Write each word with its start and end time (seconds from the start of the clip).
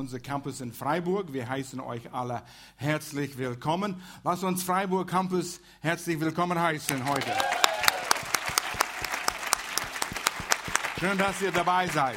unser 0.00 0.18
Campus 0.18 0.62
in 0.62 0.72
Freiburg. 0.72 1.30
Wir 1.34 1.46
heißen 1.46 1.78
euch 1.78 2.10
alle 2.10 2.42
herzlich 2.76 3.36
willkommen. 3.36 4.02
Lasst 4.24 4.42
uns 4.44 4.62
Freiburg 4.62 5.06
Campus 5.08 5.60
herzlich 5.80 6.18
willkommen 6.18 6.58
heißen 6.58 7.06
heute. 7.06 7.30
Schön, 10.98 11.18
dass 11.18 11.42
ihr 11.42 11.52
dabei 11.52 11.86
seid. 11.86 12.16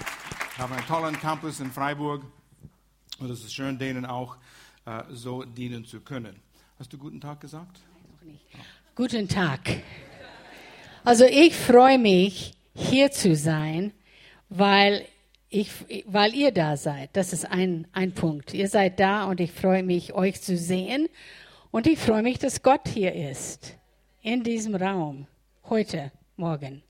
Wir 0.56 0.64
haben 0.64 0.74
einen 0.74 0.88
tollen 0.88 1.20
Campus 1.20 1.60
in 1.60 1.72
Freiburg 1.72 2.24
und 3.20 3.30
es 3.30 3.44
ist 3.44 3.54
schön, 3.54 3.78
denen 3.78 4.06
auch 4.06 4.38
äh, 4.86 5.04
so 5.12 5.44
dienen 5.44 5.84
zu 5.84 6.00
können. 6.00 6.42
Hast 6.80 6.94
du 6.94 6.98
guten 6.98 7.20
Tag 7.20 7.42
gesagt? 7.42 7.82
Nein, 7.94 8.04
noch 8.14 8.22
nicht. 8.32 8.46
Guten 8.96 9.28
Tag. 9.28 9.60
Also 11.04 11.26
ich 11.26 11.54
freue 11.54 12.00
mich, 12.00 12.54
hier 12.76 13.12
zu 13.12 13.36
sein, 13.36 13.92
weil, 14.48 15.06
ich, 15.54 15.72
weil 16.06 16.34
ihr 16.34 16.52
da 16.52 16.76
seid. 16.78 17.12
Das 17.14 17.32
ist 17.32 17.46
ein, 17.46 17.88
ein 17.94 18.14
Punkt. 18.14 18.54
Ihr 18.54 18.68
seid 18.68 19.00
da 19.00 19.26
und 19.26 19.40
ich 19.40 19.52
freue 19.52 19.84
mich, 19.84 20.14
euch 20.14 20.42
zu 20.42 20.58
sehen. 20.58 21.08
Und 21.72 21.88
ich 21.88 22.00
freue 22.00 22.24
mich, 22.24 22.40
dass 22.40 22.64
Gott 22.64 22.88
hier 22.88 23.14
ist, 23.14 23.78
in 24.22 24.44
diesem 24.44 24.76
Raum, 24.76 25.28
heute, 25.70 26.12
morgen. 26.38 26.82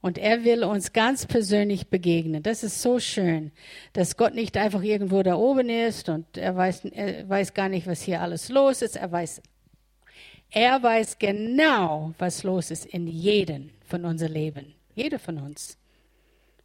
Und 0.00 0.16
er 0.16 0.44
will 0.44 0.62
uns 0.62 0.92
ganz 0.92 1.26
persönlich 1.26 1.88
begegnen. 1.88 2.42
Das 2.42 2.62
ist 2.62 2.82
so 2.82 3.00
schön, 3.00 3.50
dass 3.94 4.16
Gott 4.16 4.34
nicht 4.34 4.56
einfach 4.56 4.82
irgendwo 4.82 5.22
da 5.24 5.34
oben 5.34 5.68
ist 5.68 6.08
und 6.08 6.36
er 6.36 6.54
weiß, 6.54 6.84
er 6.84 7.28
weiß 7.28 7.52
gar 7.52 7.68
nicht, 7.68 7.86
was 7.88 8.02
hier 8.02 8.20
alles 8.20 8.48
los 8.48 8.80
ist. 8.80 8.94
Er 8.94 9.10
weiß, 9.10 9.42
er 10.50 10.82
weiß 10.82 11.18
genau, 11.18 12.14
was 12.18 12.44
los 12.44 12.70
ist 12.70 12.86
in 12.86 13.08
jedem 13.08 13.70
von 13.86 14.04
unser 14.04 14.28
Leben. 14.28 14.74
Jeder 14.94 15.18
von 15.18 15.38
uns. 15.38 15.77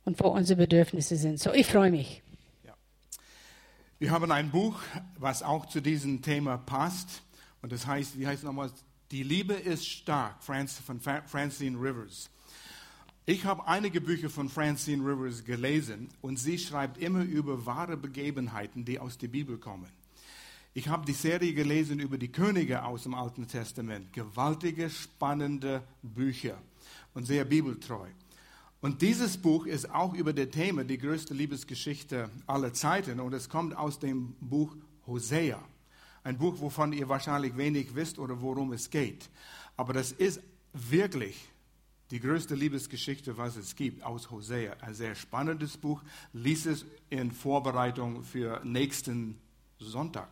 Und 0.06 0.20
wo 0.20 0.28
unsere 0.28 0.58
Bedürfnisse 0.58 1.16
sind. 1.16 1.40
So, 1.40 1.54
ich 1.54 1.66
freue 1.66 1.92
mich. 1.92 2.22
Ja. 2.64 2.74
Wir 4.00 4.12
haben 4.12 4.32
ein 4.32 4.52
Buch, 4.52 4.80
was 5.18 5.44
auch 5.44 5.66
zu 5.66 5.82
diesem 5.82 6.22
Thema 6.22 6.58
passt. 6.58 7.22
Und 7.62 7.72
das 7.72 7.88
heißt, 7.88 8.20
wie 8.20 8.28
heißt 8.28 8.40
es 8.40 8.44
nochmal? 8.44 8.70
Die 9.12 9.24
Liebe 9.24 9.54
ist 9.54 9.88
stark, 9.88 10.44
von 10.44 11.00
Francine 11.00 11.78
Rivers. 11.78 12.30
Ich 13.26 13.46
habe 13.46 13.66
einige 13.68 14.02
Bücher 14.02 14.30
von 14.30 14.50
Francine 14.50 15.02
Rivers 15.06 15.46
gelesen 15.46 16.10
und 16.20 16.38
sie 16.38 16.58
schreibt 16.58 16.98
immer 16.98 17.24
über 17.24 17.66
wahre 17.66 17.96
Begebenheiten, 17.96 18.84
die 18.84 19.00
aus 19.00 19.18
der 19.18 19.30
Bibel 19.30 19.58
kommen. 19.58 19.88
Ich 20.74 20.90
habe 20.90 21.06
die 21.06 21.14
Serie 21.14 21.54
gelesen 21.54 22.00
über 22.00 22.18
die 22.18 22.32
Könige 22.32 22.84
aus 22.84 23.04
dem 23.04 23.14
Alten 23.14 23.48
Testament. 23.48 24.12
Gewaltige, 24.12 24.90
spannende 24.90 25.84
Bücher 26.02 26.58
und 27.14 27.26
sehr 27.26 27.46
bibeltreu. 27.46 28.08
Und 28.84 29.02
dieses 29.02 29.38
Buch 29.38 29.66
ist 29.66 29.90
auch 29.92 30.14
über 30.14 30.34
das 30.34 30.50
Thema 30.50 30.84
die 30.84 30.98
größte 30.98 31.34
Liebesgeschichte 31.34 32.30
aller 32.48 32.74
Zeiten 32.74 33.22
und 33.22 33.32
es 33.32 33.48
kommt 33.48 33.78
aus 33.78 33.98
dem 33.98 34.36
Buch 34.42 34.76
Hosea. 35.08 35.58
Ein 36.26 36.38
Buch, 36.38 36.60
wovon 36.60 36.92
ihr 36.92 37.08
wahrscheinlich 37.08 37.56
wenig 37.56 37.96
wisst 37.96 38.20
oder 38.20 38.42
worum 38.42 38.74
es 38.74 38.90
geht. 38.90 39.30
Aber 39.78 39.94
das 39.94 40.12
ist 40.12 40.42
wirklich 40.74 41.48
die 42.12 42.20
größte 42.20 42.56
Liebesgeschichte, 42.56 43.38
was 43.38 43.56
es 43.56 43.74
gibt, 43.78 44.04
aus 44.04 44.30
Hosea. 44.30 44.76
Ein 44.82 44.96
sehr 44.96 45.16
spannendes 45.16 45.78
Buch. 45.78 46.02
Lies 46.34 46.66
es 46.66 46.86
in 47.10 47.32
Vorbereitung 47.32 48.22
für 48.26 48.60
nächsten 48.66 49.40
Sonntag. 49.80 50.28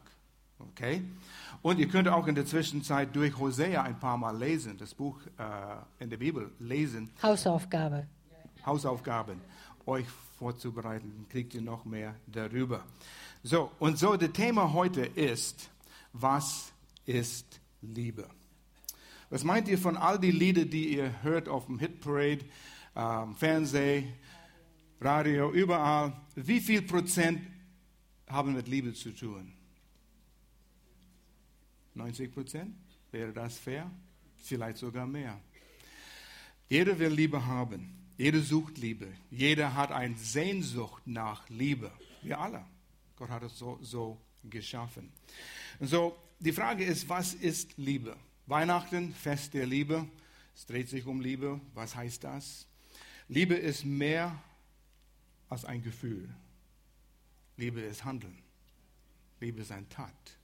Okay? 0.60 1.04
Und 1.62 1.80
ihr 1.80 1.88
könnt 1.88 2.10
auch 2.10 2.28
in 2.28 2.36
der 2.36 2.46
Zwischenzeit 2.46 3.16
durch 3.16 3.38
Hosea 3.38 3.82
ein 3.82 3.98
paar 3.98 4.18
Mal 4.18 4.38
lesen, 4.38 4.78
das 4.78 4.94
Buch 4.94 5.22
äh, 5.38 6.04
in 6.04 6.10
der 6.10 6.18
Bibel 6.18 6.52
lesen. 6.60 7.12
Hausaufgabe. 7.24 8.08
Hausaufgaben. 8.66 9.42
Euch 9.86 10.06
vorzubereiten, 10.38 11.26
kriegt 11.30 11.54
ihr 11.54 11.62
noch 11.62 11.86
mehr 11.86 12.16
darüber. 12.28 12.84
So, 13.44 13.72
und 13.80 13.98
so, 13.98 14.18
das 14.18 14.32
Thema 14.32 14.74
heute 14.74 15.02
ist, 15.02 15.70
was 16.14 16.72
ist 17.06 17.60
Liebe? 17.82 18.28
Was 19.30 19.44
meint 19.44 19.68
ihr 19.68 19.78
von 19.78 19.98
all 19.98 20.20
die 20.20 20.32
Lieder, 20.32 20.66
die 20.66 20.96
ihr 20.96 21.24
hört 21.24 21.48
auf 21.48 21.66
dem 21.68 21.80
Hitparade, 21.80 22.46
ähm, 22.96 23.36
Fernsehen, 23.36 24.14
Radio, 25.00 25.52
überall? 25.52 26.14
Wie 26.36 26.60
viel 26.60 26.82
Prozent 26.82 27.42
haben 28.28 28.54
mit 28.54 28.68
Liebe 28.68 28.94
zu 28.94 29.12
tun? 29.12 29.54
90 31.94 32.32
Prozent? 32.34 32.76
Wäre 33.12 33.32
das 33.32 33.58
fair? 33.58 33.90
Vielleicht 34.38 34.78
sogar 34.78 35.06
mehr. 35.06 35.40
Jeder 36.70 36.98
will 36.98 37.12
Liebe 37.12 37.46
haben. 37.46 38.01
Jeder 38.22 38.42
sucht 38.42 38.78
Liebe. 38.78 39.12
Jeder 39.32 39.74
hat 39.74 39.92
eine 39.92 40.16
Sehnsucht 40.16 41.02
nach 41.08 41.50
Liebe. 41.50 41.92
Wir 42.22 42.40
alle. 42.40 42.64
Gott 43.16 43.32
hat 43.32 43.42
es 43.42 43.58
so, 43.58 43.80
so 43.82 44.22
geschaffen. 44.44 45.12
Und 45.80 45.88
so, 45.88 46.16
die 46.40 46.52
Frage 46.52 46.86
ist, 46.86 47.10
was 47.10 47.34
ist 47.34 47.76
Liebe? 47.78 48.16
Weihnachten, 48.46 49.16
Fest 49.16 49.56
der 49.56 49.66
Liebe. 49.66 50.08
Es 50.56 50.68
dreht 50.68 50.88
sich 50.88 51.08
um 51.08 51.20
Liebe. 51.20 51.60
Was 51.74 51.96
heißt 51.96 52.24
das? 52.24 52.68
Liebe 53.28 53.56
ist 53.56 53.86
mehr 53.86 54.40
als 55.50 55.66
ein 55.66 55.82
Gefühl. 55.82 56.30
Liebe 57.58 57.82
ist 57.82 58.06
Handeln. 58.06 58.38
Liebe 59.40 59.64
ist 59.64 59.72
ein 59.72 59.90
Tat. 59.90 60.38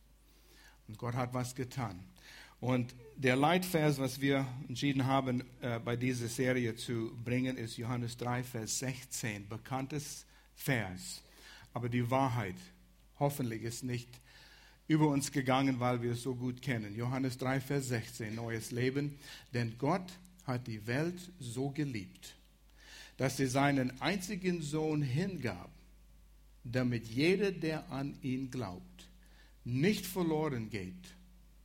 Und 0.87 0.97
Gott 0.97 1.13
hat 1.13 1.31
was 1.35 1.53
getan. 1.53 2.03
Und 2.59 2.95
der 3.15 3.35
Leitvers, 3.35 3.99
was 3.99 4.19
wir 4.19 4.45
entschieden 4.67 5.05
haben, 5.05 5.43
äh, 5.61 5.79
bei 5.79 5.95
dieser 5.95 6.27
Serie 6.27 6.75
zu 6.75 7.11
bringen, 7.23 7.57
ist 7.57 7.77
Johannes 7.77 8.17
3, 8.17 8.43
Vers 8.43 8.79
16. 8.79 9.47
Bekanntes 9.47 10.25
Vers. 10.55 11.23
Aber 11.73 11.89
die 11.89 12.09
Wahrheit 12.09 12.55
hoffentlich 13.19 13.63
ist 13.63 13.83
nicht 13.83 14.09
über 14.87 15.07
uns 15.07 15.31
gegangen, 15.31 15.79
weil 15.79 16.01
wir 16.01 16.13
es 16.13 16.23
so 16.23 16.33
gut 16.33 16.61
kennen. 16.61 16.95
Johannes 16.95 17.37
3, 17.37 17.59
Vers 17.59 17.89
16, 17.89 18.33
neues 18.33 18.71
Leben. 18.71 19.17
Denn 19.53 19.77
Gott 19.77 20.11
hat 20.45 20.65
die 20.65 20.85
Welt 20.87 21.19
so 21.39 21.69
geliebt, 21.69 22.35
dass 23.17 23.39
er 23.39 23.49
seinen 23.49 24.01
einzigen 24.01 24.61
Sohn 24.61 25.01
hingab, 25.01 25.69
damit 26.63 27.07
jeder, 27.07 27.51
der 27.51 27.91
an 27.91 28.17
ihn 28.21 28.49
glaubt, 28.49 29.09
nicht 29.63 30.05
verloren 30.05 30.69
geht, 30.69 31.15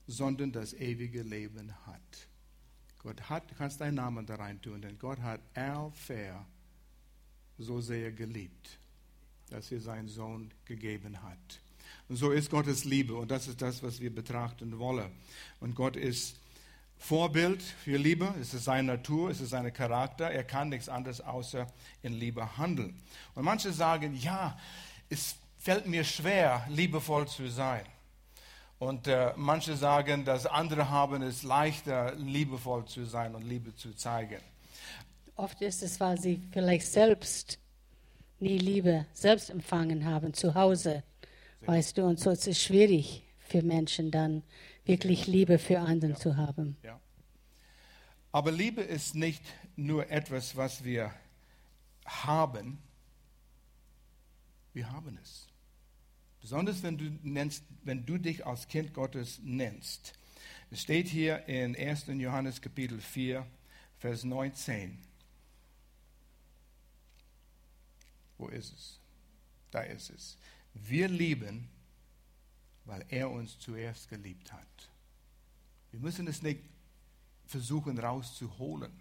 sondern 0.06 0.52
das 0.52 0.74
ewige 0.74 1.22
Leben 1.22 1.72
hat. 1.86 2.28
Gott 2.98 3.28
hat, 3.28 3.50
du 3.50 3.54
kannst 3.54 3.80
deinen 3.80 3.96
Namen 3.96 4.26
da 4.26 4.36
rein 4.36 4.60
tun, 4.60 4.80
denn 4.80 4.98
Gott 4.98 5.20
hat 5.20 5.40
Al 5.54 5.90
Fair 5.92 6.46
so 7.58 7.80
sehr 7.80 8.12
geliebt, 8.12 8.78
dass 9.50 9.72
er 9.72 9.80
seinen 9.80 10.08
Sohn 10.08 10.52
gegeben 10.64 11.22
hat. 11.22 11.60
Und 12.08 12.16
so 12.16 12.30
ist 12.30 12.50
Gottes 12.50 12.84
Liebe 12.84 13.14
und 13.14 13.30
das 13.30 13.48
ist 13.48 13.60
das, 13.60 13.82
was 13.82 14.00
wir 14.00 14.14
betrachten 14.14 14.78
wollen. 14.78 15.10
Und 15.60 15.74
Gott 15.74 15.96
ist 15.96 16.36
Vorbild 16.98 17.60
für 17.60 17.96
Liebe, 17.96 18.32
es 18.40 18.54
ist 18.54 18.64
seine 18.64 18.92
Natur, 18.92 19.30
es 19.30 19.40
ist 19.40 19.50
sein 19.50 19.72
Charakter, 19.72 20.30
er 20.30 20.44
kann 20.44 20.68
nichts 20.68 20.88
anderes 20.88 21.20
außer 21.20 21.66
in 22.02 22.12
Liebe 22.12 22.56
handeln. 22.56 22.96
Und 23.34 23.44
manche 23.44 23.72
sagen, 23.72 24.14
ja, 24.14 24.56
es 25.08 25.34
fällt 25.58 25.86
mir 25.86 26.04
schwer, 26.04 26.64
liebevoll 26.70 27.26
zu 27.26 27.50
sein. 27.50 27.84
Und 28.82 29.06
äh, 29.06 29.32
manche 29.36 29.76
sagen, 29.76 30.24
dass 30.24 30.44
andere 30.44 30.90
haben 30.90 31.22
es 31.22 31.44
leichter, 31.44 32.16
liebevoll 32.16 32.84
zu 32.84 33.04
sein 33.04 33.36
und 33.36 33.42
Liebe 33.42 33.76
zu 33.76 33.94
zeigen. 33.94 34.40
Oft 35.36 35.62
ist 35.62 35.84
es, 35.84 36.00
weil 36.00 36.18
sie 36.18 36.42
vielleicht 36.50 36.88
selbst 36.88 37.60
nie 38.40 38.58
Liebe 38.58 39.06
selbst 39.12 39.50
empfangen 39.50 40.04
haben 40.04 40.34
zu 40.34 40.56
Hause. 40.56 41.04
Weißt 41.60 41.96
du, 41.96 42.02
und 42.02 42.18
so 42.18 42.30
ist 42.30 42.48
es 42.48 42.60
schwierig 42.60 43.22
für 43.38 43.62
Menschen 43.62 44.10
dann 44.10 44.42
wirklich 44.84 45.28
Liebe 45.28 45.60
für 45.60 45.78
anderen 45.78 46.14
ja. 46.14 46.18
zu 46.18 46.36
haben. 46.36 46.76
Ja. 46.82 46.98
Aber 48.32 48.50
Liebe 48.50 48.80
ist 48.80 49.14
nicht 49.14 49.44
nur 49.76 50.10
etwas, 50.10 50.56
was 50.56 50.82
wir 50.82 51.12
haben, 52.04 52.82
wir 54.72 54.90
haben 54.90 55.20
es. 55.22 55.51
Besonders 56.42 56.82
wenn 56.82 56.98
du, 56.98 57.04
nennst, 57.22 57.64
wenn 57.84 58.04
du 58.04 58.18
dich 58.18 58.44
als 58.44 58.66
Kind 58.66 58.92
Gottes 58.92 59.38
nennst. 59.42 60.12
Es 60.70 60.82
steht 60.82 61.06
hier 61.08 61.46
in 61.48 61.76
1. 61.76 62.06
Johannes 62.08 62.60
Kapitel 62.60 63.00
4, 63.00 63.46
Vers 63.98 64.24
19. 64.24 64.98
Wo 68.38 68.48
ist 68.48 68.74
es? 68.74 68.98
Da 69.70 69.82
ist 69.82 70.10
es. 70.10 70.36
Wir 70.74 71.06
lieben, 71.06 71.68
weil 72.86 73.04
er 73.08 73.30
uns 73.30 73.58
zuerst 73.60 74.08
geliebt 74.08 74.52
hat. 74.52 74.90
Wir 75.92 76.00
müssen 76.00 76.26
es 76.26 76.42
nicht 76.42 76.62
versuchen 77.46 77.98
rauszuholen. 77.98 78.92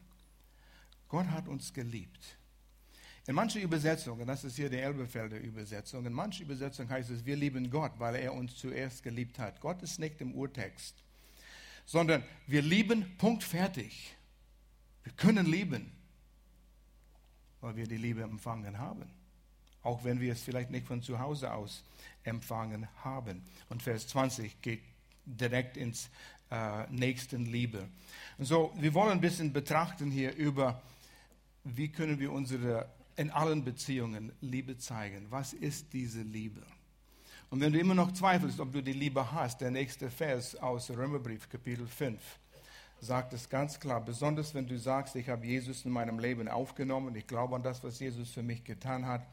Gott 1.08 1.28
hat 1.28 1.48
uns 1.48 1.74
geliebt. 1.74 2.38
In 3.32 3.36
manchen 3.36 3.62
Übersetzungen, 3.62 4.28
das 4.28 4.44
ist 4.44 4.58
hier 4.58 4.70
die 4.70 4.76
Elbefelder 4.76 5.40
Übersetzung, 5.40 6.06
in 6.06 6.12
manchen 6.12 6.44
Übersetzungen 6.44 6.90
heißt 6.90 7.12
es, 7.12 7.26
wir 7.26 7.38
lieben 7.38 7.70
Gott, 7.70 7.94
weil 7.98 8.16
er 8.16 8.34
uns 8.34 8.58
zuerst 8.58 9.04
geliebt 9.04 9.40
hat. 9.40 9.62
Gott 9.62 9.82
ist 9.84 10.00
nicht 10.00 10.20
im 10.20 10.36
Urtext, 10.36 11.02
sondern 11.86 12.26
wir 12.46 12.62
lieben, 12.62 13.16
Punkt 13.18 13.46
fertig. 13.46 14.14
Wir 15.06 15.14
können 15.14 15.46
lieben, 15.46 15.94
weil 17.62 17.78
wir 17.78 17.88
die 17.88 17.96
Liebe 17.96 18.22
empfangen 18.22 18.78
haben. 18.78 19.10
auch 19.82 20.04
wenn 20.04 20.20
wir 20.20 20.34
es 20.34 20.44
vielleicht 20.44 20.70
nicht 20.70 20.86
von 20.86 21.02
zu 21.02 21.18
Hause 21.18 21.54
aus 21.54 21.86
empfangen 22.26 22.86
haben. 23.06 23.46
Und 23.70 23.82
Vers 23.82 24.10
20 24.10 24.62
geht 24.62 24.82
direkt 25.24 25.78
ins 25.78 26.10
äh, 26.52 26.86
Nächstenliebe. 26.90 27.88
Und 28.38 28.44
so, 28.44 28.74
wir 28.76 28.94
wollen 28.94 29.12
ein 29.12 29.22
bisschen 29.22 29.54
betrachten 29.54 30.12
hier 30.12 30.36
über, 30.36 30.82
wie 31.64 31.88
können 31.88 32.20
wir 32.20 32.34
unsere 32.34 32.90
in 33.16 33.30
allen 33.30 33.64
Beziehungen 33.64 34.32
Liebe 34.42 34.78
zeigen. 34.78 35.28
Was 35.30 35.54
ist 35.54 35.94
diese 35.94 36.22
Liebe? 36.22 36.62
Und 37.50 37.60
wenn 37.60 37.74
du 37.74 37.80
immer 37.80 37.96
noch 37.96 38.14
zweifelst, 38.14 38.60
ob 38.60 38.72
du 38.72 38.82
die 38.82 38.94
Liebe 38.94 39.32
hast, 39.32 39.60
der 39.60 39.72
nächste 39.72 40.10
Vers 40.10 40.56
aus 40.56 40.90
Römerbrief, 40.90 41.50
Kapitel 41.50 41.86
5, 41.86 42.20
sagt 43.02 43.34
es 43.34 43.50
ganz 43.50 43.80
klar, 43.80 44.00
besonders 44.00 44.54
wenn 44.54 44.68
du 44.68 44.78
sagst, 44.78 45.16
ich 45.16 45.28
habe 45.28 45.46
Jesus 45.46 45.84
in 45.84 45.92
meinem 45.92 46.20
Leben 46.20 46.48
aufgenommen, 46.48 47.16
ich 47.16 47.28
glaube 47.28 47.56
an 47.56 47.64
das, 47.64 47.84
was 47.84 48.00
Jesus 48.00 48.32
für 48.32 48.44
mich 48.44 48.64
getan 48.64 49.06
hat, 49.06 49.26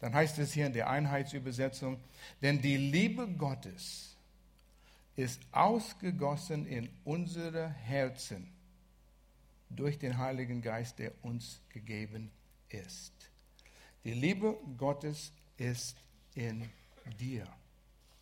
dann 0.00 0.12
heißt 0.12 0.38
es 0.38 0.52
hier 0.52 0.66
in 0.66 0.72
der 0.72 0.90
Einheitsübersetzung, 0.90 1.98
denn 2.42 2.60
die 2.60 2.76
Liebe 2.76 3.26
Gottes 3.28 4.16
ist 5.16 5.40
ausgegossen 5.52 6.66
in 6.66 6.90
unsere 7.04 7.68
Herzen 7.68 8.48
durch 9.70 9.98
den 9.98 10.18
Heiligen 10.18 10.60
Geist, 10.60 10.98
der 10.98 11.12
uns 11.22 11.60
gegeben 11.70 12.30
ist. 12.72 13.12
Die 14.04 14.14
Liebe 14.14 14.56
Gottes 14.76 15.32
ist 15.56 15.96
in 16.34 16.68
dir. 17.18 17.46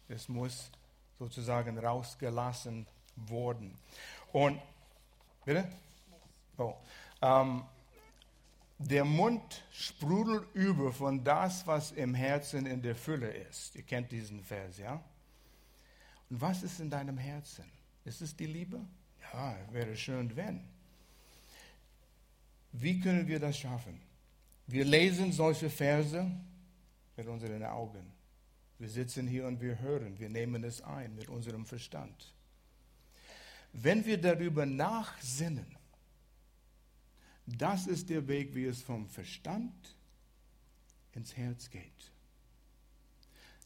Es 0.08 0.29
muss 0.29 0.70
sozusagen 1.19 1.79
rausgelassen 1.79 2.87
worden. 3.17 3.79
Und, 4.32 4.61
bitte? 5.44 5.70
Oh. 6.56 6.75
Ähm, 7.23 7.64
der 8.79 9.05
Mund 9.05 9.62
sprudelt 9.73 10.47
über 10.55 10.93
von 10.93 11.23
das, 11.23 11.67
was 11.67 11.93
im 11.93 12.14
Herzen 12.14 12.64
in 12.67 12.81
der 12.81 12.94
Fülle 12.94 13.31
ist. 13.31 13.76
Ihr 13.76 13.82
kennt 13.82 14.11
diesen 14.11 14.43
Vers, 14.43 14.79
ja? 14.79 15.02
Und 16.31 16.41
was 16.41 16.62
ist 16.62 16.81
in 16.81 16.88
deinem 16.88 17.19
Herzen? 17.19 17.64
Ist 18.05 18.23
es 18.23 18.35
die 18.35 18.47
Liebe? 18.47 18.81
Ja, 19.32 19.56
wäre 19.70 19.97
schön, 19.97 20.35
wenn. 20.35 20.67
Wie 22.73 23.00
können 23.00 23.26
wir 23.26 23.38
das 23.38 23.58
schaffen? 23.58 24.00
Wir 24.71 24.85
lesen 24.85 25.33
solche 25.33 25.69
Verse 25.69 26.31
mit 27.17 27.27
unseren 27.27 27.65
Augen. 27.65 28.13
Wir 28.79 28.89
sitzen 28.89 29.27
hier 29.27 29.47
und 29.47 29.61
wir 29.61 29.81
hören, 29.81 30.17
wir 30.19 30.29
nehmen 30.29 30.63
es 30.63 30.81
ein 30.81 31.17
mit 31.17 31.29
unserem 31.29 31.67
Verstand. 31.67 32.33
Wenn 33.73 34.07
wir 34.07 34.17
darüber 34.17 34.67
nachsinnen, 34.67 35.67
das 37.47 37.89
ist 37.89 38.11
der 38.11 38.29
Weg, 38.29 38.55
wie 38.55 38.67
es 38.67 38.81
vom 38.81 39.09
Verstand 39.09 39.97
ins 41.15 41.37
Herz 41.37 41.69
geht. 41.69 42.13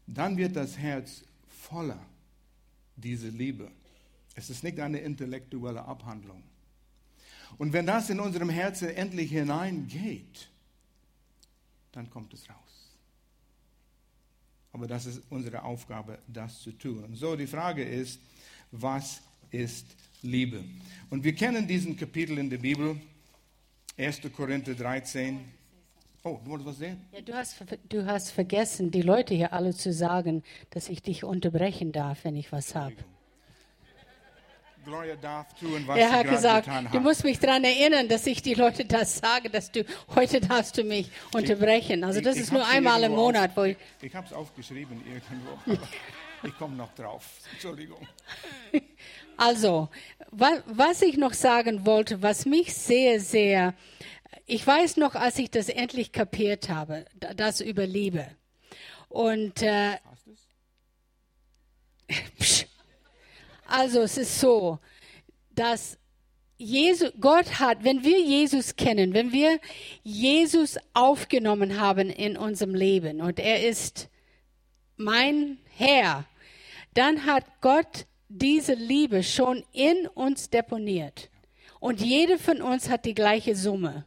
Dann 0.06 0.38
wird 0.38 0.56
das 0.56 0.78
Herz 0.78 1.22
voller 1.46 2.00
dieser 2.96 3.28
Liebe. 3.28 3.70
Es 4.34 4.48
ist 4.48 4.64
nicht 4.64 4.80
eine 4.80 5.00
intellektuelle 5.00 5.84
Abhandlung. 5.84 6.42
Und 7.58 7.74
wenn 7.74 7.84
das 7.84 8.08
in 8.08 8.20
unserem 8.20 8.48
Herzen 8.48 8.88
endlich 8.88 9.30
hineingeht, 9.30 10.48
dann 11.96 12.10
kommt 12.10 12.32
es 12.34 12.48
raus. 12.48 12.96
Aber 14.72 14.86
das 14.86 15.06
ist 15.06 15.22
unsere 15.30 15.62
Aufgabe, 15.62 16.18
das 16.26 16.60
zu 16.60 16.72
tun. 16.72 17.14
So 17.14 17.36
die 17.36 17.46
Frage 17.46 17.84
ist, 17.84 18.20
was 18.72 19.20
ist 19.50 19.86
Liebe? 20.22 20.64
Und 21.10 21.22
wir 21.22 21.34
kennen 21.34 21.66
diesen 21.66 21.96
Kapitel 21.96 22.38
in 22.38 22.50
der 22.50 22.58
Bibel, 22.58 23.00
1. 23.96 24.22
Korinther 24.34 24.74
13. 24.74 25.40
Oh, 26.24 26.40
du 26.42 26.50
wolltest 26.50 26.68
was 26.68 26.78
sehen? 26.78 27.00
Ja, 27.12 27.20
du, 27.20 27.34
hast, 27.34 27.62
du 27.88 28.06
hast 28.06 28.30
vergessen, 28.30 28.90
die 28.90 29.02
Leute 29.02 29.34
hier 29.34 29.52
alle 29.52 29.74
zu 29.74 29.92
sagen, 29.92 30.42
dass 30.70 30.88
ich 30.88 31.02
dich 31.02 31.22
unterbrechen 31.22 31.92
darf, 31.92 32.24
wenn 32.24 32.34
ich 32.34 32.50
was 32.50 32.74
habe. 32.74 32.96
Tun, 34.84 35.88
er 35.88 36.12
hat 36.12 36.28
gesagt, 36.28 36.68
du 36.92 37.00
musst 37.00 37.24
mich 37.24 37.38
daran 37.38 37.64
erinnern, 37.64 38.08
dass 38.08 38.26
ich 38.26 38.42
die 38.42 38.54
Leute 38.54 38.84
das 38.84 39.18
sage, 39.18 39.50
dass 39.50 39.70
du 39.70 39.84
heute 40.14 40.40
darfst 40.40 40.76
du 40.78 40.84
mich 40.84 41.10
unterbrechen. 41.32 42.04
Also 42.04 42.20
das 42.20 42.36
ich, 42.36 42.42
ich 42.42 42.46
ist 42.48 42.52
nur 42.52 42.66
einmal 42.66 43.02
im 43.04 43.12
Monat, 43.12 43.50
auf, 43.50 43.56
wo 43.56 43.62
ich. 43.64 43.76
Ich 44.02 44.14
habe 44.14 44.26
es 44.26 44.32
aufgeschrieben 44.32 45.02
irgendwo. 45.06 45.82
ich 46.46 46.56
komme 46.58 46.76
noch 46.76 46.94
drauf. 46.94 47.24
Entschuldigung. 47.52 48.06
Also, 49.36 49.88
was, 50.30 50.62
was 50.66 51.02
ich 51.02 51.16
noch 51.16 51.32
sagen 51.32 51.86
wollte, 51.86 52.22
was 52.22 52.46
mich 52.46 52.74
sehr, 52.74 53.20
sehr, 53.20 53.74
ich 54.46 54.66
weiß 54.66 54.96
noch, 54.98 55.14
als 55.14 55.38
ich 55.38 55.50
das 55.50 55.68
endlich 55.68 56.12
kapiert 56.12 56.68
habe, 56.68 57.06
das 57.36 57.60
über 57.60 57.86
Liebe. 57.86 58.26
Und 59.08 59.62
äh, 59.62 59.98
es? 62.38 62.63
Also 63.66 64.00
es 64.02 64.16
ist 64.18 64.40
so, 64.40 64.78
dass 65.54 65.98
Jesus, 66.56 67.12
Gott 67.20 67.58
hat, 67.58 67.82
wenn 67.82 68.04
wir 68.04 68.20
Jesus 68.20 68.76
kennen, 68.76 69.12
wenn 69.12 69.32
wir 69.32 69.58
Jesus 70.02 70.78
aufgenommen 70.92 71.80
haben 71.80 72.10
in 72.10 72.36
unserem 72.36 72.74
Leben 72.74 73.20
und 73.20 73.40
er 73.40 73.66
ist 73.68 74.08
mein 74.96 75.58
Herr, 75.76 76.24
dann 76.94 77.26
hat 77.26 77.44
Gott 77.60 78.06
diese 78.28 78.74
Liebe 78.74 79.22
schon 79.22 79.64
in 79.72 80.06
uns 80.06 80.48
deponiert. 80.50 81.28
Und 81.80 82.00
jede 82.00 82.38
von 82.38 82.62
uns 82.62 82.88
hat 82.88 83.04
die 83.04 83.14
gleiche 83.14 83.56
Summe. 83.56 84.04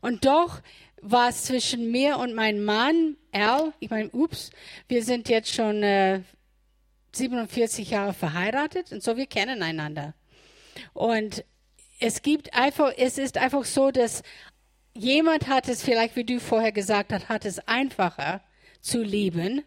Und 0.00 0.24
doch 0.24 0.60
war 1.02 1.28
es 1.28 1.44
zwischen 1.44 1.90
mir 1.90 2.16
und 2.18 2.34
meinem 2.34 2.64
Mann, 2.64 3.16
Al, 3.32 3.74
ich 3.80 3.90
meine, 3.90 4.08
ups, 4.10 4.50
wir 4.88 5.02
sind 5.02 5.28
jetzt 5.28 5.52
schon 5.52 5.82
äh, 5.82 6.22
47 7.16 7.90
Jahre 7.90 8.14
verheiratet 8.14 8.92
und 8.92 9.02
so 9.02 9.16
wir 9.16 9.26
kennen 9.26 9.62
einander. 9.62 10.14
Und 10.92 11.44
es 12.00 12.22
gibt 12.22 12.54
einfach, 12.54 12.92
es 12.96 13.18
ist 13.18 13.38
einfach 13.38 13.64
so, 13.64 13.90
dass 13.90 14.22
jemand 14.94 15.48
hat 15.48 15.68
es 15.68 15.82
vielleicht, 15.82 16.16
wie 16.16 16.24
du 16.24 16.40
vorher 16.40 16.72
gesagt 16.72 17.12
hast, 17.12 17.28
hat 17.28 17.44
es 17.44 17.60
einfacher 17.66 18.40
zu 18.80 19.02
lieben 19.02 19.62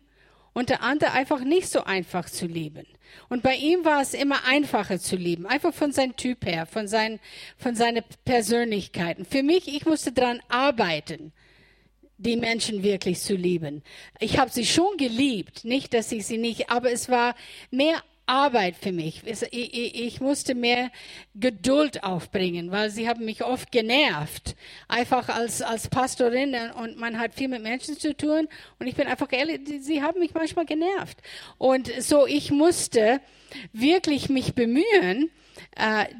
und 0.54 0.70
der 0.70 0.82
andere 0.82 1.12
einfach 1.12 1.42
nicht 1.42 1.70
so 1.70 1.84
einfach 1.84 2.30
zu 2.30 2.48
lieben. 2.48 2.88
Und 3.30 3.44
bei 3.44 3.56
ihm 3.56 3.86
war 3.86 4.02
es 4.02 4.14
immer 4.14 4.44
einfacher 4.46 5.00
zu 5.00 5.16
lieben, 5.16 5.46
einfach 5.46 5.74
von 5.74 5.92
seinem 5.92 6.16
Typ 6.16 6.46
her, 6.46 6.66
von 6.66 6.88
seinen, 6.88 7.20
von 7.58 7.76
seinen 7.76 8.04
Persönlichkeiten. 8.26 9.26
Für 9.26 9.44
mich, 9.44 9.68
ich 9.68 9.86
musste 9.86 10.12
daran 10.12 10.42
arbeiten, 10.50 11.32
die 12.18 12.38
Menschen 12.38 12.84
wirklich 12.84 13.20
zu 13.20 13.36
lieben. 13.36 13.84
Ich 14.20 14.40
habe 14.40 14.52
sie 14.52 14.66
schon 14.66 14.98
geliebt, 14.98 15.66
nicht, 15.66 15.94
dass 15.94 16.12
ich 16.12 16.26
sie 16.26 16.38
nicht, 16.38 16.70
aber 16.70 16.92
es 16.92 17.10
war 17.10 17.36
mehr 17.72 18.02
Arbeit 18.28 18.76
für 18.76 18.92
mich. 18.92 19.22
Ich 19.26 20.20
musste 20.20 20.54
mehr 20.54 20.92
Geduld 21.34 22.04
aufbringen, 22.04 22.72
weil 22.72 22.90
sie 22.90 23.08
haben 23.08 23.24
mich 23.24 23.44
oft 23.44 23.72
genervt. 23.72 24.56
Einfach 24.90 25.30
als, 25.30 25.62
als 25.62 25.88
Pastorin 25.88 26.54
und 26.82 26.98
man 26.98 27.18
hat 27.20 27.34
viel 27.34 27.48
mit 27.48 27.64
Menschen 27.64 27.98
zu 27.98 28.16
tun 28.16 28.50
und 28.80 28.88
ich 28.88 28.96
bin 28.96 29.08
einfach 29.08 29.32
ehrlich, 29.32 29.62
sie 29.82 30.04
haben 30.04 30.20
mich 30.20 30.34
manchmal 30.34 30.66
genervt. 30.66 31.20
Und 31.58 31.90
so 32.02 32.28
ich 32.28 32.52
musste 32.52 33.22
wirklich 33.72 34.28
mich 34.28 34.54
bemühen, 34.54 34.84
äh, 35.24 35.47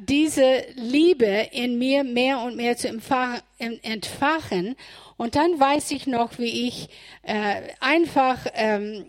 diese 0.06 0.64
Liebe 0.74 1.48
in 1.52 1.78
mir 1.78 2.04
mehr 2.04 2.40
und 2.40 2.56
mehr 2.56 2.76
zu 2.76 2.88
entfachen 2.88 4.76
und 5.18 5.34
dann 5.34 5.58
weiß 5.58 5.90
ich 5.90 6.06
noch, 6.06 6.38
wie 6.38 6.68
ich 6.68 6.88
äh, 7.22 7.62
einfach 7.80 8.46
ähm, 8.54 9.04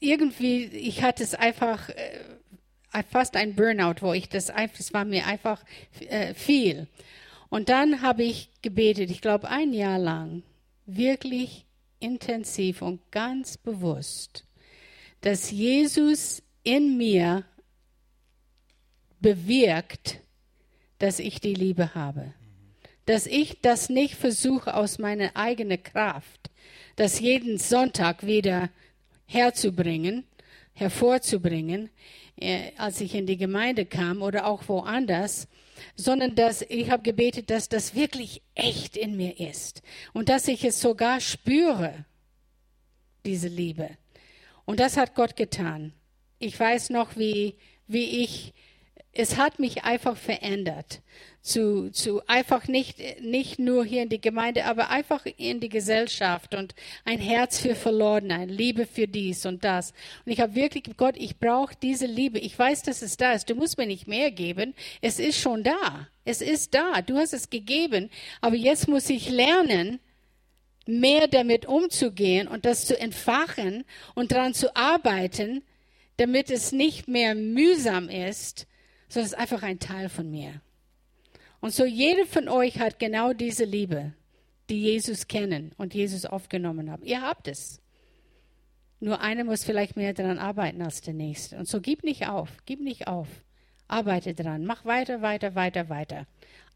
irgendwie, 0.00 0.64
ich 0.64 1.02
hatte 1.02 1.22
es 1.22 1.34
einfach 1.34 1.90
äh, 1.90 3.02
fast 3.10 3.36
ein 3.36 3.54
Burnout, 3.54 3.96
wo 4.00 4.14
ich 4.14 4.30
das 4.30 4.48
einfach, 4.48 4.80
es 4.80 4.94
war 4.94 5.04
mir 5.04 5.26
einfach 5.26 5.62
äh, 6.08 6.32
viel. 6.32 6.88
Und 7.50 7.68
dann 7.68 8.00
habe 8.00 8.22
ich 8.22 8.48
gebetet, 8.62 9.10
ich 9.10 9.20
glaube 9.20 9.50
ein 9.50 9.74
Jahr 9.74 9.98
lang, 9.98 10.42
wirklich 10.86 11.66
intensiv 12.00 12.80
und 12.80 13.00
ganz 13.10 13.58
bewusst, 13.58 14.46
dass 15.20 15.50
Jesus 15.50 16.42
in 16.62 16.96
mir 16.96 17.44
bewirkt, 19.24 20.20
dass 20.98 21.18
ich 21.18 21.40
die 21.40 21.54
Liebe 21.54 21.94
habe 21.94 22.32
dass 23.06 23.26
ich 23.26 23.60
das 23.60 23.88
nicht 23.88 24.14
versuche 24.14 24.74
aus 24.74 24.98
meiner 24.98 25.36
eigenen 25.36 25.82
Kraft, 25.82 26.50
das 26.96 27.20
jeden 27.20 27.58
Sonntag 27.58 28.24
wieder 28.24 28.70
herzubringen, 29.26 30.24
hervorzubringen, 30.72 31.90
äh, 32.36 32.72
als 32.76 33.00
ich 33.00 33.14
in 33.14 33.26
die 33.26 33.36
Gemeinde 33.36 33.84
kam 33.84 34.22
oder 34.22 34.46
auch 34.46 34.68
woanders, 34.68 35.48
sondern 35.96 36.34
dass 36.34 36.62
ich 36.62 36.90
habe 36.90 37.02
gebetet, 37.02 37.50
dass 37.50 37.68
das 37.68 37.94
wirklich 37.94 38.42
echt 38.54 38.96
in 38.96 39.16
mir 39.16 39.38
ist 39.38 39.82
und 40.12 40.28
dass 40.28 40.48
ich 40.48 40.64
es 40.64 40.80
sogar 40.80 41.20
spüre, 41.20 42.04
diese 43.24 43.48
Liebe. 43.48 43.90
Und 44.64 44.80
das 44.80 44.96
hat 44.96 45.14
Gott 45.14 45.36
getan. 45.36 45.92
Ich 46.38 46.58
weiß 46.58 46.90
noch, 46.90 47.16
wie, 47.16 47.54
wie 47.86 48.22
ich 48.22 48.54
es 49.14 49.36
hat 49.36 49.58
mich 49.58 49.84
einfach 49.84 50.16
verändert. 50.16 51.00
Zu, 51.40 51.90
zu 51.90 52.26
einfach 52.26 52.68
nicht, 52.68 53.20
nicht 53.20 53.58
nur 53.58 53.84
hier 53.84 54.02
in 54.02 54.08
die 54.08 54.20
Gemeinde, 54.20 54.64
aber 54.64 54.88
einfach 54.88 55.26
in 55.36 55.60
die 55.60 55.68
Gesellschaft 55.68 56.54
und 56.54 56.74
ein 57.04 57.20
Herz 57.20 57.60
für 57.60 57.74
Verlorene, 57.74 58.34
eine 58.34 58.52
Liebe 58.52 58.86
für 58.86 59.06
dies 59.06 59.44
und 59.44 59.62
das. 59.62 59.92
Und 60.24 60.32
ich 60.32 60.40
habe 60.40 60.54
wirklich, 60.54 60.84
Gott, 60.96 61.16
ich 61.18 61.38
brauche 61.38 61.74
diese 61.82 62.06
Liebe. 62.06 62.38
Ich 62.38 62.58
weiß, 62.58 62.82
dass 62.82 63.02
es 63.02 63.18
da 63.18 63.34
ist. 63.34 63.50
Du 63.50 63.54
musst 63.54 63.76
mir 63.76 63.86
nicht 63.86 64.08
mehr 64.08 64.30
geben. 64.30 64.74
Es 65.02 65.18
ist 65.18 65.38
schon 65.38 65.62
da. 65.62 66.08
Es 66.24 66.40
ist 66.40 66.72
da. 66.74 67.02
Du 67.02 67.18
hast 67.18 67.34
es 67.34 67.50
gegeben. 67.50 68.10
Aber 68.40 68.56
jetzt 68.56 68.88
muss 68.88 69.10
ich 69.10 69.28
lernen, 69.28 70.00
mehr 70.86 71.28
damit 71.28 71.66
umzugehen 71.66 72.48
und 72.48 72.64
das 72.64 72.86
zu 72.86 72.98
entfachen 72.98 73.84
und 74.14 74.32
daran 74.32 74.54
zu 74.54 74.74
arbeiten, 74.74 75.62
damit 76.16 76.50
es 76.50 76.72
nicht 76.72 77.06
mehr 77.06 77.34
mühsam 77.34 78.08
ist, 78.08 78.66
sondern 79.08 79.26
es 79.26 79.32
ist 79.32 79.38
einfach 79.38 79.62
ein 79.62 79.78
Teil 79.78 80.08
von 80.08 80.30
mir. 80.30 80.60
Und 81.60 81.72
so 81.72 81.84
jeder 81.84 82.26
von 82.26 82.48
euch 82.48 82.78
hat 82.78 82.98
genau 82.98 83.32
diese 83.32 83.64
Liebe, 83.64 84.12
die 84.68 84.82
Jesus 84.82 85.28
kennen 85.28 85.72
und 85.76 85.94
Jesus 85.94 86.26
aufgenommen 86.26 86.90
haben. 86.90 87.04
Ihr 87.04 87.22
habt 87.22 87.48
es. 87.48 87.80
Nur 89.00 89.20
einer 89.20 89.44
muss 89.44 89.64
vielleicht 89.64 89.96
mehr 89.96 90.14
daran 90.14 90.38
arbeiten 90.38 90.82
als 90.82 91.00
der 91.00 91.14
nächste. 91.14 91.56
Und 91.58 91.68
so 91.68 91.80
gib 91.80 92.04
nicht 92.04 92.28
auf, 92.28 92.50
gib 92.64 92.80
nicht 92.80 93.06
auf. 93.06 93.28
Arbeite 93.86 94.34
dran, 94.34 94.64
mach 94.64 94.84
weiter, 94.84 95.20
weiter, 95.20 95.54
weiter, 95.54 95.88
weiter. 95.88 96.26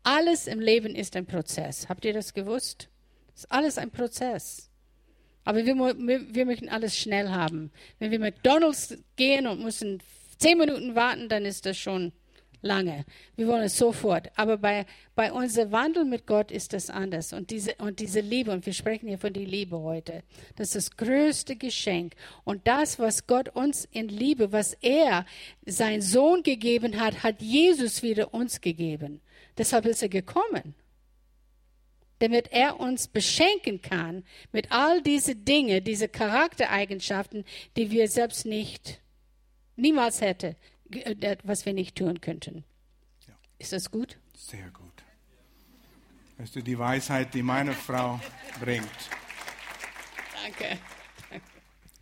Alles 0.02 0.46
im 0.46 0.60
Leben 0.60 0.94
ist 0.94 1.16
ein 1.16 1.26
Prozess. 1.26 1.88
Habt 1.88 2.04
ihr 2.04 2.12
das 2.12 2.34
gewusst? 2.34 2.88
Ist 3.34 3.50
alles 3.50 3.78
ein 3.78 3.90
Prozess. 3.90 4.68
Aber 5.44 5.64
wir, 5.64 5.76
wir, 5.76 6.44
möchten 6.44 6.68
alles 6.68 6.96
schnell 6.96 7.30
haben. 7.30 7.70
Wenn 7.98 8.10
wir 8.10 8.18
McDonalds 8.18 8.98
gehen 9.16 9.46
und 9.46 9.62
müssen 9.62 10.02
zehn 10.38 10.58
Minuten 10.58 10.94
warten, 10.94 11.28
dann 11.28 11.44
ist 11.44 11.66
das 11.66 11.76
schon 11.76 12.12
lange. 12.62 13.04
Wir 13.36 13.46
wollen 13.46 13.62
es 13.62 13.76
sofort. 13.76 14.30
Aber 14.36 14.58
bei, 14.58 14.86
bei 15.14 15.32
unserem 15.32 15.72
Wandel 15.72 16.04
mit 16.04 16.26
Gott 16.26 16.50
ist 16.50 16.72
das 16.72 16.90
anders. 16.90 17.32
Und 17.32 17.50
diese, 17.50 17.74
und 17.78 18.00
diese 18.00 18.20
Liebe, 18.20 18.50
und 18.50 18.66
wir 18.66 18.72
sprechen 18.72 19.08
hier 19.08 19.18
von 19.18 19.32
der 19.32 19.44
Liebe 19.44 19.78
heute, 19.78 20.22
das 20.56 20.74
ist 20.74 20.76
das 20.76 20.96
größte 20.96 21.56
Geschenk. 21.56 22.14
Und 22.44 22.66
das, 22.66 22.98
was 22.98 23.26
Gott 23.26 23.54
uns 23.54 23.84
in 23.90 24.08
Liebe, 24.08 24.52
was 24.52 24.74
er, 24.74 25.24
sein 25.66 26.02
Sohn 26.02 26.42
gegeben 26.42 26.98
hat, 27.00 27.22
hat 27.22 27.40
Jesus 27.40 28.02
wieder 28.02 28.34
uns 28.34 28.60
gegeben. 28.60 29.20
Deshalb 29.56 29.86
ist 29.86 30.02
er 30.02 30.08
gekommen 30.08 30.74
damit 32.20 32.50
er 32.50 32.80
uns 32.80 33.06
beschenken 33.06 33.80
kann 33.80 34.24
mit 34.50 34.72
all 34.72 35.00
diese 35.02 35.36
Dinge, 35.36 35.82
diese 35.82 36.08
Charaktereigenschaften, 36.08 37.44
die 37.76 37.92
wir 37.92 38.08
selbst 38.08 38.44
nicht, 38.44 39.00
niemals 39.78 40.20
hätte, 40.20 40.56
äh, 40.90 41.36
was 41.44 41.64
wir 41.66 41.72
nicht 41.72 41.96
tun 41.96 42.20
könnten. 42.20 42.64
Ja. 43.26 43.34
Ist 43.58 43.72
das 43.72 43.90
gut? 43.90 44.18
Sehr 44.34 44.68
gut. 44.70 45.04
Weißt 46.36 46.54
du, 46.54 46.62
die 46.62 46.78
Weisheit, 46.78 47.34
die 47.34 47.42
meine 47.42 47.72
Frau 47.72 48.20
bringt. 48.60 48.88
Danke. 50.42 50.78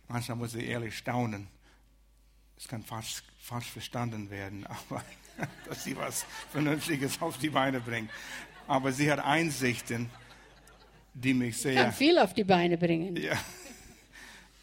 Manchmal 0.07 0.37
muss 0.37 0.53
ich 0.53 0.67
ehrlich 0.67 0.97
staunen. 0.97 1.47
Es 2.57 2.67
kann 2.67 2.83
fast, 2.83 3.23
fast 3.39 3.67
verstanden 3.67 4.29
werden, 4.29 4.65
aber 4.89 5.03
dass 5.67 5.83
sie 5.83 5.95
was 5.95 6.25
Vernünftiges 6.51 7.21
auf 7.21 7.37
die 7.37 7.49
Beine 7.49 7.79
bringt 7.79 8.09
aber 8.67 8.91
sie 8.91 9.11
hat 9.11 9.19
Einsichten, 9.19 10.09
die 11.13 11.33
mich 11.33 11.57
sehr. 11.57 11.83
Kann 11.83 11.93
viel 11.93 12.19
auf 12.19 12.33
die 12.33 12.43
Beine 12.43 12.77
bringen. 12.77 13.15
Ja, 13.15 13.37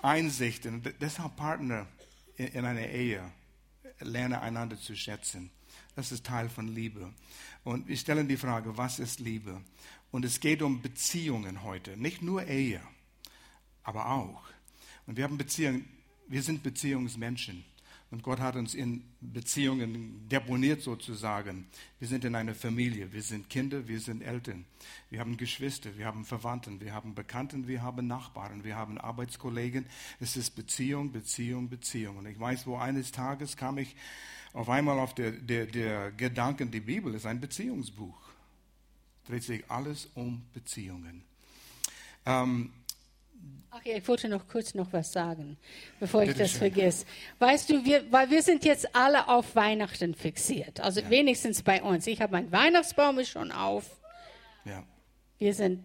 Einsichten. 0.03 0.83
Deshalb 1.01 1.37
Partner 1.37 1.87
in 2.37 2.65
einer 2.65 2.87
Ehe. 2.87 3.23
Lerne 4.01 4.41
einander 4.41 4.79
zu 4.79 4.97
schätzen. 4.97 5.51
Das 5.95 6.11
ist 6.11 6.27
Teil 6.27 6.49
von 6.49 6.69
Liebe. 6.69 7.13
Und 7.63 7.87
wir 7.87 7.97
stellen 7.97 8.29
die 8.29 8.37
Frage, 8.37 8.77
was 8.77 8.99
ist 8.99 9.21
Liebe? 9.21 9.61
Und 10.11 10.25
es 10.25 10.41
geht 10.41 10.63
um 10.63 10.83
Beziehungen 10.83 11.63
heute. 11.63 11.97
Nicht 11.97 12.23
nur 12.23 12.47
Ehe, 12.47 12.81
aber 13.83 14.11
auch. 14.11 14.43
Und 15.07 15.17
wir 15.17 15.25
haben 15.25 15.39
Beziehungen, 15.39 15.89
wir 16.29 16.43
sind 16.43 16.63
Beziehungsmenschen. 16.63 17.65
Und 18.15 18.23
Gott 18.23 18.39
hat 18.39 18.55
uns 18.55 18.77
in 18.77 19.03
Beziehungen 19.21 20.29
deponiert 20.29 20.83
sozusagen. 20.83 21.67
Wir 21.99 22.07
sind 22.07 22.25
in 22.25 22.37
einer 22.37 22.55
Familie, 22.55 23.13
wir 23.13 23.25
sind 23.25 23.51
Kinder, 23.51 23.89
wir 23.89 23.99
sind 23.99 24.23
Eltern, 24.23 24.67
wir 25.11 25.19
haben 25.19 25.37
Geschwister, 25.37 25.99
wir 25.99 26.07
haben 26.07 26.25
Verwandten, 26.25 26.81
wir 26.81 26.95
haben 26.95 27.17
Bekannten, 27.17 27.67
wir 27.67 27.83
haben 27.83 28.07
Nachbarn, 28.07 28.63
wir 28.63 28.77
haben 28.77 28.99
Arbeitskollegen. 28.99 29.87
Es 30.21 30.37
ist 30.37 30.53
Beziehung, 30.53 31.11
Beziehung, 31.11 31.69
Beziehung. 31.69 32.19
Und 32.19 32.27
ich 32.27 32.39
weiß, 32.39 32.69
wo 32.69 32.77
eines 32.77 33.11
Tages 33.11 33.57
kam 33.57 33.79
ich 33.79 33.97
auf 34.53 34.69
einmal 34.69 35.01
auf 35.01 35.17
der, 35.17 35.33
der, 35.33 35.67
der 35.67 36.13
Gedanken, 36.13 36.71
die 36.71 36.79
Bibel 36.79 37.13
ist 37.17 37.27
ein 37.27 37.41
Beziehungsbuch. 37.41 38.17
Dreht 39.27 39.43
sich 39.43 39.69
alles 39.69 40.09
um 40.15 40.45
Beziehungen. 40.53 41.25
Ähm, 42.27 42.71
Ach 43.77 43.85
ja, 43.85 43.97
ich 43.97 44.07
wollte 44.07 44.29
noch 44.29 44.47
kurz 44.47 44.73
noch 44.75 44.93
was 44.93 45.11
sagen, 45.11 45.57
bevor 45.99 46.23
ich 46.23 46.37
das 46.37 46.53
vergesse. 46.53 47.07
Weißt 47.41 47.69
du, 47.69 47.85
wir, 47.85 48.05
weil 48.13 48.31
wir 48.31 48.41
sind 48.41 48.65
jetzt 48.65 48.95
alle 48.95 49.27
auf 49.27 49.57
Weihnachten 49.57 50.15
fixiert. 50.15 50.79
Also 50.79 51.01
ja. 51.01 51.11
wenigstens 51.11 51.61
bei 51.61 51.83
uns. 51.83 52.07
Ich 52.07 52.21
habe 52.21 52.31
mein 52.31 52.53
Weihnachtsbaum 52.53 53.19
ist 53.19 53.31
schon 53.31 53.51
auf. 53.51 53.85
Ja. 54.65 54.85
Wir 55.39 55.55
sind 55.55 55.83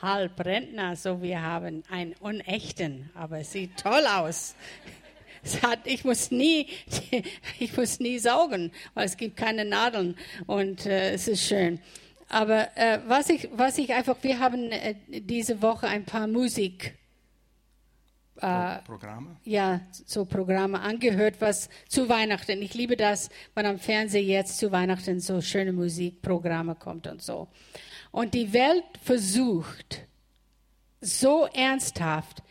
halb 0.00 0.42
Rentner, 0.42 0.96
so 0.96 1.20
wir 1.20 1.42
haben 1.42 1.82
einen 1.90 2.14
unechten, 2.20 3.10
aber 3.12 3.40
es 3.40 3.52
sieht 3.52 3.76
toll 3.76 4.06
aus. 4.06 4.54
Es 5.40 5.62
hat, 5.62 5.86
ich 5.86 6.04
muss 6.04 6.32
nie, 6.32 6.66
ich 7.60 7.76
muss 7.76 8.00
nie 8.00 8.18
saugen, 8.18 8.72
weil 8.94 9.06
es 9.06 9.16
gibt 9.16 9.36
keine 9.36 9.64
Nadeln 9.64 10.16
und 10.46 10.84
äh, 10.84 11.12
es 11.12 11.28
ist 11.28 11.46
schön. 11.46 11.80
Aber 12.28 12.76
äh, 12.76 13.00
was, 13.06 13.30
ich, 13.30 13.48
was 13.52 13.78
ich 13.78 13.92
einfach, 13.92 14.16
wir 14.22 14.38
haben 14.38 14.70
äh, 14.70 14.94
diese 15.08 15.62
Woche 15.62 15.88
ein 15.88 16.04
paar 16.04 16.26
Musik. 16.26 16.94
Äh, 18.36 18.78
Programme? 18.82 19.36
Ja, 19.44 19.80
so 19.92 20.24
Programme 20.24 20.80
angehört, 20.80 21.36
was 21.40 21.68
zu 21.88 22.08
Weihnachten. 22.08 22.62
Ich 22.62 22.74
liebe 22.74 22.96
das, 22.96 23.30
wenn 23.54 23.66
am 23.66 23.78
Fernsehen 23.78 24.28
jetzt 24.28 24.58
zu 24.58 24.70
Weihnachten 24.70 25.20
so 25.20 25.40
schöne 25.40 25.72
Musikprogramme 25.72 26.74
kommt 26.74 27.06
und 27.06 27.22
so. 27.22 27.48
Und 28.10 28.34
die 28.34 28.52
Welt 28.52 28.84
versucht 29.02 30.06
so 31.00 31.46
ernsthaft 31.46 32.42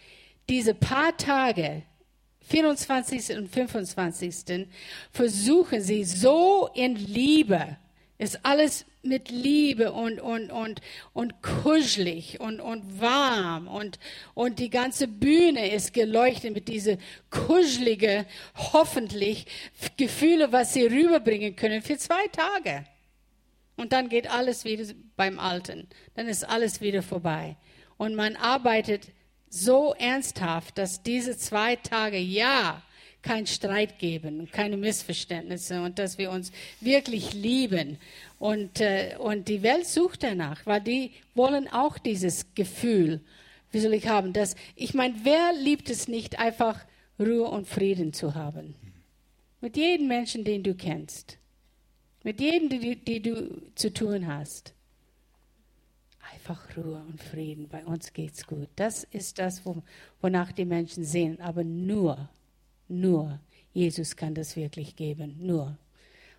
diese 0.50 0.74
paar 0.74 1.16
Tage, 1.18 1.84
24. 2.42 3.38
und 3.38 3.50
25. 3.50 4.68
versuchen 5.12 5.82
sie 5.82 6.06
so 6.06 6.70
in 6.74 6.96
Liebe, 6.96 7.78
ist 8.18 8.46
alles 8.46 8.86
mit 9.08 9.30
Liebe 9.30 9.92
und, 9.92 10.20
und, 10.20 10.52
und, 10.52 10.82
und 11.14 11.42
kuschelig 11.42 12.40
und, 12.40 12.60
und 12.60 13.00
warm 13.02 13.68
und, 13.68 14.00
und 14.34 14.60
die 14.60 14.70
ganze 14.70 15.08
Bühne 15.08 15.72
ist 15.72 15.94
geleuchtet 15.94 16.54
mit 16.54 16.68
diese 16.68 16.98
kuschelige, 17.30 18.26
hoffentlich 18.56 19.46
Gefühle, 19.98 20.52
was 20.52 20.74
sie 20.74 20.86
rüberbringen 20.86 21.56
können 21.56 21.82
für 21.82 21.98
zwei 21.98 22.28
Tage. 22.28 22.86
Und 23.76 23.94
dann 23.94 24.10
geht 24.10 24.30
alles 24.30 24.66
wieder 24.66 24.86
beim 25.16 25.40
Alten. 25.40 25.88
Dann 26.16 26.28
ist 26.28 26.44
alles 26.44 26.82
wieder 26.82 27.04
vorbei. 27.04 27.56
Und 27.98 28.16
man 28.16 28.36
arbeitet 28.36 29.10
so 29.50 29.94
ernsthaft, 29.94 30.78
dass 30.78 31.04
diese 31.04 31.38
zwei 31.38 31.76
Tage, 31.76 32.18
ja, 32.18 32.82
kein 33.28 33.46
Streit 33.46 34.00
geben, 34.00 34.50
keine 34.52 34.78
Missverständnisse 34.78 35.82
und 35.82 36.00
dass 36.00 36.18
wir 36.18 36.32
uns 36.32 36.52
wirklich 36.80 37.34
lieben. 37.34 37.98
Und, 38.40 38.80
äh, 38.80 39.18
und 39.20 39.50
die 39.50 39.64
Welt 39.64 39.86
sucht 39.86 40.24
danach, 40.24 40.66
weil 40.66 40.82
die 40.82 41.12
wollen 41.36 41.68
auch 41.68 41.98
dieses 41.98 42.54
Gefühl, 42.56 43.20
wie 43.72 43.80
soll 43.80 43.94
ich 43.94 44.08
haben, 44.08 44.32
dass, 44.32 44.56
ich 44.76 44.94
meine, 44.94 45.14
wer 45.24 45.52
liebt 45.54 45.90
es 45.90 46.08
nicht, 46.08 46.40
einfach 46.40 46.86
Ruhe 47.20 47.50
und 47.50 47.68
Frieden 47.68 48.14
zu 48.14 48.34
haben? 48.34 48.76
Mit 49.60 49.76
jedem 49.76 50.08
Menschen, 50.08 50.46
den 50.46 50.64
du 50.64 50.74
kennst. 50.74 51.38
Mit 52.24 52.40
jedem, 52.40 52.70
die, 52.70 52.96
die 52.96 53.22
du 53.22 53.62
zu 53.76 53.94
tun 53.94 54.28
hast. 54.28 54.74
Einfach 56.34 56.78
Ruhe 56.78 57.04
und 57.08 57.22
Frieden. 57.22 57.68
Bei 57.68 57.86
uns 57.86 58.14
geht's 58.14 58.48
gut. 58.48 58.70
Das 58.78 59.04
ist 59.04 59.40
das, 59.40 59.64
wonach 60.22 60.52
die 60.54 60.66
Menschen 60.66 61.04
sehen. 61.04 61.42
Aber 61.42 61.64
nur 61.64 62.30
nur 62.88 63.40
Jesus 63.78 64.16
kann 64.16 64.34
das 64.34 64.56
wirklich 64.56 64.96
geben. 64.96 65.36
Nur. 65.40 65.78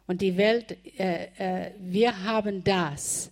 Und 0.08 0.22
die 0.22 0.36
Welt, 0.36 0.76
äh, 0.98 1.28
äh, 1.38 1.72
wir 1.78 2.24
haben 2.24 2.64
das 2.64 3.30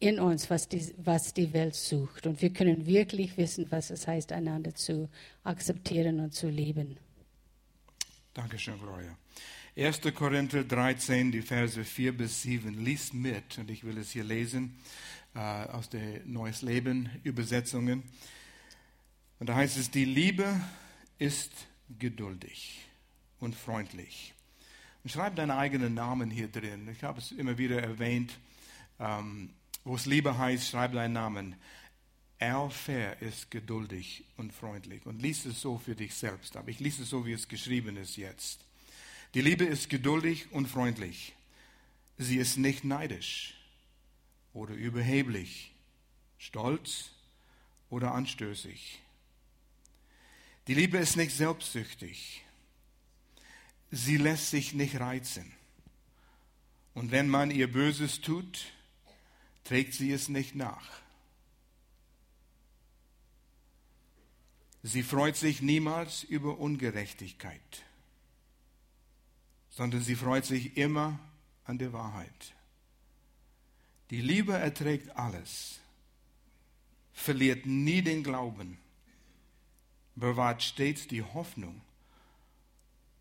in 0.00 0.18
uns, 0.18 0.50
was 0.50 0.68
die, 0.68 0.92
was 0.96 1.32
die 1.32 1.52
Welt 1.52 1.76
sucht. 1.76 2.26
Und 2.26 2.42
wir 2.42 2.52
können 2.52 2.86
wirklich 2.86 3.36
wissen, 3.36 3.66
was 3.70 3.90
es 3.90 4.08
heißt, 4.08 4.32
einander 4.32 4.74
zu 4.74 5.08
akzeptieren 5.44 6.18
und 6.18 6.34
zu 6.34 6.48
lieben. 6.48 6.96
Dankeschön, 8.34 8.76
Gloria. 8.80 9.16
1. 9.76 10.00
Korinther 10.12 10.64
13, 10.64 11.30
die 11.30 11.42
Verse 11.42 11.84
4 11.84 12.16
bis 12.16 12.42
7. 12.42 12.74
Lies 12.74 13.12
mit, 13.12 13.56
und 13.58 13.70
ich 13.70 13.84
will 13.84 13.98
es 13.98 14.10
hier 14.10 14.24
lesen 14.24 14.80
äh, 15.36 15.38
aus 15.38 15.88
der 15.90 16.24
Neues 16.24 16.62
Leben 16.62 17.08
Übersetzungen. 17.22 18.02
Und 19.38 19.48
da 19.48 19.54
heißt 19.54 19.76
es, 19.76 19.92
die 19.92 20.06
Liebe 20.06 20.60
ist 21.18 21.52
geduldig 21.98 22.86
und 23.40 23.54
freundlich 23.54 24.34
schreib 25.08 25.36
deinen 25.36 25.50
eigenen 25.50 25.94
Namen 25.94 26.30
hier 26.30 26.48
drin. 26.48 26.88
Ich 26.92 27.02
habe 27.02 27.18
es 27.18 27.32
immer 27.32 27.56
wieder 27.56 27.82
erwähnt. 27.82 28.38
Ähm, 28.98 29.50
wo 29.84 29.94
es 29.94 30.04
Liebe 30.04 30.36
heißt, 30.36 30.68
schreib 30.68 30.92
deinen 30.92 31.14
Namen. 31.14 31.56
Al 32.38 32.70
Fair 32.70 33.20
ist 33.22 33.50
geduldig 33.50 34.24
und 34.36 34.52
freundlich. 34.52 35.06
Und 35.06 35.22
lies 35.22 35.46
es 35.46 35.60
so 35.60 35.78
für 35.78 35.94
dich 35.94 36.14
selbst. 36.14 36.56
Aber 36.56 36.68
ich 36.68 36.80
lese 36.80 37.02
es 37.02 37.10
so, 37.10 37.24
wie 37.24 37.32
es 37.32 37.48
geschrieben 37.48 37.96
ist 37.96 38.16
jetzt. 38.16 38.60
Die 39.34 39.40
Liebe 39.40 39.64
ist 39.64 39.88
geduldig 39.88 40.48
und 40.52 40.66
freundlich. 40.66 41.34
Sie 42.18 42.36
ist 42.36 42.58
nicht 42.58 42.84
neidisch 42.84 43.54
oder 44.52 44.74
überheblich, 44.74 45.72
stolz 46.38 47.12
oder 47.88 48.12
anstößig. 48.12 49.00
Die 50.66 50.74
Liebe 50.74 50.98
ist 50.98 51.16
nicht 51.16 51.36
selbstsüchtig. 51.36 52.44
Sie 53.90 54.16
lässt 54.16 54.50
sich 54.50 54.74
nicht 54.74 55.00
reizen. 55.00 55.52
Und 56.94 57.10
wenn 57.10 57.28
man 57.28 57.50
ihr 57.50 57.70
Böses 57.70 58.20
tut, 58.20 58.66
trägt 59.64 59.94
sie 59.94 60.12
es 60.12 60.28
nicht 60.28 60.54
nach. 60.54 61.00
Sie 64.82 65.02
freut 65.02 65.36
sich 65.36 65.60
niemals 65.60 66.24
über 66.24 66.58
Ungerechtigkeit, 66.58 67.84
sondern 69.68 70.02
sie 70.02 70.14
freut 70.16 70.46
sich 70.46 70.76
immer 70.76 71.18
an 71.64 71.78
der 71.78 71.92
Wahrheit. 71.92 72.54
Die 74.10 74.22
Liebe 74.22 74.54
erträgt 74.54 75.16
alles, 75.16 75.80
verliert 77.12 77.66
nie 77.66 78.02
den 78.02 78.24
Glauben, 78.24 78.78
bewahrt 80.14 80.62
stets 80.62 81.06
die 81.06 81.22
Hoffnung 81.22 81.80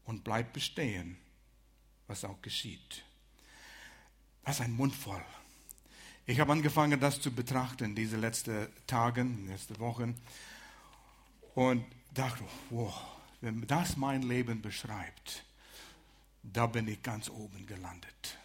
und 0.06 0.24
bleibt 0.24 0.54
bestehen, 0.54 1.18
was 2.08 2.26
auch 2.26 2.42
geschieht. 2.42 3.04
Das 4.44 4.56
ist 4.56 4.66
ein 4.66 4.74
Mund 4.74 4.96
voll. 4.96 5.24
Ich 6.26 6.40
habe 6.40 6.52
angefangen, 6.52 7.00
das 7.00 7.22
zu 7.22 7.32
betrachten, 7.32 7.96
diese 7.96 8.18
letzten 8.18 8.68
Tage, 8.88 9.26
letzte 9.48 9.80
Wochen, 9.80 10.16
und 11.56 11.84
dachte, 12.14 12.44
wow, 12.70 12.94
wenn 13.42 13.66
das 13.68 13.98
mein 13.98 14.22
Leben 14.22 14.62
beschreibt, 14.62 15.44
da 16.44 16.68
bin 16.68 16.88
ich 16.88 17.02
ganz 17.02 17.30
oben 17.30 17.66
gelandet. 17.66 18.38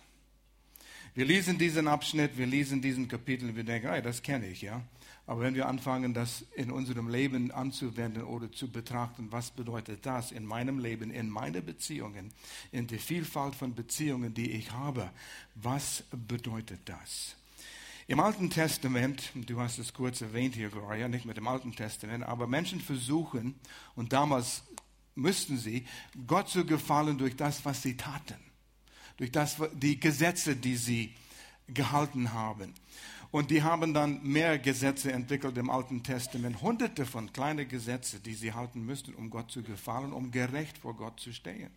Wir 1.14 1.24
lesen 1.24 1.58
diesen 1.58 1.86
Abschnitt, 1.86 2.36
wir 2.36 2.46
lesen 2.46 2.82
diesen 2.82 3.06
Kapitel, 3.06 3.54
wir 3.54 3.64
denken, 3.64 3.88
hey, 3.88 4.02
das 4.02 4.22
kenne 4.22 4.46
ich, 4.48 4.62
ja. 4.62 4.82
Aber 5.26 5.40
wenn 5.40 5.54
wir 5.54 5.68
anfangen, 5.68 6.12
das 6.12 6.44
in 6.54 6.70
unserem 6.70 7.08
Leben 7.08 7.50
anzuwenden 7.50 8.24
oder 8.24 8.52
zu 8.52 8.70
betrachten, 8.70 9.28
was 9.30 9.50
bedeutet 9.50 10.04
das 10.04 10.32
in 10.32 10.44
meinem 10.44 10.78
Leben, 10.78 11.10
in 11.10 11.30
meine 11.30 11.62
Beziehungen, 11.62 12.32
in 12.72 12.86
der 12.86 12.98
Vielfalt 12.98 13.54
von 13.54 13.74
Beziehungen, 13.74 14.34
die 14.34 14.50
ich 14.50 14.70
habe, 14.72 15.10
was 15.54 16.04
bedeutet 16.10 16.80
das? 16.84 17.36
Im 18.06 18.20
Alten 18.20 18.50
Testament, 18.50 19.30
du 19.34 19.58
hast 19.58 19.78
es 19.78 19.94
kurz 19.94 20.20
erwähnt 20.20 20.54
hier, 20.54 20.68
Gloria, 20.68 21.08
nicht 21.08 21.24
mit 21.24 21.38
dem 21.38 21.48
Alten 21.48 21.74
Testament, 21.74 22.22
aber 22.24 22.46
Menschen 22.46 22.80
versuchen, 22.80 23.54
und 23.94 24.12
damals 24.12 24.62
müssten 25.14 25.56
sie, 25.56 25.86
Gott 26.26 26.50
zu 26.50 26.66
gefallen 26.66 27.16
durch 27.16 27.34
das, 27.34 27.64
was 27.64 27.80
sie 27.80 27.96
taten, 27.96 28.36
durch 29.16 29.32
das, 29.32 29.56
die 29.72 29.98
Gesetze, 29.98 30.54
die 30.54 30.76
sie 30.76 31.14
gehalten 31.66 32.34
haben. 32.34 32.74
Und 33.34 33.50
die 33.50 33.64
haben 33.64 33.94
dann 33.94 34.22
mehr 34.22 34.60
Gesetze 34.60 35.10
entwickelt 35.10 35.58
im 35.58 35.68
Alten 35.68 36.04
Testament, 36.04 36.62
hunderte 36.62 37.04
von 37.04 37.32
kleinen 37.32 37.66
Gesetzen, 37.66 38.22
die 38.22 38.34
sie 38.34 38.52
halten 38.52 38.86
müssten, 38.86 39.12
um 39.12 39.28
Gott 39.28 39.50
zu 39.50 39.64
gefallen, 39.64 40.12
um 40.12 40.30
gerecht 40.30 40.78
vor 40.78 40.94
Gott 40.94 41.18
zu 41.18 41.32
stehen. 41.32 41.72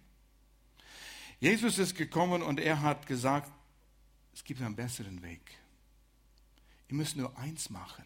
Jesus 1.40 1.80
ist 1.80 1.96
gekommen 1.96 2.44
und 2.44 2.60
er 2.60 2.84
hat 2.84 3.08
gesagt, 3.08 3.52
es 4.36 4.44
gibt 4.44 4.62
einen 4.62 4.76
besseren 4.76 5.24
Weg. 5.24 5.58
Ihr 6.90 6.96
müsst 6.96 7.18
nur 7.18 7.36
eins 7.40 7.72
machen. 7.72 8.06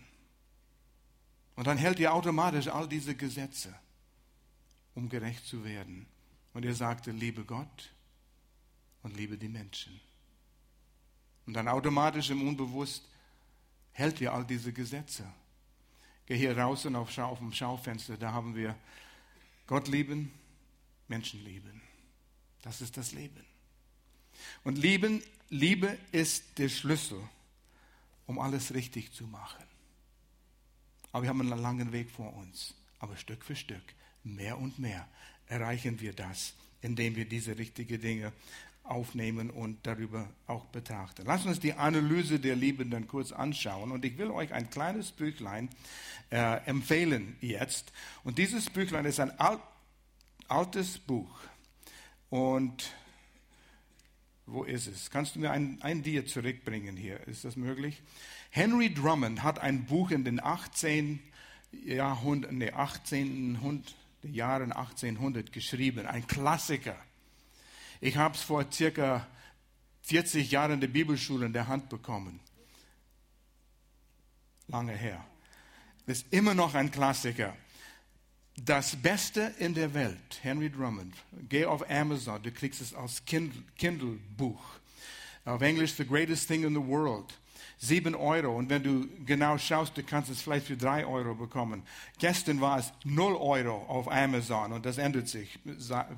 Und 1.58 1.68
dann 1.68 1.78
hält 1.78 2.00
ihr 2.00 2.14
automatisch 2.14 2.70
all 2.70 2.88
diese 2.88 3.16
Gesetze, 3.16 3.78
um 4.96 5.10
gerecht 5.10 5.46
zu 5.46 5.66
werden. 5.66 6.08
Und 6.54 6.64
er 6.64 6.74
sagte, 6.74 7.12
liebe 7.12 7.44
Gott 7.44 7.92
und 9.04 9.18
liebe 9.18 9.38
die 9.38 9.50
Menschen. 9.50 10.00
Und 11.46 11.54
dann 11.54 11.68
automatisch 11.68 12.30
im 12.30 12.48
Unbewusst 12.48 13.10
hält 13.92 14.22
ihr 14.22 14.34
all 14.34 14.46
diese 14.46 14.74
Gesetze. 14.74 15.26
Geh 16.26 16.38
hier 16.38 16.58
raus 16.58 16.86
und 16.86 16.96
auf, 16.96 17.16
auf 17.18 17.40
dem 17.40 17.52
Schaufenster, 17.52 18.18
da 18.18 18.32
haben 18.32 18.56
wir 18.56 18.76
Gott 19.68 19.88
lieben, 19.88 20.32
Menschen 21.08 21.44
lieben. 21.44 21.82
Das 22.62 22.82
ist 22.82 22.98
das 22.98 23.12
Leben. 23.12 23.46
Und 24.64 24.78
lieben, 24.78 25.22
Liebe 25.50 25.98
ist 26.12 26.58
der 26.58 26.70
Schlüssel 26.70 27.22
um 28.32 28.40
alles 28.40 28.74
richtig 28.74 29.12
zu 29.12 29.28
machen. 29.28 29.66
Aber 31.12 31.24
wir 31.24 31.30
haben 31.30 31.42
einen 31.42 31.62
langen 31.62 31.92
Weg 31.92 32.10
vor 32.10 32.34
uns. 32.38 32.74
Aber 33.00 33.18
Stück 33.18 33.44
für 33.44 33.58
Stück, 33.58 33.84
mehr 34.24 34.58
und 34.58 34.80
mehr, 34.80 35.06
erreichen 35.48 36.00
wir 36.00 36.14
das, 36.14 36.54
indem 36.82 37.18
wir 37.18 37.26
diese 37.26 37.58
richtigen 37.58 38.00
Dinge 38.00 38.32
aufnehmen 38.92 39.50
und 39.50 39.88
darüber 39.88 40.30
auch 40.48 40.66
betrachten. 40.66 41.24
Lass 41.26 41.46
uns 41.46 41.60
die 41.60 41.74
Analyse 41.74 42.40
der 42.40 42.56
Liebenden 42.56 43.08
kurz 43.08 43.32
anschauen. 43.32 43.92
Und 43.92 44.06
ich 44.06 44.18
will 44.18 44.30
euch 44.30 44.54
ein 44.54 44.70
kleines 44.70 45.12
Büchlein 45.12 45.70
äh, 46.30 46.58
empfehlen 46.66 47.38
jetzt. 47.40 47.94
Und 48.24 48.38
dieses 48.38 48.70
Büchlein 48.70 49.06
ist 49.06 49.20
ein 49.20 49.40
alt, 49.40 49.62
altes 50.48 51.00
Buch. 51.00 51.40
Und 52.30 52.94
wo 54.46 54.64
ist 54.64 54.88
es? 54.88 55.10
Kannst 55.10 55.36
du 55.36 55.40
mir 55.40 55.52
ein, 55.52 55.82
ein 55.82 56.04
Dia 56.04 56.26
zurückbringen 56.26 56.98
hier? 56.98 57.26
Ist 57.28 57.46
das 57.46 57.56
möglich? 57.56 58.02
Henry 58.50 58.94
Drummond 58.94 59.44
hat 59.44 59.60
ein 59.60 59.86
Buch 59.86 60.12
in 60.12 60.26
den 60.26 60.44
18. 60.44 61.20
Jahrhundert, 61.86 62.52
nee, 62.52 62.70
1800, 62.70 63.96
Jahren 64.24 64.74
1800 64.74 65.54
geschrieben, 65.54 66.06
ein 66.06 66.28
Klassiker. 66.28 66.98
Ich 68.02 68.18
habe 68.18 68.36
es 68.36 68.42
vor 68.42 68.66
circa 68.72 69.28
40 70.02 70.50
Jahren 70.50 70.74
in 70.74 70.82
der 70.82 70.88
Bibelschule 70.88 71.46
in 71.46 71.54
der 71.54 71.68
Hand 71.68 71.88
bekommen. 71.88 72.40
Lange 74.68 74.94
her. 74.94 75.24
Ist 76.08 76.26
immer 76.32 76.56
noch 76.56 76.74
ein 76.74 76.90
Klassiker. 76.90 77.56
Das 78.56 78.96
Beste 78.96 79.54
in 79.60 79.76
der 79.76 79.94
Welt, 79.94 80.40
Henry 80.42 80.70
Drummond. 80.70 81.14
Geh 81.48 81.66
auf 81.66 81.88
Amazon, 81.90 82.42
du 82.42 82.52
kriegst 82.52 82.82
es 82.82 82.94
als 82.94 83.24
Kindle-Buch. 83.26 84.62
Auf 85.46 85.62
Englisch, 85.62 85.94
The 85.94 86.06
Greatest 86.06 86.48
Thing 86.48 86.64
in 86.64 86.74
the 86.74 86.86
World. 86.86 87.32
Sieben 87.78 88.16
Euro. 88.16 88.58
Und 88.58 88.70
wenn 88.70 88.84
du 88.84 89.08
genau 89.26 89.58
schaust, 89.58 89.96
du 89.96 90.04
kannst 90.04 90.30
es 90.30 90.42
vielleicht 90.42 90.68
für 90.68 90.78
drei 90.78 91.06
Euro 91.06 91.36
bekommen. 91.36 91.84
Gestern 92.20 92.62
war 92.62 92.80
es 92.80 92.92
null 93.04 93.36
Euro 93.36 93.86
auf 93.88 94.12
Amazon 94.12 94.72
und 94.72 94.86
das 94.86 94.98
ändert 94.98 95.28
sich. 95.28 95.60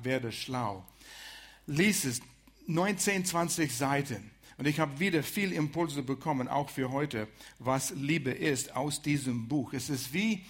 Werde 0.02 0.32
schlau. 0.32 0.84
Lies 1.66 2.04
es. 2.04 2.20
19, 2.66 3.24
20 3.24 3.72
Seiten. 3.72 4.30
Und 4.56 4.66
ich 4.66 4.80
habe 4.80 5.00
wieder 5.00 5.22
viel 5.22 5.52
Impulse 5.52 6.02
bekommen, 6.02 6.48
auch 6.48 6.70
für 6.70 6.90
heute, 6.92 7.28
was 7.58 7.90
Liebe 7.90 8.30
ist 8.30 8.74
aus 8.74 9.02
diesem 9.02 9.48
Buch. 9.48 9.72
Es 9.72 9.90
ist 9.90 10.12
wie, 10.12 10.44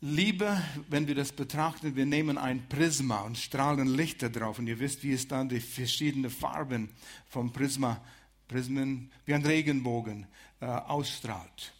Liebe, 0.00 0.62
wenn 0.88 1.06
wir 1.06 1.14
das 1.14 1.32
betrachten, 1.32 1.96
wir 1.96 2.06
nehmen 2.06 2.38
ein 2.38 2.68
Prisma 2.68 3.20
und 3.22 3.38
strahlen 3.38 3.88
Lichter 3.88 4.30
drauf. 4.30 4.58
Und 4.58 4.66
ihr 4.66 4.78
wisst, 4.78 5.02
wie 5.02 5.12
es 5.12 5.28
dann 5.28 5.48
die 5.48 5.60
verschiedenen 5.60 6.30
Farben 6.30 6.90
vom 7.28 7.52
Prisma, 7.52 8.02
Prismen, 8.48 9.10
wie 9.24 9.34
ein 9.34 9.44
Regenbogen 9.44 10.26
äh, 10.60 10.66
ausstrahlt. 10.66 11.74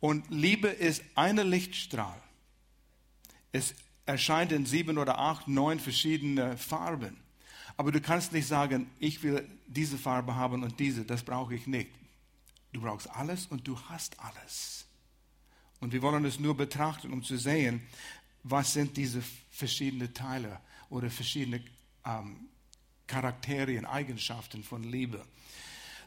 Und 0.00 0.30
Liebe 0.30 0.68
ist 0.68 1.02
eine 1.14 1.42
Lichtstrahl. 1.42 2.20
Es 3.52 3.74
erscheint 4.06 4.52
in 4.52 4.64
sieben 4.64 4.98
oder 4.98 5.18
acht, 5.18 5.48
neun 5.48 5.80
verschiedene 5.80 6.56
Farben. 6.56 7.16
Aber 7.78 7.92
du 7.92 8.00
kannst 8.00 8.32
nicht 8.32 8.48
sagen, 8.48 8.90
ich 8.98 9.22
will 9.22 9.48
diese 9.68 9.98
Farbe 9.98 10.34
haben 10.34 10.64
und 10.64 10.80
diese, 10.80 11.04
das 11.04 11.22
brauche 11.22 11.54
ich 11.54 11.68
nicht. 11.68 11.90
Du 12.72 12.80
brauchst 12.80 13.08
alles 13.08 13.46
und 13.46 13.66
du 13.68 13.78
hast 13.88 14.18
alles. 14.18 14.84
Und 15.78 15.92
wir 15.92 16.02
wollen 16.02 16.24
es 16.24 16.40
nur 16.40 16.56
betrachten, 16.56 17.12
um 17.12 17.22
zu 17.22 17.36
sehen, 17.38 17.86
was 18.42 18.72
sind 18.72 18.96
diese 18.96 19.22
verschiedenen 19.50 20.12
Teile 20.12 20.60
oder 20.90 21.08
verschiedene 21.08 21.62
ähm, 22.04 22.48
Charakterien, 23.06 23.86
Eigenschaften 23.86 24.64
von 24.64 24.82
Liebe. 24.82 25.24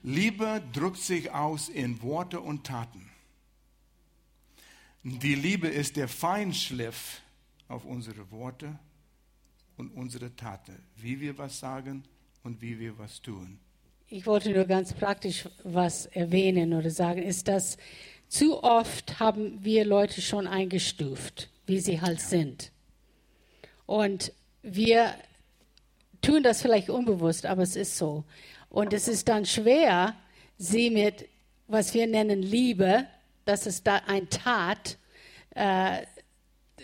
Liebe 0.03 0.61
drückt 0.73 0.97
sich 0.97 1.31
aus 1.31 1.69
in 1.69 2.01
Worte 2.01 2.41
und 2.41 2.65
Taten. 2.65 3.09
Die 5.03 5.35
Liebe 5.35 5.69
ist 5.69 5.95
der 5.95 6.09
Feinschliff 6.09 7.21
auf 7.69 7.85
unsere 7.85 8.29
Worte 8.29 8.77
und 9.81 9.89
unsere 9.95 10.35
Taten, 10.35 10.77
wie 10.95 11.19
wir 11.19 11.35
was 11.39 11.59
sagen 11.59 12.03
und 12.43 12.61
wie 12.61 12.79
wir 12.79 12.99
was 12.99 13.19
tun. 13.19 13.59
Ich 14.07 14.27
wollte 14.27 14.51
nur 14.51 14.65
ganz 14.65 14.93
praktisch 14.93 15.49
was 15.63 16.05
erwähnen 16.05 16.73
oder 16.73 16.91
sagen, 16.91 17.23
ist 17.23 17.47
das 17.47 17.77
zu 18.27 18.63
oft 18.63 19.19
haben 19.19 19.63
wir 19.63 19.83
Leute 19.83 20.21
schon 20.21 20.45
eingestuft, 20.45 21.49
wie 21.65 21.79
sie 21.79 21.99
halt 21.99 22.19
ja. 22.19 22.27
sind. 22.27 22.71
Und 23.87 24.31
wir 24.61 25.15
tun 26.21 26.43
das 26.43 26.61
vielleicht 26.61 26.91
unbewusst, 26.91 27.47
aber 27.47 27.63
es 27.63 27.75
ist 27.75 27.97
so. 27.97 28.23
Und 28.69 28.93
es 28.93 29.07
ist 29.07 29.27
dann 29.29 29.47
schwer, 29.47 30.15
sie 30.59 30.91
mit, 30.91 31.27
was 31.67 31.95
wir 31.95 32.05
nennen 32.05 32.43
Liebe, 32.43 33.07
das 33.45 33.65
ist 33.65 33.87
da 33.87 33.95
ein 34.05 34.29
Tat, 34.29 34.97
äh, 35.55 36.03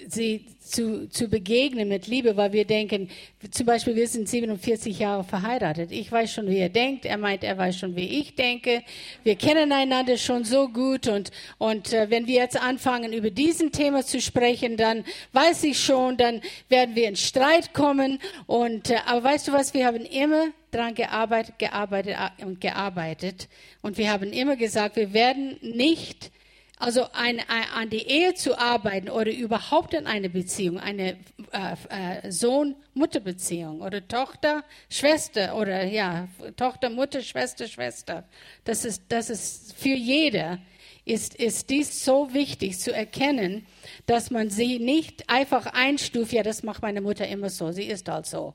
sie 0.08 0.46
zu, 0.60 1.10
zu 1.10 1.28
begegnen 1.28 1.88
mit 1.88 2.08
Liebe, 2.08 2.36
weil 2.38 2.52
wir 2.52 2.66
denken, 2.66 3.10
zum 3.52 3.66
Beispiel, 3.66 3.96
wir 3.96 4.08
sind 4.08 4.28
47 4.28 5.00
Jahre 5.00 5.24
verheiratet. 5.24 5.92
Ich 5.92 6.12
weiß 6.12 6.32
schon, 6.32 6.48
wie 6.48 6.58
er 6.58 6.70
denkt. 6.70 7.06
Er 7.06 7.18
meint, 7.18 7.44
er 7.44 7.58
weiß 7.58 7.78
schon, 7.78 7.96
wie 7.96 8.20
ich 8.20 8.36
denke. 8.36 8.84
Wir 9.24 9.36
kennen 9.36 9.72
einander 9.72 10.18
schon 10.18 10.44
so 10.44 10.68
gut 10.68 11.08
und, 11.08 11.32
und 11.58 11.94
äh, 11.94 12.10
wenn 12.10 12.28
wir 12.28 12.36
jetzt 12.36 12.62
anfangen, 12.62 13.14
über 13.14 13.30
diesen 13.30 13.72
Thema 13.72 14.04
zu 14.04 14.22
sprechen, 14.22 14.78
dann 14.78 15.06
weiß 15.34 15.64
ich 15.64 15.80
schon, 15.80 16.18
dann 16.18 16.42
werden 16.70 16.96
wir 16.96 17.08
in 17.08 17.16
Streit 17.16 17.74
kommen. 17.74 18.20
Und, 18.46 18.90
äh, 18.90 18.98
aber 19.06 19.24
weißt 19.24 19.48
du 19.48 19.54
was, 19.54 19.74
wir 19.74 19.86
haben 19.86 20.06
immer 20.06 20.48
daran 20.72 20.96
gearbeitet, 20.96 21.60
gearbeitet 21.60 22.18
äh, 22.40 22.46
und 22.46 22.62
gearbeitet. 22.62 23.48
Und 23.82 23.98
wir 23.98 24.12
haben 24.12 24.34
immer 24.34 24.56
gesagt, 24.56 24.96
wir 24.96 25.14
werden 25.14 25.58
nicht 25.62 26.32
also 26.80 27.08
ein, 27.14 27.40
ein, 27.40 27.64
an 27.74 27.90
die 27.90 28.08
Ehe 28.08 28.36
zu 28.36 28.58
arbeiten 28.58 29.10
oder 29.10 29.32
überhaupt 29.32 29.94
in 29.94 30.06
eine 30.06 30.30
Beziehung, 30.30 30.80
eine 30.80 31.18
äh, 31.52 31.76
äh, 31.90 32.32
Sohn-Mutter-Beziehung 32.32 33.82
oder 33.82 34.08
Tochter-Schwester 34.08 35.56
oder 35.56 35.86
ja, 35.86 36.28
Tochter-Mutter, 36.56 37.22
Schwester-Schwester, 37.22 38.24
das 38.64 38.86
ist, 38.86 39.04
das 39.10 39.30
ist 39.30 39.74
für 39.76 39.96
jeder 39.96 40.60
ist, 41.08 41.36
ist 41.36 41.70
dies 41.70 42.04
so 42.04 42.34
wichtig 42.34 42.80
zu 42.80 42.94
erkennen, 42.94 43.66
dass 44.06 44.30
man 44.30 44.50
sie 44.50 44.78
nicht 44.78 45.30
einfach 45.30 45.66
einstuft, 45.68 46.34
ja, 46.34 46.44
das 46.44 46.64
macht 46.64 46.82
meine 46.82 47.02
Mutter 47.02 47.28
immer 47.28 47.50
so, 47.50 47.72
sie 47.72 47.86
ist 47.86 48.10
halt 48.10 48.26
so. 48.26 48.54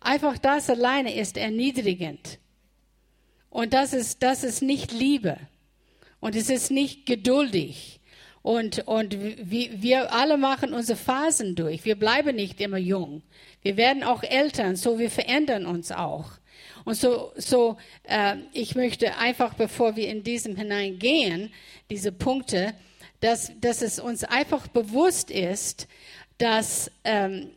Einfach 0.00 0.38
das 0.38 0.68
alleine 0.68 1.14
ist 1.14 1.36
erniedrigend. 1.36 2.38
Und 3.48 3.72
das 3.72 3.94
ist, 3.94 4.22
das 4.22 4.44
ist 4.44 4.62
nicht 4.62 4.92
Liebe. 4.92 5.38
Und 6.24 6.34
es 6.36 6.48
ist 6.48 6.70
nicht 6.70 7.04
geduldig. 7.04 8.00
Und, 8.40 8.88
und 8.88 9.18
wir 9.20 10.10
alle 10.10 10.38
machen 10.38 10.72
unsere 10.72 10.96
Phasen 10.96 11.54
durch. 11.54 11.84
Wir 11.84 11.96
bleiben 11.96 12.34
nicht 12.36 12.62
immer 12.62 12.78
jung. 12.78 13.20
Wir 13.60 13.76
werden 13.76 14.02
auch 14.02 14.22
Eltern, 14.22 14.74
so 14.76 14.98
wir 14.98 15.10
verändern 15.10 15.66
uns 15.66 15.92
auch. 15.92 16.30
Und 16.86 16.94
so, 16.94 17.30
so 17.36 17.76
äh, 18.04 18.36
ich 18.54 18.74
möchte 18.74 19.18
einfach, 19.18 19.52
bevor 19.52 19.96
wir 19.96 20.08
in 20.08 20.22
diesem 20.22 20.56
hineingehen, 20.56 21.52
diese 21.90 22.10
Punkte, 22.10 22.72
dass, 23.20 23.52
dass 23.60 23.82
es 23.82 23.98
uns 23.98 24.24
einfach 24.24 24.66
bewusst 24.68 25.30
ist, 25.30 25.88
dass, 26.38 26.90
ähm, 27.04 27.50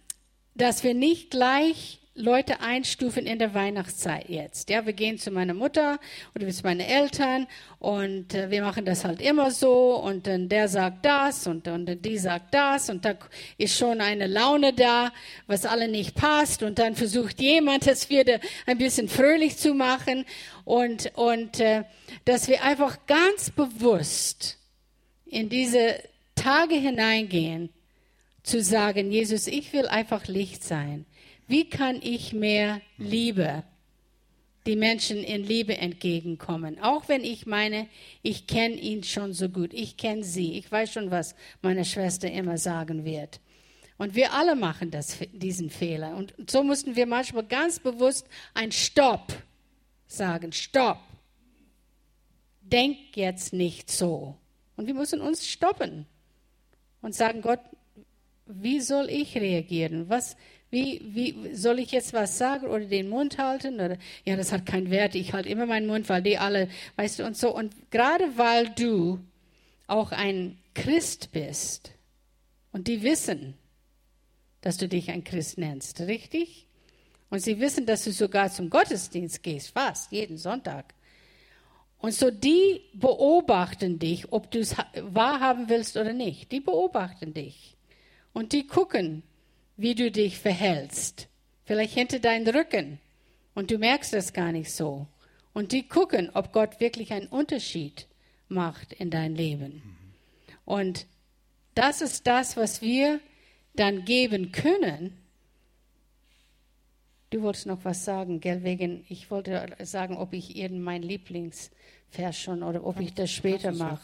dass 0.56 0.84
wir 0.84 0.93
nicht 0.93 1.32
gleich 1.32 1.99
Leute 2.17 2.62
einstufen 2.62 3.27
in 3.27 3.38
der 3.38 3.53
Weihnachtszeit 3.53 4.27
jetzt. 4.27 4.71
Ja, 4.71 4.86
wir 4.88 4.93
gehen 4.93 5.19
zu 5.19 5.30
meiner 5.30 5.53
Mutter 5.53 5.99
oder 6.34 6.47
zu 6.49 6.63
meinen 6.63 6.80
Eltern 6.80 7.45
und 7.77 8.34
äh, 8.34 8.49
wir 8.49 8.63
machen 8.63 8.86
das 8.86 9.06
halt 9.06 9.21
immer 9.21 9.51
so 9.51 9.95
und 9.95 10.25
dann 10.25 10.49
der 10.49 10.67
sagt 10.67 11.06
das 11.06 11.45
und, 11.45 11.67
und 11.67 12.03
die 12.03 12.17
sagt 12.17 12.56
das 12.56 12.89
und 12.89 13.06
da 13.06 13.15
ist 13.60 13.77
schon 13.77 14.01
eine 14.01 14.25
Laune 14.25 14.73
da, 14.73 15.12
was 15.45 15.65
alle 15.65 15.88
nicht 15.88 16.15
passt 16.15 16.63
und 16.63 16.80
dann 16.80 16.95
versucht 16.95 17.39
jemand, 17.39 17.86
es 17.86 18.10
wieder 18.10 18.39
ein 18.65 18.80
bisschen 18.80 19.08
fröhlich 19.10 19.58
zu 19.58 19.75
machen 19.75 20.25
und, 20.65 21.12
und 21.15 21.60
äh, 21.60 21.84
dass 22.25 22.47
wir 22.47 22.63
einfach 22.63 23.06
ganz 23.06 23.51
bewusst 23.51 24.58
in 25.27 25.49
diese 25.49 26.01
Tage 26.34 26.75
hineingehen, 26.75 27.69
zu 28.41 28.63
sagen, 28.63 29.12
Jesus, 29.12 29.45
ich 29.45 29.73
will 29.73 29.88
einfach 29.88 30.27
Licht 30.27 30.63
sein. 30.63 31.06
Wie 31.47 31.69
kann 31.69 32.01
ich 32.01 32.33
mehr 32.33 32.81
Liebe, 32.97 33.63
die 34.65 34.75
Menschen 34.75 35.23
in 35.23 35.43
Liebe 35.43 35.77
entgegenkommen? 35.77 36.77
Auch 36.79 37.07
wenn 37.07 37.23
ich 37.23 37.45
meine, 37.45 37.88
ich 38.21 38.47
kenne 38.47 38.75
ihn 38.75 39.03
schon 39.03 39.33
so 39.33 39.47
gut, 39.47 39.73
ich 39.73 39.95
kenne 39.95 40.23
sie, 40.23 40.57
ich 40.57 40.69
weiß 40.69 40.91
schon, 40.91 41.10
was 41.10 41.36
meine 41.62 41.86
Schwester 41.86 42.29
immer 42.29 42.57
sagen 42.57 43.05
wird. 43.05 43.39
Und 43.97 44.13
wir 44.13 44.33
alle 44.33 44.55
machen 44.55 44.91
das, 44.91 45.17
diesen 45.31 45.69
Fehler. 45.69 46.15
Und 46.15 46.33
so 46.49 46.63
mussten 46.63 46.95
wir 46.95 47.07
manchmal 47.07 47.45
ganz 47.45 47.79
bewusst 47.79 48.27
ein 48.53 48.71
Stopp 48.71 49.33
sagen. 50.05 50.51
Stopp. 50.51 50.99
Denk 52.62 53.15
jetzt 53.15 53.53
nicht 53.53 53.89
so. 53.89 54.36
Und 54.75 54.86
wir 54.86 54.93
müssen 54.93 55.21
uns 55.21 55.47
stoppen 55.47 56.05
und 57.01 57.15
sagen, 57.15 57.41
Gott, 57.41 57.62
wie 58.45 58.79
soll 58.81 59.10
ich 59.10 59.36
reagieren? 59.36 60.10
Was, 60.10 60.38
wie, 60.69 61.01
wie 61.13 61.56
soll 61.56 61.80
ich 61.80 61.91
jetzt 61.91 62.13
was 62.13 62.38
sagen 62.38 62.67
oder 62.67 62.86
den 62.86 63.10
Mund 63.10 63.38
halten? 63.38 63.75
Oder, 63.75 63.97
ja, 64.25 64.36
das 64.36 64.51
hat 64.51 64.65
keinen 64.65 64.91
Wert. 64.91 65.15
Ich 65.15 65.34
halte 65.34 65.49
immer 65.49 65.65
meinen 65.65 65.88
Mund, 65.88 66.10
weil 66.10 66.21
die 66.21 66.38
alle, 66.38 66.67
weißt 66.97 67.19
du, 67.19 67.25
und 67.25 67.38
so. 67.38 67.56
Und 67.56 67.73
gerade 67.89 68.38
weil 68.38 68.69
du 68.69 69.19
auch 69.88 70.12
ein 70.12 70.58
Christ 70.73 71.32
bist 71.32 71.93
und 72.71 72.88
die 72.88 73.01
wissen, 73.01 73.56
dass 74.62 74.77
du 74.77 74.88
dich 74.88 75.10
ein 75.10 75.23
Christ 75.23 75.58
nennst, 75.58 76.01
richtig? 76.01 76.67
Und 77.30 77.39
sie 77.39 77.60
wissen, 77.60 77.86
dass 77.86 78.03
du 78.03 78.12
sogar 78.12 78.51
zum 78.51 78.69
Gottesdienst 78.69 79.43
gehst, 79.43 79.71
fast 79.71 80.12
jeden 80.12 80.38
Sonntag. 80.38 80.93
Und 81.99 82.13
so 82.13 82.30
die 82.30 82.82
beobachten 82.93 83.99
dich, 83.99 84.32
ob 84.32 84.51
du 84.51 84.60
es 84.60 84.75
wahrhaben 85.01 85.69
willst 85.69 85.97
oder 85.97 86.13
nicht. 86.13 86.51
Die 86.51 86.60
beobachten 86.60 87.34
dich. 87.34 87.75
Und 88.34 88.53
die 88.53 88.67
gucken, 88.67 89.23
wie 89.77 89.95
du 89.95 90.11
dich 90.11 90.39
verhältst. 90.39 91.27
Vielleicht 91.63 91.93
hinter 91.93 92.19
deinen 92.19 92.47
Rücken. 92.47 92.99
Und 93.53 93.71
du 93.71 93.77
merkst 93.77 94.13
das 94.13 94.33
gar 94.33 94.51
nicht 94.51 94.71
so. 94.71 95.07
Und 95.53 95.71
die 95.71 95.87
gucken, 95.87 96.29
ob 96.33 96.51
Gott 96.51 96.79
wirklich 96.79 97.13
einen 97.13 97.27
Unterschied 97.27 98.07
macht 98.49 98.93
in 98.93 99.09
dein 99.09 99.35
Leben. 99.35 99.81
Und 100.65 101.05
das 101.75 102.01
ist 102.01 102.27
das, 102.27 102.57
was 102.57 102.81
wir 102.81 103.19
dann 103.75 104.05
geben 104.05 104.51
können. 104.51 105.17
Du 107.29 107.41
wolltest 107.41 107.65
noch 107.65 107.83
was 107.83 108.05
sagen, 108.05 108.39
gell? 108.39 108.63
Wegen, 108.63 109.05
ich 109.09 109.29
wollte 109.29 109.67
sagen, 109.83 110.15
ob 110.15 110.31
ich 110.31 110.55
Ihnen 110.55 110.81
mein 110.81 111.01
Lieblingsvers 111.01 112.39
schon 112.39 112.63
oder 112.63 112.85
ob 112.85 112.99
ich 113.01 113.13
das 113.13 113.31
später 113.31 113.73
mache. 113.73 113.99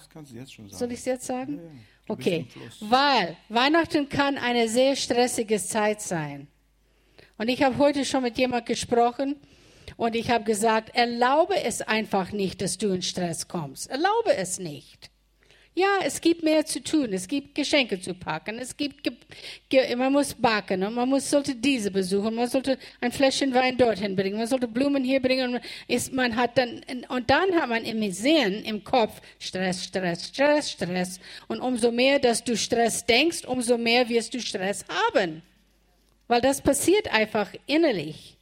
Soll 0.67 0.91
ich 0.91 0.99
es 0.99 1.05
jetzt 1.05 1.25
sagen? 1.25 1.55
Ja, 1.55 1.63
ja. 1.63 1.69
Okay, 2.09 2.47
weil 2.81 3.37
Weihnachten 3.47 4.09
kann 4.09 4.37
eine 4.37 4.67
sehr 4.67 4.97
stressige 4.97 5.57
Zeit 5.57 6.01
sein. 6.01 6.47
Und 7.37 7.47
ich 7.47 7.63
habe 7.63 7.77
heute 7.77 8.03
schon 8.03 8.23
mit 8.23 8.37
jemand 8.37 8.65
gesprochen 8.65 9.37
und 9.95 10.15
ich 10.15 10.29
habe 10.29 10.43
gesagt, 10.43 10.93
erlaube 10.95 11.55
es 11.63 11.81
einfach 11.81 12.33
nicht, 12.33 12.61
dass 12.61 12.77
du 12.77 12.89
in 12.89 13.01
Stress 13.01 13.47
kommst. 13.47 13.89
Erlaube 13.89 14.35
es 14.35 14.59
nicht. 14.59 15.11
Ja, 15.75 15.87
es 16.03 16.21
gibt 16.21 16.43
mehr 16.43 16.63
zu 16.65 16.83
tun. 16.83 17.13
Es 17.13 17.27
gibt 17.27 17.55
Geschenke 17.55 17.99
zu 17.99 18.13
packen. 18.13 18.59
Es 18.59 18.77
gibt, 18.77 19.11
man 19.97 20.13
muss 20.13 20.35
backen 20.35 20.83
und 20.83 20.93
man 20.93 21.09
muss, 21.09 21.27
sollte 21.27 21.55
diese 21.55 21.89
besuchen. 21.89 22.35
Man 22.35 22.47
sollte 22.47 22.77
ein 23.01 23.11
Fläschchen 23.11 23.51
Wein 23.55 23.75
dorthin 23.75 24.15
bringen. 24.15 24.37
Man 24.37 24.45
sollte 24.45 24.67
Blumen 24.67 25.03
hier 25.03 25.19
bringen. 25.19 25.55
Und 25.55 25.61
ist, 25.87 26.13
man 26.13 26.35
hat 26.35 26.59
dann, 26.59 26.81
und 27.09 27.27
dann 27.27 27.55
hat 27.55 27.69
man 27.69 27.85
im 27.85 28.11
Sehen, 28.11 28.63
im 28.65 28.83
Kopf 28.83 29.19
Stress, 29.39 29.85
Stress, 29.85 30.27
Stress, 30.27 30.71
Stress. 30.71 31.19
Und 31.47 31.59
umso 31.59 31.91
mehr, 31.91 32.19
dass 32.19 32.43
du 32.43 32.55
Stress 32.55 33.03
denkst, 33.03 33.45
umso 33.45 33.75
mehr 33.75 34.07
wirst 34.09 34.31
du 34.35 34.41
Stress 34.41 34.85
haben. 34.87 35.41
Weil 36.27 36.41
das 36.41 36.61
passiert 36.61 37.11
einfach 37.11 37.49
innerlich. 37.65 38.37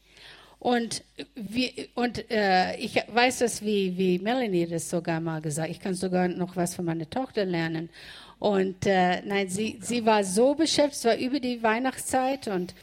Und, 0.62 1.04
wie, 1.34 1.89
und 1.95 2.30
äh, 2.30 2.76
ich 2.76 2.93
weiß 2.93 3.39
das, 3.39 3.63
wie, 3.63 3.97
wie 3.97 4.19
Melanie 4.19 4.67
das 4.67 4.91
sogar 4.91 5.19
mal 5.19 5.41
gesagt 5.41 5.71
Ich 5.71 5.80
kann 5.80 5.95
sogar 5.95 6.28
noch 6.28 6.56
was 6.56 6.76
von 6.76 6.86
meiner 6.86 7.10
Tochter 7.10 7.45
lernen. 7.45 7.89
Und 8.38 8.86
äh, 8.86 9.24
nein, 9.24 9.50
sie, 9.50 9.80
sie 9.82 10.06
war 10.06 10.24
so 10.24 10.54
beschäftigt, 10.54 10.97
es 10.97 11.06
war 11.06 11.17
über 11.17 11.39
die 11.39 11.63
Weihnachtszeit 11.63 12.47
und, 12.47 12.76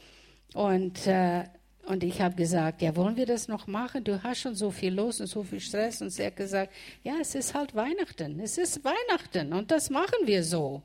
und, 0.54 1.06
äh, 1.06 1.44
und 1.86 2.02
ich 2.02 2.20
habe 2.20 2.34
gesagt, 2.34 2.82
ja, 2.82 2.96
wollen 2.96 3.16
wir 3.16 3.26
das 3.26 3.46
noch 3.46 3.68
machen? 3.68 4.02
Du 4.02 4.24
hast 4.24 4.40
schon 4.40 4.56
so 4.56 4.72
viel 4.72 4.92
los 4.92 5.20
und 5.20 5.28
so 5.28 5.44
viel 5.44 5.60
Stress. 5.60 6.02
Und 6.02 6.10
sie 6.10 6.26
hat 6.26 6.34
gesagt, 6.34 6.72
ja, 7.04 7.14
es 7.20 7.36
ist 7.36 7.54
halt 7.54 7.76
Weihnachten. 7.76 8.40
Es 8.40 8.58
ist 8.58 8.84
Weihnachten 8.84 9.52
und 9.52 9.70
das 9.70 9.88
machen 9.88 10.26
wir 10.26 10.42
so. 10.42 10.82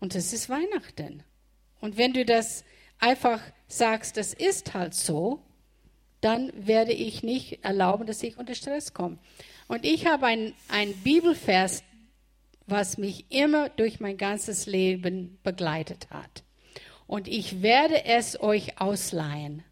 Und 0.00 0.14
es 0.14 0.32
ist 0.32 0.48
Weihnachten. 0.48 1.22
Und 1.82 1.98
wenn 1.98 2.14
du 2.14 2.24
das 2.24 2.64
einfach 2.98 3.42
sagst, 3.68 4.16
das 4.16 4.32
ist 4.32 4.74
halt 4.74 4.94
so, 4.94 5.40
dann 6.20 6.52
werde 6.56 6.92
ich 6.92 7.22
nicht 7.22 7.64
erlauben, 7.64 8.06
dass 8.06 8.22
ich 8.22 8.38
unter 8.38 8.54
Stress 8.54 8.94
komme. 8.94 9.18
Und 9.68 9.84
ich 9.84 10.06
habe 10.06 10.26
ein, 10.26 10.54
ein 10.68 10.92
Bibelvers, 10.94 11.82
was 12.66 12.98
mich 12.98 13.26
immer 13.30 13.68
durch 13.68 14.00
mein 14.00 14.16
ganzes 14.16 14.66
Leben 14.66 15.38
begleitet 15.42 16.08
hat. 16.10 16.42
Und 17.06 17.28
ich 17.28 17.62
werde 17.62 18.04
es 18.04 18.40
euch 18.40 18.80
ausleihen 18.80 19.62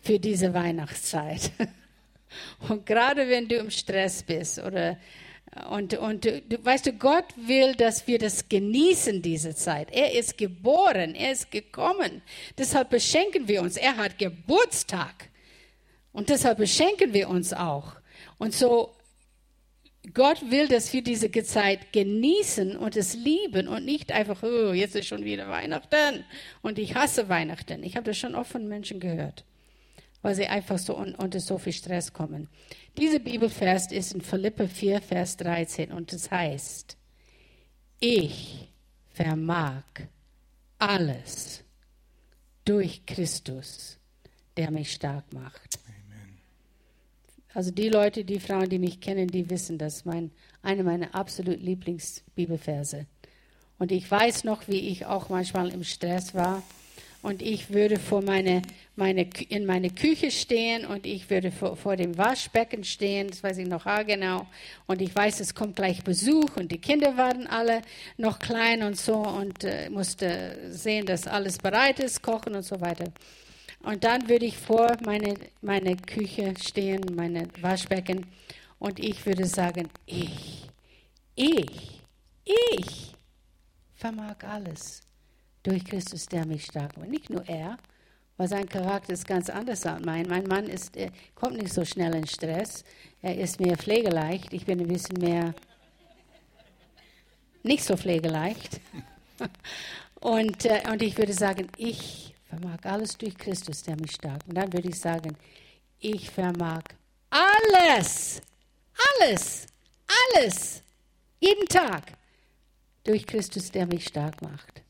für 0.00 0.18
diese 0.18 0.52
Weihnachtszeit. 0.52 1.52
Und 2.68 2.86
gerade 2.86 3.28
wenn 3.28 3.48
du 3.48 3.56
im 3.56 3.70
Stress 3.70 4.22
bist 4.22 4.58
oder 4.58 4.98
Und, 5.68 5.94
und 5.98 6.24
du, 6.24 6.42
weißt 6.62 6.86
du, 6.86 6.92
Gott 6.94 7.26
will, 7.36 7.74
dass 7.74 8.06
wir 8.06 8.18
das 8.18 8.48
genießen, 8.48 9.20
diese 9.20 9.54
Zeit. 9.54 9.88
Er 9.92 10.14
ist 10.14 10.38
geboren, 10.38 11.14
er 11.14 11.32
ist 11.32 11.50
gekommen. 11.50 12.22
Deshalb 12.56 12.88
beschenken 12.88 13.48
wir 13.48 13.60
uns. 13.60 13.76
Er 13.76 13.98
hat 13.98 14.18
Geburtstag. 14.18 15.28
Und 16.12 16.30
deshalb 16.30 16.58
beschenken 16.58 17.12
wir 17.12 17.28
uns 17.28 17.52
auch. 17.52 17.96
Und 18.38 18.54
so, 18.54 18.94
Gott 20.14 20.50
will, 20.50 20.68
dass 20.68 20.92
wir 20.92 21.02
diese 21.02 21.30
Zeit 21.30 21.92
genießen 21.92 22.76
und 22.76 22.96
es 22.96 23.14
lieben 23.14 23.68
und 23.68 23.84
nicht 23.84 24.10
einfach, 24.10 24.42
oh, 24.42 24.72
jetzt 24.72 24.96
ist 24.96 25.06
schon 25.06 25.24
wieder 25.24 25.48
Weihnachten 25.48 26.24
und 26.60 26.78
ich 26.78 26.94
hasse 26.96 27.28
Weihnachten. 27.28 27.82
Ich 27.84 27.96
habe 27.96 28.06
das 28.06 28.18
schon 28.18 28.34
oft 28.34 28.50
von 28.50 28.66
Menschen 28.66 28.98
gehört, 28.98 29.44
weil 30.22 30.34
sie 30.34 30.46
einfach 30.46 30.78
so 30.78 30.96
un 30.96 31.14
unter 31.16 31.40
so 31.40 31.58
viel 31.58 31.72
Stress 31.72 32.12
kommen. 32.12 32.48
Dieser 32.96 33.18
Bibelvers 33.18 33.90
ist 33.90 34.14
in 34.14 34.20
Philippe 34.20 34.68
4, 34.68 35.02
Vers 35.02 35.36
13 35.36 35.92
und 35.92 36.12
es 36.12 36.30
heißt, 36.30 36.96
ich 38.00 38.68
vermag 39.10 39.82
alles 40.78 41.62
durch 42.64 43.04
Christus, 43.06 43.98
der 44.56 44.70
mich 44.70 44.92
stark 44.92 45.32
macht. 45.32 45.78
Amen. 45.86 46.38
Also 47.54 47.70
die 47.70 47.88
Leute, 47.88 48.24
die 48.24 48.40
Frauen, 48.40 48.68
die 48.68 48.78
mich 48.78 49.00
kennen, 49.00 49.28
die 49.28 49.48
wissen 49.50 49.78
das. 49.78 50.04
Mein, 50.04 50.30
eine 50.62 50.84
meiner 50.84 51.14
absolut 51.14 51.60
Lieblingsbibelverse. 51.60 53.06
Und 53.78 53.90
ich 53.90 54.08
weiß 54.08 54.44
noch, 54.44 54.68
wie 54.68 54.88
ich 54.88 55.06
auch 55.06 55.28
manchmal 55.28 55.70
im 55.70 55.82
Stress 55.82 56.34
war 56.34 56.62
und 57.22 57.40
ich 57.40 57.70
würde 57.70 58.00
vor 58.00 58.20
meine, 58.20 58.62
meine, 58.96 59.28
in 59.48 59.64
meine 59.64 59.90
Küche 59.90 60.32
stehen 60.32 60.84
und 60.84 61.06
ich 61.06 61.30
würde 61.30 61.52
vor, 61.52 61.76
vor 61.76 61.96
dem 61.96 62.18
Waschbecken 62.18 62.82
stehen, 62.82 63.28
das 63.28 63.44
weiß 63.44 63.58
ich 63.58 63.68
noch 63.68 63.86
genau. 64.04 64.48
Und 64.88 65.00
ich 65.00 65.14
weiß, 65.14 65.38
es 65.38 65.54
kommt 65.54 65.76
gleich 65.76 66.02
Besuch 66.02 66.56
und 66.56 66.72
die 66.72 66.80
Kinder 66.80 67.16
waren 67.16 67.46
alle 67.46 67.82
noch 68.16 68.40
klein 68.40 68.82
und 68.82 68.98
so 68.98 69.14
und 69.14 69.62
äh, 69.62 69.88
musste 69.88 70.58
sehen, 70.70 71.06
dass 71.06 71.28
alles 71.28 71.58
bereit 71.58 72.00
ist, 72.00 72.22
kochen 72.22 72.56
und 72.56 72.64
so 72.64 72.80
weiter. 72.80 73.12
Und 73.84 74.02
dann 74.02 74.28
würde 74.28 74.46
ich 74.46 74.58
vor 74.58 74.96
meine, 75.04 75.34
meine 75.60 75.96
Küche 75.96 76.54
stehen, 76.60 77.02
meine 77.14 77.46
Waschbecken 77.60 78.26
und 78.80 78.98
ich 78.98 79.24
würde 79.24 79.46
sagen, 79.46 79.88
ich, 80.06 80.64
ich, 81.36 82.02
ich 82.44 83.14
vermag 83.94 84.36
alles 84.42 85.02
durch 85.62 85.84
Christus, 85.84 86.26
der 86.26 86.46
mich 86.46 86.64
stark 86.64 86.96
macht. 86.96 87.08
Nicht 87.08 87.30
nur 87.30 87.46
er, 87.48 87.76
weil 88.36 88.48
sein 88.48 88.68
Charakter 88.68 89.12
ist 89.12 89.26
ganz 89.26 89.50
anders 89.50 89.86
als 89.86 90.04
mein. 90.04 90.26
Mein 90.28 90.44
Mann 90.44 90.66
ist, 90.66 90.96
kommt 91.34 91.58
nicht 91.58 91.72
so 91.72 91.84
schnell 91.84 92.14
in 92.14 92.26
Stress. 92.26 92.84
Er 93.20 93.38
ist 93.38 93.60
mehr 93.60 93.76
pflegeleicht. 93.76 94.52
Ich 94.52 94.66
bin 94.66 94.80
ein 94.80 94.88
bisschen 94.88 95.20
mehr 95.20 95.54
nicht 97.62 97.84
so 97.84 97.96
pflegeleicht. 97.96 98.80
Und, 100.22 100.66
äh, 100.66 100.82
und 100.88 101.02
ich 101.02 101.18
würde 101.18 101.32
sagen, 101.32 101.66
ich 101.76 102.32
vermag 102.48 102.78
alles 102.84 103.18
durch 103.18 103.36
Christus, 103.36 103.82
der 103.82 103.96
mich 103.96 104.12
stark. 104.12 104.40
Und 104.46 104.54
dann 104.54 104.72
würde 104.72 104.88
ich 104.88 105.00
sagen, 105.00 105.36
ich 105.98 106.30
vermag 106.30 106.82
alles, 107.28 108.40
alles, 109.20 109.66
alles, 110.32 110.84
jeden 111.40 111.66
Tag 111.66 112.12
durch 113.02 113.26
Christus, 113.26 113.72
der 113.72 113.86
mich 113.86 114.04
stark 114.06 114.40
macht. 114.42 114.82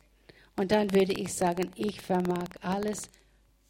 Und 0.57 0.71
dann 0.71 0.93
würde 0.93 1.13
ich 1.13 1.33
sagen, 1.33 1.71
ich 1.77 2.01
vermag 2.01 2.49
alles 2.61 3.09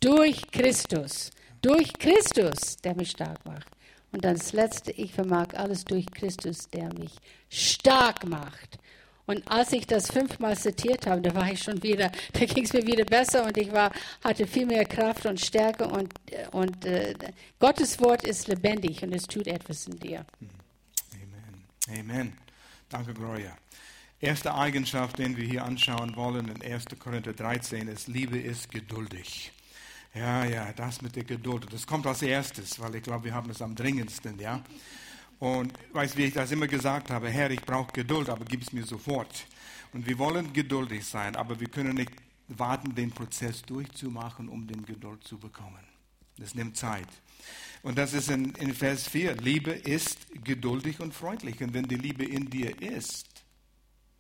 durch 0.01 0.51
Christus. 0.51 1.31
Durch 1.61 1.93
Christus, 1.95 2.77
der 2.79 2.97
mich 2.97 3.11
stark 3.11 3.45
macht. 3.45 3.69
Und 4.11 4.25
dann 4.25 4.37
das 4.37 4.53
Letzte, 4.53 4.93
ich 4.93 5.13
vermag 5.13 5.55
alles 5.55 5.85
durch 5.85 6.07
Christus, 6.07 6.69
der 6.69 6.93
mich 6.95 7.13
stark 7.49 8.27
macht. 8.27 8.79
Und 9.27 9.49
als 9.51 9.73
ich 9.73 9.87
das 9.87 10.11
fünfmal 10.11 10.59
zitiert 10.59 11.07
habe, 11.07 11.21
da 11.23 11.35
war 11.35 11.51
ich 11.51 11.63
schon 11.63 11.83
wieder, 11.83 12.11
da 12.33 12.45
ging 12.45 12.65
es 12.65 12.73
mir 12.73 12.87
wieder 12.87 13.05
besser 13.05 13.47
und 13.47 13.57
ich 13.57 13.73
war, 13.73 13.93
hatte 14.23 14.47
viel 14.47 14.67
mehr 14.67 14.85
Kraft 14.85 15.25
und 15.27 15.41
Stärke 15.41 15.87
und, 15.87 16.13
und 16.51 16.85
äh, 16.85 17.15
Gottes 17.59 18.01
Wort 18.01 18.25
ist 18.25 18.49
lebendig 18.49 19.03
und 19.03 19.13
es 19.13 19.27
tut 19.27 19.47
etwas 19.47 19.87
in 19.87 19.99
dir. 19.99 20.27
Amen. 21.15 22.01
Amen. 22.01 22.33
Danke, 22.89 23.15
Gloria. 23.15 23.57
Erste 24.23 24.55
Eigenschaft, 24.55 25.19
den 25.19 25.37
wir 25.37 25.45
hier 25.45 25.65
anschauen 25.65 26.15
wollen 26.15 26.47
in 26.47 26.63
1. 26.63 26.85
Korinther 27.01 27.33
13 27.33 27.89
ist, 27.89 28.07
Liebe 28.07 28.39
ist 28.39 28.71
geduldig. 28.71 29.51
Ja, 30.15 30.45
ja, 30.45 30.73
das 30.75 31.03
mit 31.03 31.17
der 31.17 31.25
Geduld. 31.25 31.67
Das 31.73 31.89
kommt 31.89 32.07
als 32.07 32.23
erstes, 32.23 32.79
weil 32.79 32.95
ich 32.95 33.03
glaube, 33.03 33.25
wir 33.25 33.35
haben 33.35 33.51
es 33.51 33.61
am 33.61 33.75
dringendsten, 33.75 34.39
ja. 34.39 34.63
Und 35.41 35.73
weißt 35.93 36.17
wie 36.17 36.27
ich 36.27 36.35
das 36.35 36.53
immer 36.53 36.69
gesagt 36.69 37.11
habe, 37.11 37.31
Herr, 37.31 37.51
ich 37.51 37.63
brauche 37.63 37.93
Geduld, 37.93 38.29
aber 38.29 38.45
gib 38.45 38.63
es 38.63 38.73
mir 38.73 38.85
sofort. 38.85 39.45
Und 39.93 40.07
wir 40.07 40.17
wollen 40.21 40.53
geduldig 40.53 41.05
sein, 41.05 41.35
aber 41.35 41.59
wir 41.59 41.69
können 41.69 41.97
nicht 41.97 42.13
warten, 42.47 42.95
den 42.95 43.11
Prozess 43.11 43.63
durchzumachen, 43.63 44.49
um 44.49 44.69
den 44.69 44.87
Geduld 44.87 45.25
zu 45.25 45.37
bekommen. 45.37 45.85
Das 46.39 46.55
nimmt 46.55 46.77
Zeit. 46.77 47.09
Und 47.83 47.99
das 47.99 48.13
ist 48.13 48.31
in, 48.31 48.55
in 48.55 48.73
Vers 48.73 49.09
4. 49.09 49.35
Liebe 49.39 49.73
ist 49.73 50.29
geduldig 50.45 51.01
und 51.01 51.13
freundlich. 51.13 51.61
Und 51.61 51.75
wenn 51.75 51.89
die 51.89 51.97
Liebe 51.97 52.25
in 52.25 52.49
dir 52.49 52.81
ist, 52.81 53.32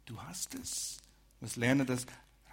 Du 0.04 0.20
hast 0.20 0.54
es. 0.54 0.98
Du 1.38 1.46
musst 1.46 1.56
lernen, 1.56 1.86
das 1.86 2.06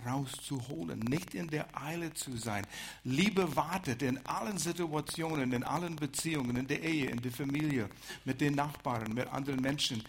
rauszuholen, 0.06 1.00
nicht 1.00 1.34
in 1.34 1.48
der 1.48 1.68
Eile 1.78 2.14
zu 2.14 2.38
sein. 2.38 2.66
Liebe 3.04 3.56
wartet 3.56 4.02
in 4.02 4.26
allen 4.26 4.58
Situationen, 4.58 5.52
in 5.52 5.64
allen 5.64 5.96
Beziehungen, 5.96 6.56
in 6.56 6.68
der 6.68 6.82
Ehe, 6.82 7.10
in 7.10 7.22
der 7.22 7.32
Familie, 7.32 7.90
mit 8.26 8.42
den 8.42 8.56
Nachbarn, 8.56 9.14
mit 9.14 9.28
anderen 9.28 9.62
Menschen, 9.62 10.04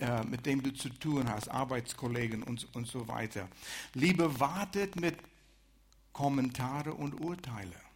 äh, 0.00 0.24
mit 0.24 0.46
denen 0.46 0.62
du 0.62 0.72
zu 0.72 0.88
tun 0.88 1.28
hast, 1.28 1.48
Arbeitskollegen 1.48 2.42
und, 2.42 2.66
und 2.74 2.86
so 2.86 3.06
weiter. 3.08 3.48
Liebe 3.94 4.40
wartet 4.40 5.00
mit 5.00 5.16
Kommentare 6.12 6.94
und 6.94 7.20
Urteile. 7.20 7.87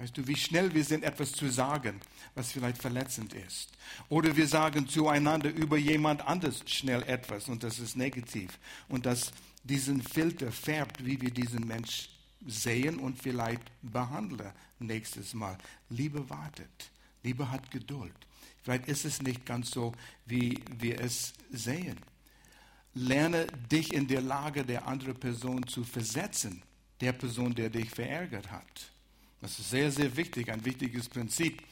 Weißt 0.00 0.16
du, 0.16 0.26
wie 0.26 0.36
schnell 0.36 0.72
wir 0.72 0.82
sind, 0.82 1.04
etwas 1.04 1.32
zu 1.32 1.50
sagen, 1.50 2.00
was 2.34 2.52
vielleicht 2.52 2.80
verletzend 2.80 3.34
ist. 3.34 3.68
Oder 4.08 4.34
wir 4.34 4.46
sagen 4.46 4.88
zueinander 4.88 5.50
über 5.50 5.76
jemand 5.76 6.26
anders 6.26 6.62
schnell 6.64 7.02
etwas 7.02 7.48
und 7.48 7.62
das 7.62 7.78
ist 7.78 7.96
negativ. 7.96 8.58
Und 8.88 9.04
das 9.04 9.30
diesen 9.62 10.00
Filter 10.00 10.50
färbt, 10.52 11.04
wie 11.04 11.20
wir 11.20 11.30
diesen 11.30 11.66
Mensch 11.66 12.08
sehen 12.46 12.98
und 12.98 13.22
vielleicht 13.22 13.60
behandeln 13.82 14.50
nächstes 14.78 15.34
Mal. 15.34 15.58
Liebe 15.90 16.30
wartet. 16.30 16.90
Liebe 17.22 17.50
hat 17.50 17.70
Geduld. 17.70 18.16
Vielleicht 18.62 18.88
ist 18.88 19.04
es 19.04 19.20
nicht 19.20 19.44
ganz 19.44 19.70
so, 19.70 19.92
wie 20.24 20.64
wir 20.78 20.98
es 20.98 21.34
sehen. 21.50 21.98
Lerne 22.94 23.46
dich 23.70 23.92
in 23.92 24.08
der 24.08 24.22
Lage 24.22 24.64
der 24.64 24.88
anderen 24.88 25.20
Person 25.20 25.66
zu 25.66 25.84
versetzen, 25.84 26.62
der 27.02 27.12
Person, 27.12 27.54
der 27.54 27.68
dich 27.68 27.90
verärgert 27.90 28.50
hat. 28.50 28.90
Das 29.40 29.58
ist 29.58 29.70
sehr, 29.70 29.90
sehr 29.90 30.16
wichtig, 30.16 30.50
ein 30.50 30.64
wichtiges 30.64 31.08
Prinzip, 31.08 31.62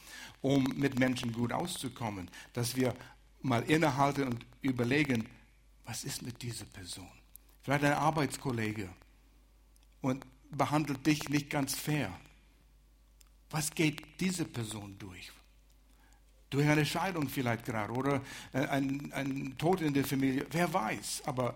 um 0.41 0.63
mit 0.75 0.97
Menschen 0.97 1.31
gut 1.31 1.51
auszukommen, 1.53 2.29
dass 2.53 2.75
wir 2.75 2.95
mal 3.41 3.63
innehalten 3.63 4.23
und 4.23 4.45
überlegen, 4.61 5.27
was 5.85 6.03
ist 6.03 6.21
mit 6.21 6.41
dieser 6.41 6.65
Person? 6.65 7.09
Vielleicht 7.63 7.83
ein 7.83 7.93
Arbeitskollege 7.93 8.89
und 10.01 10.25
behandelt 10.51 11.05
dich 11.05 11.29
nicht 11.29 11.49
ganz 11.49 11.75
fair. 11.75 12.11
Was 13.51 13.71
geht 13.71 14.19
diese 14.19 14.45
Person 14.45 14.95
durch? 14.99 15.31
Durch 16.49 16.67
eine 16.67 16.85
Scheidung 16.85 17.29
vielleicht 17.29 17.65
gerade 17.65 17.93
oder 17.93 18.21
ein, 18.53 19.11
ein 19.13 19.55
Tod 19.57 19.81
in 19.81 19.93
der 19.93 20.05
Familie, 20.05 20.47
wer 20.51 20.71
weiß. 20.71 21.23
Aber 21.25 21.55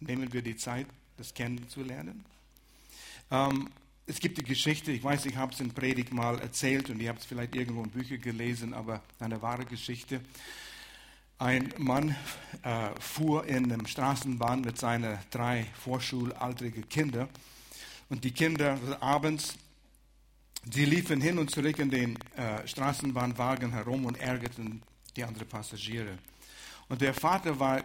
nehmen 0.00 0.32
wir 0.32 0.42
die 0.42 0.56
Zeit, 0.56 0.86
das 1.16 1.34
kennenzulernen. 1.34 2.24
Ähm, 3.30 3.70
es 4.10 4.18
gibt 4.18 4.38
die 4.38 4.42
Geschichte, 4.42 4.90
ich 4.90 5.04
weiß, 5.04 5.26
ich 5.26 5.36
habe 5.36 5.52
es 5.52 5.60
in 5.60 5.70
Predigt 5.70 6.12
mal 6.12 6.40
erzählt 6.40 6.90
und 6.90 7.00
ihr 7.00 7.10
habt 7.10 7.20
es 7.20 7.26
vielleicht 7.26 7.54
irgendwo 7.54 7.84
in 7.84 7.90
Büchern 7.90 8.20
gelesen, 8.20 8.74
aber 8.74 9.02
eine 9.20 9.40
wahre 9.40 9.64
Geschichte. 9.64 10.20
Ein 11.38 11.72
Mann 11.78 12.16
äh, 12.62 12.90
fuhr 12.98 13.46
in 13.46 13.72
einem 13.72 13.86
Straßenbahn 13.86 14.62
mit 14.62 14.78
seinen 14.78 15.16
drei 15.30 15.64
vorschulaltrigen 15.84 16.88
Kindern 16.88 17.28
und 18.08 18.24
die 18.24 18.32
Kinder 18.32 18.78
abends, 18.98 19.54
die 20.64 20.86
liefen 20.86 21.20
hin 21.20 21.38
und 21.38 21.52
zurück 21.52 21.78
in 21.78 21.90
den 21.90 22.18
äh, 22.36 22.66
Straßenbahnwagen 22.66 23.70
herum 23.70 24.06
und 24.06 24.20
ärgerten 24.20 24.82
die 25.16 25.22
anderen 25.22 25.48
Passagiere. 25.48 26.18
Und 26.88 27.00
der 27.00 27.14
Vater 27.14 27.60
war 27.60 27.84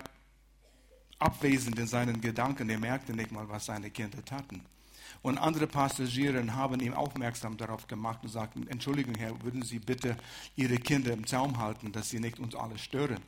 abwesend 1.19 1.77
in 1.77 1.85
seinen 1.85 2.19
Gedanken, 2.19 2.67
er 2.71 2.79
merkte 2.79 3.13
nicht 3.13 3.31
mal, 3.31 3.47
was 3.47 3.67
seine 3.67 3.91
Kinder 3.91 4.25
taten. 4.25 4.65
Und 5.25 5.39
andere 5.39 5.65
Passagiere 5.65 6.53
haben 6.53 6.79
ihm 6.81 6.93
aufmerksam 6.93 7.57
darauf 7.57 7.87
gemacht 7.87 8.19
und 8.21 8.29
sagten, 8.29 8.67
Entschuldigung, 8.67 9.15
Herr, 9.15 9.41
würden 9.41 9.63
Sie 9.63 9.79
bitte 9.79 10.17
Ihre 10.55 10.77
Kinder 10.77 11.13
im 11.13 11.25
Zaum 11.25 11.57
halten, 11.57 11.91
dass 11.91 12.11
sie 12.11 12.19
nicht 12.19 12.37
uns 12.37 12.53
alle 12.53 12.77
stören. 12.77 13.23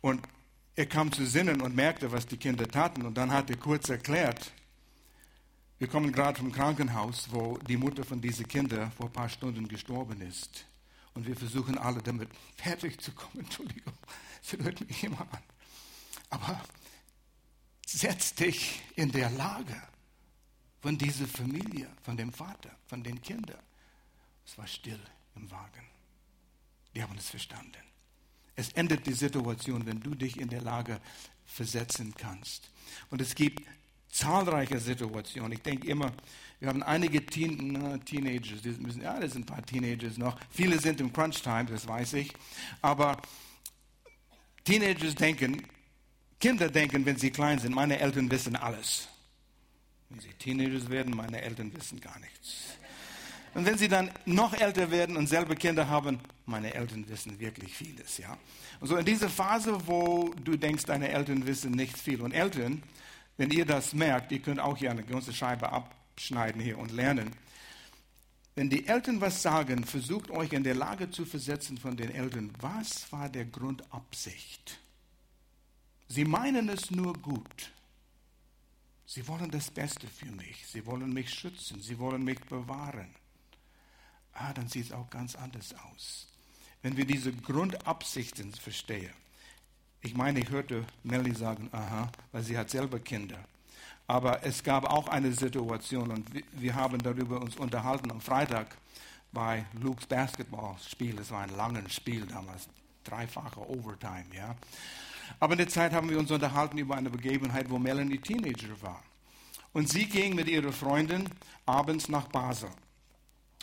Und 0.00 0.26
er 0.74 0.86
kam 0.86 1.12
zu 1.12 1.26
Sinnen 1.26 1.60
und 1.60 1.76
merkte, 1.76 2.10
was 2.12 2.26
die 2.26 2.38
Kinder 2.38 2.66
taten. 2.66 3.02
Und 3.02 3.18
dann 3.18 3.30
hat 3.30 3.50
er 3.50 3.58
kurz 3.58 3.90
erklärt, 3.90 4.52
wir 5.78 5.86
kommen 5.86 6.12
gerade 6.12 6.38
vom 6.38 6.50
Krankenhaus, 6.50 7.28
wo 7.30 7.58
die 7.58 7.76
Mutter 7.76 8.04
von 8.04 8.22
diesen 8.22 8.48
Kindern 8.48 8.90
vor 8.92 9.04
ein 9.04 9.12
paar 9.12 9.28
Stunden 9.28 9.68
gestorben 9.68 10.18
ist. 10.22 10.64
Und 11.12 11.26
wir 11.26 11.36
versuchen 11.36 11.76
alle 11.76 12.00
damit 12.00 12.30
fertig 12.56 12.98
zu 13.02 13.12
kommen. 13.12 13.34
Entschuldigung, 13.40 13.92
sie 14.40 14.56
hört 14.56 14.80
mich 14.88 15.04
immer 15.04 15.20
an. 15.20 15.42
Aber 16.30 16.62
setz 17.86 18.34
dich 18.34 18.80
in 18.96 19.12
der 19.12 19.28
Lage 19.28 19.76
von 20.82 20.98
dieser 20.98 21.26
Familie, 21.26 21.88
von 22.02 22.16
dem 22.16 22.32
Vater, 22.32 22.70
von 22.88 23.02
den 23.02 23.22
Kindern. 23.22 23.62
Es 24.44 24.58
war 24.58 24.66
still 24.66 24.98
im 25.36 25.50
Wagen. 25.50 25.86
Die 26.94 27.02
haben 27.02 27.16
es 27.16 27.30
verstanden. 27.30 27.82
Es 28.56 28.70
endet 28.72 29.06
die 29.06 29.14
Situation, 29.14 29.86
wenn 29.86 30.00
du 30.00 30.14
dich 30.14 30.38
in 30.38 30.48
der 30.48 30.60
Lage 30.60 31.00
versetzen 31.46 32.12
kannst. 32.18 32.70
Und 33.10 33.20
es 33.20 33.34
gibt 33.34 33.62
zahlreiche 34.08 34.78
Situationen. 34.78 35.52
Ich 35.52 35.62
denke 35.62 35.88
immer, 35.88 36.12
wir 36.60 36.68
haben 36.68 36.82
einige 36.82 37.24
Teen, 37.24 38.04
Teenagers, 38.04 38.60
die 38.62 38.70
müssen, 38.70 39.02
ja, 39.02 39.18
das 39.18 39.32
sind 39.32 39.42
ein 39.42 39.46
paar 39.46 39.64
Teenagers 39.64 40.18
noch. 40.18 40.38
Viele 40.50 40.78
sind 40.80 41.00
im 41.00 41.12
Crunch-Time, 41.12 41.66
das 41.66 41.86
weiß 41.86 42.14
ich. 42.14 42.32
Aber 42.82 43.22
Teenagers 44.64 45.14
denken, 45.14 45.64
Kinder 46.38 46.68
denken, 46.68 47.06
wenn 47.06 47.16
sie 47.16 47.30
klein 47.30 47.58
sind, 47.58 47.74
meine 47.74 47.98
Eltern 47.98 48.30
wissen 48.30 48.56
alles. 48.56 49.08
Wenn 50.12 50.20
sie 50.20 50.28
Teenagers 50.34 50.90
werden, 50.90 51.16
meine 51.16 51.40
Eltern 51.40 51.74
wissen 51.74 51.98
gar 51.98 52.18
nichts. 52.18 52.76
Und 53.54 53.64
wenn 53.64 53.78
sie 53.78 53.88
dann 53.88 54.10
noch 54.26 54.52
älter 54.52 54.90
werden 54.90 55.16
und 55.16 55.26
selber 55.26 55.54
Kinder 55.54 55.88
haben, 55.88 56.20
meine 56.44 56.74
Eltern 56.74 57.08
wissen 57.08 57.40
wirklich 57.40 57.74
vieles, 57.74 58.18
ja. 58.18 58.36
Und 58.80 58.88
so 58.88 58.96
in 58.96 59.04
dieser 59.06 59.30
Phase, 59.30 59.86
wo 59.86 60.34
du 60.42 60.56
denkst, 60.56 60.84
deine 60.84 61.08
Eltern 61.08 61.46
wissen 61.46 61.72
nicht 61.72 61.96
viel. 61.96 62.20
Und 62.20 62.32
Eltern, 62.32 62.82
wenn 63.38 63.50
ihr 63.50 63.64
das 63.64 63.94
merkt, 63.94 64.32
ihr 64.32 64.40
könnt 64.40 64.60
auch 64.60 64.76
hier 64.76 64.90
eine 64.90 65.02
ganze 65.02 65.32
Scheibe 65.32 65.72
abschneiden 65.72 66.60
hier 66.60 66.78
und 66.78 66.92
lernen. 66.92 67.30
Wenn 68.54 68.68
die 68.68 68.86
Eltern 68.86 69.20
was 69.22 69.40
sagen, 69.40 69.84
versucht 69.84 70.30
euch 70.30 70.52
in 70.52 70.62
der 70.62 70.74
Lage 70.74 71.10
zu 71.10 71.24
versetzen 71.24 71.78
von 71.78 71.96
den 71.96 72.10
Eltern, 72.10 72.52
was 72.60 73.10
war 73.12 73.30
der 73.30 73.46
Grundabsicht? 73.46 74.78
Sie 76.08 76.26
meinen 76.26 76.68
es 76.68 76.90
nur 76.90 77.14
gut. 77.14 77.72
Sie 79.12 79.26
wollen 79.28 79.50
das 79.50 79.70
Beste 79.70 80.06
für 80.06 80.30
mich. 80.30 80.66
Sie 80.66 80.86
wollen 80.86 81.12
mich 81.12 81.32
schützen. 81.32 81.82
Sie 81.82 81.98
wollen 81.98 82.24
mich 82.24 82.40
bewahren 82.40 83.14
ah, 84.34 84.52
dann 84.52 84.68
sieht 84.68 84.86
es 84.86 84.92
auch 84.92 85.08
ganz 85.10 85.34
anders 85.34 85.74
aus. 85.90 86.28
Wenn 86.82 86.96
wir 86.96 87.04
diese 87.04 87.32
Grundabsichten 87.32 88.52
verstehen. 88.52 89.12
Ich 90.00 90.14
meine, 90.14 90.40
ich 90.40 90.50
hörte 90.50 90.84
Melly 91.04 91.34
sagen, 91.34 91.68
aha, 91.72 92.10
weil 92.32 92.42
sie 92.42 92.58
hat 92.58 92.70
selber 92.70 92.98
Kinder. 92.98 93.38
Aber 94.08 94.44
es 94.44 94.62
gab 94.62 94.84
auch 94.90 95.06
eine 95.08 95.32
Situation 95.32 96.10
und 96.10 96.28
wir 96.52 96.74
haben 96.74 96.98
darüber 96.98 97.40
uns 97.40 97.56
unterhalten 97.56 98.10
am 98.10 98.20
Freitag 98.20 98.76
bei 99.30 99.64
Luke's 99.80 100.06
Basketballspiel. 100.06 101.20
Es 101.20 101.30
war 101.30 101.42
ein 101.42 101.56
langes 101.56 101.94
Spiel 101.94 102.26
damals, 102.26 102.68
dreifache 103.04 103.60
Overtime, 103.60 104.26
ja. 104.34 104.56
Aber 105.38 105.52
in 105.52 105.58
der 105.58 105.68
Zeit 105.68 105.92
haben 105.92 106.08
wir 106.08 106.18
uns 106.18 106.30
unterhalten 106.30 106.78
über 106.78 106.96
eine 106.96 107.10
Begebenheit, 107.10 107.70
wo 107.70 107.78
Melanie 107.78 108.18
Teenager 108.18 108.80
war. 108.80 109.02
Und 109.72 109.88
sie 109.88 110.06
ging 110.06 110.34
mit 110.34 110.48
ihrer 110.48 110.72
Freundin 110.72 111.28
abends 111.66 112.08
nach 112.08 112.28
Basel. 112.28 112.70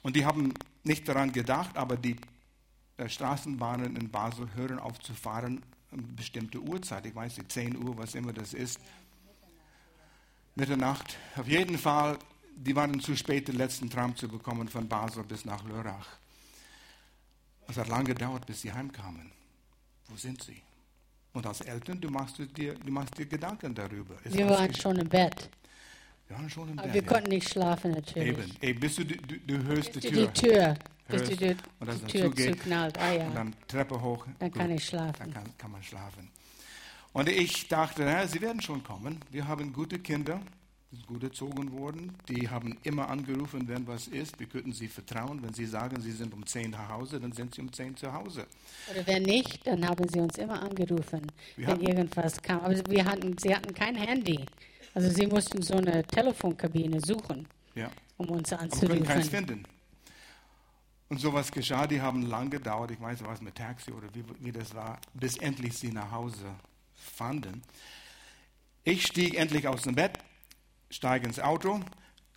Und 0.02 0.16
die 0.16 0.26
haben 0.26 0.54
nicht 0.84 1.08
daran 1.08 1.32
gedacht, 1.32 1.78
aber 1.78 1.98
die 1.98 2.16
äh, 2.98 3.08
Straßenbahnen 3.08 3.96
in 3.96 4.10
Basel 4.10 4.50
hören 4.56 4.80
auf 4.80 5.00
zu 5.00 5.14
fahren 5.14 5.62
eine 5.92 6.02
bestimmte 6.04 6.60
Uhrzeit. 6.60 7.06
Ich 7.06 7.16
weiß 7.16 7.38
nicht, 7.38 7.52
10 7.52 7.84
Uhr, 7.84 7.98
was 7.98 8.16
immer 8.16 8.34
das 8.34 8.54
ist. 8.54 8.80
Mitternacht. 10.56 11.18
Auf 11.36 11.48
jeden 11.48 11.78
Fall, 11.78 12.18
die 12.56 12.76
waren 12.76 13.00
zu 13.00 13.16
spät, 13.16 13.48
den 13.48 13.56
letzten 13.56 13.90
Tram 13.90 14.16
zu 14.16 14.28
bekommen 14.28 14.68
von 14.68 14.88
Basel 14.88 15.24
bis 15.24 15.46
nach 15.46 15.64
Lörrach. 15.64 16.08
Es 17.68 17.78
hat 17.78 17.88
lange 17.88 18.06
gedauert, 18.06 18.46
bis 18.46 18.62
sie 18.62 18.74
heimkamen. 18.74 19.32
Wo 20.08 20.16
sind 20.16 20.44
sie? 20.44 20.62
Und 21.40 21.48
als 21.48 21.62
Eltern, 21.62 22.02
du 22.02 22.10
machst 22.10 22.38
dir, 22.58 22.74
du 22.76 22.92
machst 22.92 23.18
dir 23.18 23.26
Gedanken 23.26 23.74
darüber. 23.74 24.16
Ist 24.26 24.36
Wir 24.36 24.50
waren 24.50 24.74
schon 24.76 24.98
im 24.98 25.08
Bett. 25.08 25.50
Wir 26.28 26.38
waren 26.38 26.50
schon 26.50 26.68
im 26.70 26.78
Aber 26.78 26.88
Bett. 26.90 26.96
wir 26.96 27.02
ja. 27.02 27.08
konnten 27.08 27.30
nicht 27.30 27.50
schlafen 27.50 27.92
natürlich. 27.92 28.28
Eben. 28.38 28.52
Ey, 28.60 28.74
bis 28.74 28.96
du, 28.98 29.06
du, 29.06 29.16
du 29.40 29.64
hörst 29.64 29.96
die 29.96 30.00
Die 30.02 30.10
Tür. 30.10 30.34
Tür, 30.34 30.76
bis 31.08 31.22
hörst 31.22 31.32
du 31.32 31.36
die, 31.38 31.56
und 31.80 31.88
das 31.88 31.96
die 31.96 32.02
dann 32.02 32.08
Tür 32.10 32.24
zugeht. 32.26 32.58
zuknallt. 32.58 32.98
Ah 33.00 33.12
Und 33.12 33.18
ja, 33.18 33.30
dann 33.30 33.56
Treppe 33.68 34.02
hoch. 34.02 34.28
dann 34.40 34.52
kann 34.52 34.68
Gut, 34.70 34.78
ich 34.80 34.86
schlafen. 34.86 35.16
Dann 35.20 35.34
kann, 35.34 35.58
kann 35.58 35.72
man 35.72 35.82
schlafen. 35.84 36.30
Und 37.14 37.30
ich 37.30 37.68
dachte, 37.70 38.04
ja, 38.04 38.28
sie 38.28 38.42
werden 38.42 38.62
schon 38.62 38.84
kommen. 38.84 39.20
Wir 39.32 39.48
haben 39.48 39.72
gute 39.74 39.98
Kinder, 40.00 40.42
gut 41.06 41.24
erzogen 41.24 41.72
worden. 41.72 42.16
Die 42.28 42.50
haben 42.50 42.78
immer 42.84 43.10
angerufen, 43.10 43.68
wenn 43.68 43.86
was 43.88 44.08
ist. 44.08 44.40
Wir 44.40 44.48
könnten 44.48 44.74
sie 44.74 44.88
vertrauen. 44.88 45.42
Wenn 45.44 45.54
sie 45.54 45.66
sagen, 45.66 46.02
sie 46.02 46.12
sind 46.12 46.34
um 46.34 46.46
10 46.46 46.72
nach 46.72 46.90
Hause, 46.90 47.20
dann 47.20 47.32
sind 47.32 47.54
sie 47.54 47.62
um 47.62 47.72
10 47.72 47.96
zu 47.96 48.12
Hause. 48.12 48.48
Oder 48.92 49.06
wenn 49.06 49.24
nicht, 49.24 49.66
dann 49.68 49.88
haben 49.88 50.08
sie 50.10 50.20
uns 50.20 50.38
immer 50.38 50.62
angerufen, 50.62 51.28
Wir 51.56 51.68
wenn 51.68 51.74
hatten- 51.76 51.86
irgendwas 51.88 52.42
kam. 52.42 52.62
Aber 52.62 52.74
wir 52.90 53.06
hatten, 53.06 53.38
sie 53.38 53.56
hatten 53.56 53.74
kein 53.74 53.96
Handy. 53.96 54.44
Also 54.96 55.10
sie 55.12 55.28
mussten 55.28 55.62
so 55.62 55.76
eine 55.76 56.04
Telefonkabine 56.06 57.00
suchen, 57.02 57.48
Ja. 57.76 57.92
um 58.18 58.30
uns 58.30 58.52
Aber 58.52 58.64
wir 58.64 58.70
können 58.70 59.04
keins 59.04 59.26
anzurufen. 59.28 59.48
finden. 59.48 59.64
Und 61.10 61.20
sowas 61.20 61.52
geschah, 61.52 61.86
die 61.88 62.02
haben 62.02 62.24
lang 62.24 62.50
gedauert, 62.50 62.92
ich 62.92 63.00
weiß 63.02 63.20
nicht, 63.22 63.30
was 63.30 63.42
mit 63.42 63.56
Taxi 63.56 63.92
oder 63.92 64.08
wie, 64.14 64.24
wie 64.40 64.52
das 64.52 64.74
war, 64.76 65.00
bis 65.14 65.38
endlich 65.38 65.76
sie 65.78 65.92
nach 65.92 66.12
Hause 66.12 66.46
fanden. 66.96 67.62
Ich 68.84 69.06
stieg 69.06 69.36
endlich 69.36 69.68
aus 69.68 69.84
dem 69.84 69.96
Bett, 69.96 70.18
steige 70.90 71.28
ins 71.28 71.40
Auto, 71.40 71.80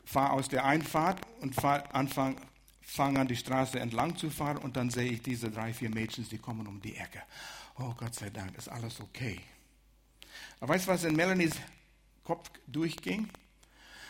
fahre 0.05 0.33
aus 0.33 0.49
der 0.49 0.65
Einfahrt 0.65 1.21
und 1.41 1.55
fahr, 1.55 1.95
anfang, 1.95 2.37
fange 2.83 3.21
an, 3.21 3.29
die 3.29 3.37
Straße 3.37 3.79
entlang 3.81 4.17
zu 4.17 4.31
fahren 4.31 4.59
und 4.59 4.77
dann 4.77 4.91
sehe 4.91 5.11
ich 5.11 5.23
diese 5.23 5.51
drei, 5.51 5.73
vier 5.73 5.91
Mädchen, 5.91 6.29
die 6.29 6.39
kommen 6.39 6.67
um 6.67 6.81
die 6.81 6.97
Ecke. 6.97 7.23
Oh 7.79 7.95
Gott 7.97 8.15
sei 8.15 8.31
Dank, 8.31 8.57
ist 8.57 8.69
alles 8.69 9.01
okay. 9.01 9.41
Aber 10.61 10.75
weißt 10.75 10.87
du, 10.87 10.93
was 10.93 11.05
in 11.05 11.17
Melanies 11.17 11.55
Kopf 12.25 12.51
durchging? 12.67 13.29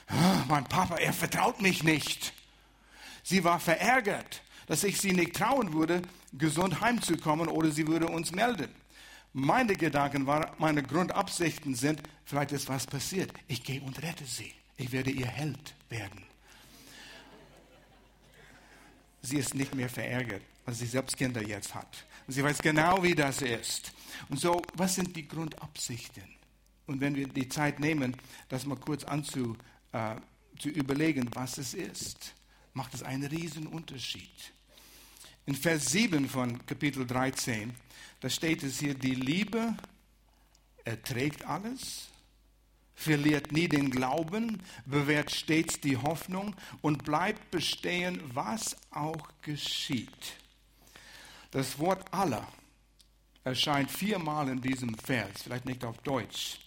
Ah, 0.09 0.45
Mein 0.49 0.65
Papa, 0.65 0.97
er 0.97 1.13
vertraut 1.13 1.61
mich 1.63 1.83
nicht. 1.83 2.33
Sie 3.23 3.45
war 3.45 3.61
verärgert, 3.61 4.43
dass 4.67 4.85
ich 4.85 5.01
sie 5.01 5.13
nicht 5.13 5.35
trauen 5.37 5.73
würde, 5.73 6.03
gesund 6.33 6.81
heimzukommen 6.81 7.49
oder 7.49 7.71
sie 7.71 7.87
würde 7.87 8.09
uns 8.09 8.33
melden. 8.33 8.75
Meine 9.33 9.75
Gedanken 9.77 10.27
waren, 10.27 10.51
meine 10.59 10.83
Grundabsichten 10.83 11.75
sind, 11.75 12.03
vielleicht 12.25 12.53
ist 12.53 12.69
was 12.69 12.87
passiert. 12.87 13.33
Ich 13.49 13.65
gehe 13.65 13.81
und 13.81 14.03
rette 14.03 14.25
sie. 14.25 14.53
Ich 14.77 14.93
werde 14.93 15.11
ihr 15.11 15.27
Held 15.27 15.75
werden. 15.89 16.23
Sie 19.23 19.39
ist 19.39 19.55
nicht 19.55 19.75
mehr 19.75 19.89
verärgert, 19.89 20.43
weil 20.65 20.75
sie 20.75 20.87
selbst 20.87 21.17
Kinder 21.17 21.43
jetzt 21.43 21.75
hat. 21.75 22.05
Und 22.27 22.35
sie 22.35 22.43
weiß 22.43 22.59
genau, 22.59 23.03
wie 23.03 23.15
das 23.15 23.41
ist. 23.41 23.93
Und 24.29 24.39
so, 24.39 24.61
was 24.75 24.97
sind 24.97 25.17
die 25.17 25.27
Grundabsichten? 25.27 26.25
Und 26.87 27.01
wenn 27.01 27.15
wir 27.15 27.29
die 27.29 27.49
Zeit 27.49 27.81
nehmen, 27.81 28.17
das 28.49 28.67
mal 28.67 28.77
kurz 28.77 29.05
anzu, 29.05 29.57
äh, 29.93 30.17
zu 30.59 30.69
überlegen, 30.69 31.29
was 31.35 31.59
es 31.59 31.75
ist, 31.75 32.35
macht 32.75 32.95
es 32.95 33.03
einen 33.03 33.25
riesen 33.25 33.67
Unterschied. 33.67 34.53
In 35.47 35.55
Vers 35.55 35.93
7 35.93 36.29
von 36.29 36.65
Kapitel 36.67 37.07
13, 37.07 37.73
da 38.23 38.31
steht 38.31 38.63
es 38.63 38.79
hier, 38.79 38.95
die 38.95 39.17
Liebe 39.17 39.75
erträgt 40.85 41.45
alles, 41.45 42.07
verliert 42.95 43.51
nie 43.51 43.67
den 43.67 43.91
Glauben, 43.91 44.63
bewährt 44.87 45.33
stets 45.33 45.81
die 45.81 45.97
Hoffnung 45.97 46.55
und 46.83 47.05
bleibt 47.05 47.51
bestehen, 47.51 48.23
was 48.33 48.77
auch 48.93 49.29
geschieht. 49.43 50.37
Das 51.51 51.81
Wort 51.81 52.15
aller 52.15 52.47
erscheint 53.43 53.91
viermal 53.91 54.49
in 54.51 54.61
diesem 54.61 54.97
Vers, 54.97 55.43
vielleicht 55.43 55.67
nicht 55.67 55.85
auf 55.85 55.99
Deutsch. 55.99 56.61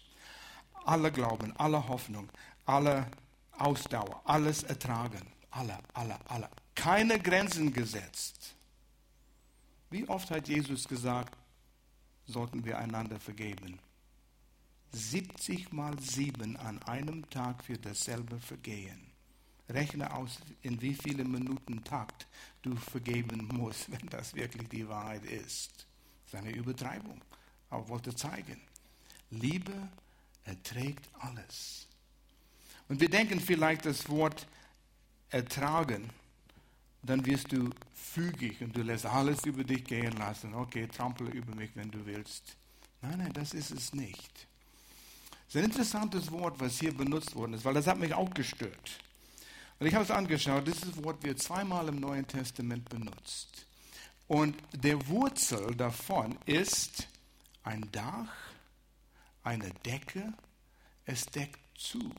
Alle 0.84 1.10
Glauben, 1.10 1.56
alle 1.56 1.88
Hoffnung, 1.88 2.30
alle 2.65 3.10
Ausdauer, 3.54 4.22
alles 4.26 4.63
ertragen, 4.63 5.26
alle, 5.52 5.80
alle, 5.94 6.20
alle. 6.30 6.50
Keine 6.76 7.18
Grenzen 7.18 7.72
gesetzt. 7.72 8.56
Wie 9.89 10.06
oft 10.10 10.30
hat 10.32 10.50
Jesus 10.50 10.86
gesagt, 10.86 11.34
sollten 12.27 12.65
wir 12.65 12.77
einander 12.77 13.19
vergeben? 13.19 13.79
70 14.91 15.73
mal 15.73 15.97
7 15.99 16.55
an 16.57 16.81
einem 16.83 17.29
Tag 17.29 17.63
für 17.63 17.77
dasselbe 17.77 18.39
Vergehen. 18.39 19.11
Rechne 19.67 20.13
aus, 20.13 20.39
in 20.61 20.81
wie 20.81 20.93
viele 20.93 21.25
Minuten 21.25 21.83
Takt 21.83 22.27
du 22.61 22.75
vergeben 22.75 23.47
musst, 23.51 23.91
wenn 23.91 24.07
das 24.09 24.33
wirklich 24.33 24.69
die 24.69 24.88
Wahrheit 24.88 25.25
ist. 25.25 25.88
Das 26.25 26.33
ist 26.33 26.35
eine 26.35 26.55
Übertreibung, 26.55 27.21
aber 27.69 27.89
wollte 27.89 28.15
zeigen. 28.15 28.61
Liebe 29.32 29.73
erträgt 30.43 31.09
alles. 31.19 31.88
Und 32.88 33.01
wir 33.01 33.09
denken 33.09 33.39
vielleicht 33.39 33.86
das 33.86 34.07
Wort 34.09 34.47
ertragen, 35.30 36.09
dann 37.10 37.26
wirst 37.26 37.51
du 37.51 37.70
fügig 37.93 38.62
und 38.62 38.76
du 38.76 38.82
lässt 38.82 39.06
alles 39.06 39.45
über 39.45 39.64
dich 39.64 39.84
gehen 39.84 40.14
lassen. 40.18 40.53
Okay, 40.53 40.88
trampele 40.88 41.32
über 41.32 41.56
mich, 41.56 41.72
wenn 41.76 41.91
du 41.91 42.06
willst. 42.06 42.56
Nein, 43.01 43.20
nein, 43.20 43.34
das 43.34 43.53
ist 43.53 43.72
es 43.72 43.93
nicht. 43.93 44.47
Das 45.45 45.56
ist 45.56 45.58
ein 45.58 45.66
interessantes 45.66 46.32
Wort, 46.32 46.60
was 46.60 46.80
hier 46.80 46.93
benutzt 46.93 47.36
worden 47.36 47.53
ist, 47.53 47.66
weil 47.66 47.74
das 47.74 47.88
hat 47.88 47.99
mich 47.99 48.14
auch 48.14 48.34
gestört. 48.34 48.99
Und 49.80 49.88
ich 49.88 49.93
habe 49.93 50.06
es 50.06 50.12
angeschaut, 50.12 50.68
dieses 50.68 51.03
Wort 51.03 51.24
wird 51.24 51.41
zweimal 51.41 51.88
im 51.89 51.99
Neuen 51.99 52.26
Testament 52.26 52.88
benutzt. 52.89 53.66
Und 54.28 54.56
der 54.74 55.08
Wurzel 55.08 55.76
davon 55.76 56.38
ist 56.45 57.08
ein 57.64 57.88
Dach, 57.91 58.34
eine 59.43 59.70
Decke, 59.86 60.34
es 61.06 61.26
deckt 61.28 61.60
zu. 61.78 62.12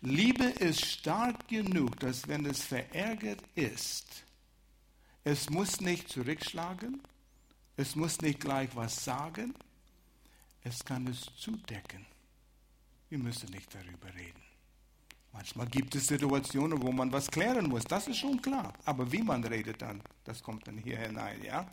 Liebe 0.00 0.44
ist 0.44 0.84
stark 0.84 1.48
genug, 1.48 1.98
dass 2.00 2.26
wenn 2.28 2.44
es 2.46 2.62
verärgert 2.62 3.42
ist, 3.54 4.24
es 5.24 5.50
muss 5.50 5.80
nicht 5.80 6.08
zurückschlagen, 6.08 7.00
es 7.76 7.94
muss 7.94 8.20
nicht 8.20 8.40
gleich 8.40 8.74
was 8.74 9.04
sagen, 9.04 9.54
es 10.64 10.84
kann 10.84 11.06
es 11.06 11.26
zudecken. 11.36 12.06
Wir 13.08 13.18
müssen 13.18 13.50
nicht 13.50 13.72
darüber 13.74 14.12
reden. 14.14 14.42
Manchmal 15.32 15.66
gibt 15.66 15.94
es 15.94 16.06
Situationen, 16.06 16.82
wo 16.82 16.92
man 16.92 17.10
was 17.10 17.30
klären 17.30 17.68
muss, 17.68 17.84
das 17.84 18.06
ist 18.08 18.18
schon 18.18 18.40
klar. 18.42 18.72
Aber 18.84 19.10
wie 19.10 19.22
man 19.22 19.42
redet 19.44 19.80
dann, 19.80 20.02
das 20.24 20.42
kommt 20.42 20.66
dann 20.66 20.76
hier 20.78 20.98
hinein, 20.98 21.42
ja? 21.42 21.66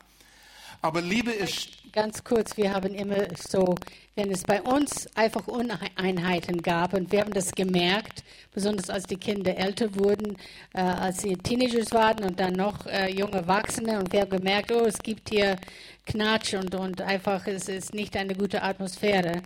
Aber 0.82 1.00
Liebe 1.00 1.30
ist. 1.30 1.70
Ganz 1.92 2.22
kurz, 2.22 2.56
wir 2.56 2.72
haben 2.72 2.94
immer 2.94 3.26
so, 3.36 3.74
wenn 4.14 4.30
es 4.30 4.44
bei 4.44 4.62
uns 4.62 5.08
einfach 5.16 5.48
Uneinheiten 5.48 6.62
gab 6.62 6.94
und 6.94 7.10
wir 7.10 7.20
haben 7.20 7.32
das 7.32 7.50
gemerkt, 7.50 8.22
besonders 8.52 8.90
als 8.90 9.04
die 9.04 9.16
Kinder 9.16 9.56
älter 9.56 9.92
wurden, 9.96 10.36
äh, 10.74 10.80
als 10.80 11.22
sie 11.22 11.36
Teenagers 11.36 11.90
waren 11.92 12.22
und 12.22 12.38
dann 12.38 12.52
noch 12.52 12.86
äh, 12.86 13.10
junge 13.10 13.38
Erwachsene 13.38 13.98
und 13.98 14.12
wir 14.12 14.20
haben 14.20 14.30
gemerkt, 14.30 14.70
oh, 14.70 14.84
es 14.84 14.98
gibt 14.98 15.30
hier 15.30 15.56
Knatsch 16.06 16.54
und, 16.54 16.74
und 16.76 17.02
einfach, 17.02 17.46
es 17.48 17.68
ist 17.68 17.92
nicht 17.92 18.16
eine 18.16 18.34
gute 18.34 18.62
Atmosphäre. 18.62 19.42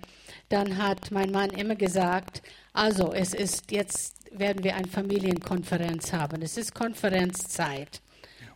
Dann 0.50 0.76
hat 0.76 1.10
mein 1.10 1.30
Mann 1.30 1.50
immer 1.50 1.76
gesagt, 1.76 2.42
also 2.74 3.12
es 3.12 3.32
ist 3.32 3.70
jetzt 3.70 4.14
werden 4.38 4.64
wir 4.64 4.74
eine 4.74 4.88
Familienkonferenz 4.88 6.12
haben. 6.12 6.42
Es 6.42 6.56
ist 6.56 6.74
Konferenzzeit. 6.74 8.00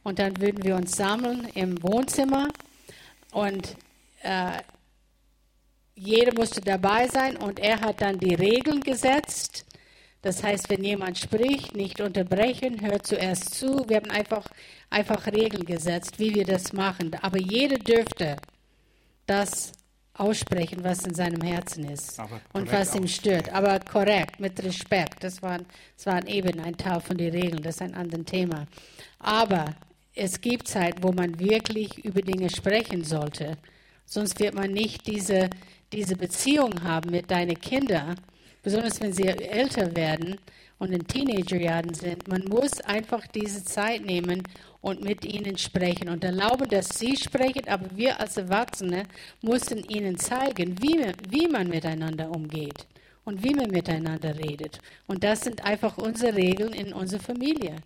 Und 0.09 0.19
dann 0.19 0.41
würden 0.41 0.65
wir 0.65 0.75
uns 0.75 0.97
sammeln 0.97 1.49
im 1.55 1.83
Wohnzimmer 1.83 2.49
und 3.31 3.77
äh, 4.23 4.53
jeder 5.95 6.33
musste 6.33 6.63
dabei 6.63 7.09
sein 7.09 7.37
und 7.37 7.59
er 7.59 7.79
hat 7.83 8.01
dann 8.01 8.19
die 8.19 8.35
Regeln 8.35 8.81
gesetzt. 8.81 9.67
Das 10.23 10.43
heißt, 10.43 10.71
wenn 10.71 10.83
jemand 10.83 11.19
spricht, 11.19 11.77
nicht 11.77 12.01
unterbrechen, 12.01 12.81
hört 12.81 13.07
zuerst 13.07 13.55
zu. 13.55 13.85
Wir 13.87 13.97
haben 13.97 14.11
einfach, 14.11 14.47
einfach 14.89 15.27
Regeln 15.27 15.67
gesetzt, 15.67 16.19
wie 16.19 16.35
wir 16.35 16.47
das 16.47 16.73
machen. 16.73 17.15
Aber 17.21 17.39
jeder 17.39 17.77
dürfte 17.77 18.39
das 19.27 19.73
aussprechen, 20.15 20.83
was 20.85 21.05
in 21.05 21.13
seinem 21.13 21.43
Herzen 21.43 21.85
ist 21.85 22.19
und 22.55 22.73
was 22.73 22.95
ihm 22.95 23.07
stört. 23.07 23.53
Aber 23.53 23.79
korrekt, 23.81 24.41
mit 24.41 24.59
Respekt. 24.65 25.23
Das 25.23 25.43
war, 25.43 25.59
das 25.97 26.07
war 26.07 26.27
eben 26.27 26.61
ein 26.61 26.79
Teil 26.79 27.01
von 27.01 27.19
den 27.19 27.31
Regeln, 27.31 27.63
das 27.63 27.75
ist 27.75 27.83
ein 27.83 27.95
anderes 27.95 28.25
Thema. 28.25 28.67
Aber 29.19 29.75
es 30.19 30.41
gibt 30.41 30.69
Zeit, 30.69 30.97
wo 31.03 31.13
man 31.13 31.39
wirklich 31.39 32.05
über 32.05 32.23
Dinge 32.23 32.51
sprechen 32.51 33.05
sollte. 33.05 33.57
Sonst 34.05 34.41
wird 34.41 34.55
man 34.55 34.73
nicht 34.73 35.07
diese, 35.07 35.49
diese 35.93 36.17
Beziehung 36.17 36.83
haben 36.83 37.11
mit 37.11 37.31
deinen 37.31 37.59
Kindern, 37.61 38.17
besonders 38.63 39.01
wenn 39.01 39.13
sie 39.13 39.29
älter 39.29 39.95
werden 39.95 40.37
und 40.79 40.93
in 40.93 41.07
Teenagerjahren 41.07 41.95
sind. 41.95 42.27
Man 42.27 42.45
muss 42.45 42.81
einfach 42.81 43.27
diese 43.29 43.65
Zeit 43.65 44.05
nehmen 44.05 44.43
und 44.81 45.03
mit 45.03 45.25
ihnen 45.25 45.57
sprechen 45.57 46.09
und 46.09 46.25
erlauben, 46.25 46.69
dass 46.69 46.89
sie 46.99 47.17
sprechen, 47.17 47.69
aber 47.69 47.89
wir 47.97 48.19
als 48.19 48.37
Erwachsene 48.37 49.05
müssen 49.43 49.85
ihnen 49.89 50.19
zeigen, 50.19 50.81
wie, 50.83 51.13
wie 51.29 51.49
man 51.49 51.69
miteinander 51.69 52.31
umgeht 52.31 52.87
und 53.25 53.45
wie 53.45 53.55
man 53.55 53.71
miteinander 53.71 54.37
redet. 54.37 54.81
Und 55.07 55.23
das 55.23 55.43
sind 55.43 55.65
einfach 55.65 55.97
unsere 55.99 56.35
Regeln 56.35 56.73
in 56.73 56.93
unserer 56.93 57.21
Familie. 57.21 57.77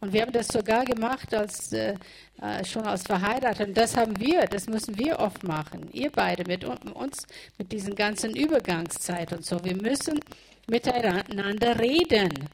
Und 0.00 0.12
wir 0.12 0.22
haben 0.22 0.32
das 0.32 0.48
sogar 0.48 0.84
gemacht 0.84 1.32
als 1.32 1.72
äh, 1.72 1.94
äh, 2.42 2.64
schon 2.64 2.84
als 2.84 3.02
verheiratet. 3.02 3.68
Und 3.68 3.76
das 3.76 3.96
haben 3.96 4.18
wir, 4.20 4.44
das 4.46 4.66
müssen 4.66 4.98
wir 4.98 5.18
oft 5.18 5.42
machen. 5.42 5.88
Ihr 5.92 6.10
beide 6.10 6.44
mit 6.44 6.64
uns, 6.64 7.26
mit 7.56 7.72
diesen 7.72 7.94
ganzen 7.94 8.36
Übergangszeit 8.36 9.32
und 9.32 9.44
so. 9.44 9.64
Wir 9.64 9.76
müssen 9.76 10.20
miteinander 10.68 11.78
reden. 11.78 12.48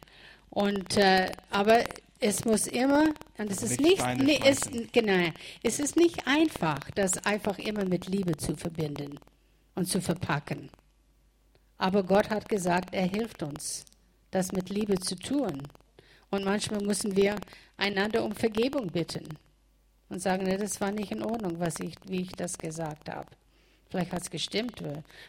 Und 0.50 0.96
äh, 0.96 1.32
aber 1.50 1.84
es 2.20 2.44
muss 2.44 2.68
immer, 2.68 3.12
und 3.38 3.50
es 3.50 3.62
ist 3.62 3.80
nicht, 3.80 4.04
nee, 4.18 4.38
es, 4.44 4.60
genau, 4.92 5.32
es 5.64 5.80
ist 5.80 5.96
nicht 5.96 6.24
einfach, 6.26 6.78
das 6.94 7.18
einfach 7.24 7.58
immer 7.58 7.84
mit 7.84 8.06
Liebe 8.06 8.36
zu 8.36 8.54
verbinden 8.54 9.18
und 9.74 9.88
zu 9.88 10.00
verpacken. 10.00 10.70
Aber 11.78 12.04
Gott 12.04 12.30
hat 12.30 12.48
gesagt, 12.48 12.94
er 12.94 13.06
hilft 13.06 13.42
uns, 13.42 13.84
das 14.30 14.52
mit 14.52 14.70
Liebe 14.70 15.00
zu 15.00 15.16
tun. 15.16 15.62
Und 16.32 16.44
manchmal 16.44 16.80
müssen 16.80 17.14
wir 17.14 17.36
einander 17.76 18.24
um 18.24 18.34
Vergebung 18.34 18.86
bitten 18.90 19.28
und 20.08 20.20
sagen, 20.20 20.44
nee, 20.44 20.56
das 20.56 20.80
war 20.80 20.90
nicht 20.90 21.12
in 21.12 21.22
Ordnung, 21.22 21.60
was 21.60 21.78
ich, 21.78 21.94
wie 22.06 22.22
ich 22.22 22.32
das 22.32 22.56
gesagt 22.56 23.10
habe. 23.10 23.28
Vielleicht 23.90 24.12
hat 24.12 24.22
es 24.22 24.30
gestimmt, 24.30 24.82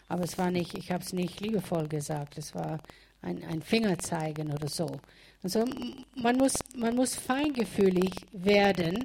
aber 0.08 0.24
es 0.24 0.38
war 0.38 0.50
nicht, 0.50 0.78
ich 0.78 0.92
habe 0.94 1.04
es 1.04 1.12
nicht 1.12 1.42
liebevoll 1.42 1.90
gesagt. 1.90 2.38
Es 2.38 2.56
war 2.56 2.80
ein, 3.22 3.44
ein 3.44 3.62
Fingerzeigen 3.62 4.54
oder 4.54 4.70
so. 4.70 4.90
Also 5.44 5.66
man 6.16 6.38
muss, 6.38 6.54
man 6.74 6.96
muss 6.96 7.16
feingefühlig 7.16 8.14
werden. 8.32 9.04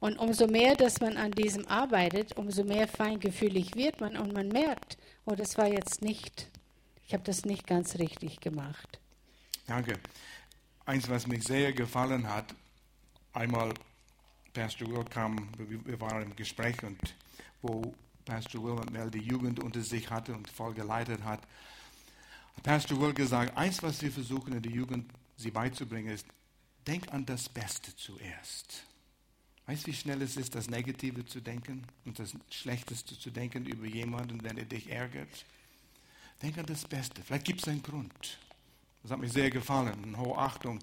Und 0.00 0.18
umso 0.18 0.46
mehr, 0.46 0.74
dass 0.74 1.00
man 1.00 1.18
an 1.18 1.32
diesem 1.32 1.68
arbeitet, 1.68 2.34
umso 2.38 2.64
mehr 2.64 2.88
feingefühlig 2.88 3.74
wird 3.74 4.00
man 4.00 4.16
und 4.16 4.32
man 4.32 4.48
merkt, 4.48 4.96
oh, 5.26 5.34
das 5.34 5.58
war 5.58 5.66
jetzt 5.66 6.00
nicht, 6.00 6.48
ich 7.06 7.12
habe 7.12 7.24
das 7.24 7.44
nicht 7.44 7.66
ganz 7.66 7.98
richtig 7.98 8.40
gemacht. 8.40 9.00
Danke 9.66 9.98
eins, 10.86 11.08
was 11.08 11.26
mir 11.26 11.40
sehr 11.40 11.72
gefallen 11.72 12.28
hat, 12.28 12.54
einmal 13.32 13.74
Pastor 14.54 14.88
Will 14.88 15.04
kam, 15.04 15.48
wir 15.58 16.00
waren 16.00 16.22
im 16.22 16.36
Gespräch 16.36 16.82
und 16.82 16.98
wo 17.60 17.94
Pastor 18.24 18.62
Will 18.62 18.72
und 18.72 18.92
Mel 18.92 19.10
die 19.10 19.18
Jugend 19.18 19.62
unter 19.62 19.82
sich 19.82 20.08
hatte 20.08 20.32
und 20.32 20.48
voll 20.48 20.72
geleitet 20.72 21.22
hat, 21.24 21.40
hat 22.56 22.62
Pastor 22.62 23.00
Will 23.00 23.12
gesagt, 23.12 23.56
eins, 23.56 23.82
was 23.82 24.00
wir 24.00 24.10
versuchen 24.10 24.54
in 24.54 24.62
der 24.62 24.72
Jugend 24.72 25.12
sie 25.36 25.50
beizubringen, 25.50 26.14
ist, 26.14 26.26
denk 26.86 27.12
an 27.12 27.26
das 27.26 27.48
Beste 27.48 27.94
zuerst. 27.96 28.84
Weißt 29.66 29.86
du, 29.86 29.90
wie 29.90 29.96
schnell 29.96 30.22
es 30.22 30.36
ist, 30.36 30.54
das 30.54 30.70
Negative 30.70 31.26
zu 31.26 31.40
denken 31.40 31.84
und 32.04 32.18
das 32.18 32.32
Schlechteste 32.50 33.18
zu 33.18 33.30
denken 33.30 33.66
über 33.66 33.86
jemanden, 33.86 34.42
wenn 34.44 34.56
er 34.56 34.64
dich 34.64 34.88
ärgert? 34.88 35.44
Denk 36.40 36.56
an 36.58 36.66
das 36.66 36.86
Beste. 36.86 37.22
Vielleicht 37.22 37.44
gibt 37.44 37.60
es 37.62 37.68
einen 37.68 37.82
Grund. 37.82 38.38
Das 39.06 39.12
hat 39.12 39.20
mir 39.20 39.28
sehr 39.28 39.50
gefallen. 39.50 39.94
Eine 40.02 40.18
hohe 40.18 40.36
Achtung, 40.36 40.80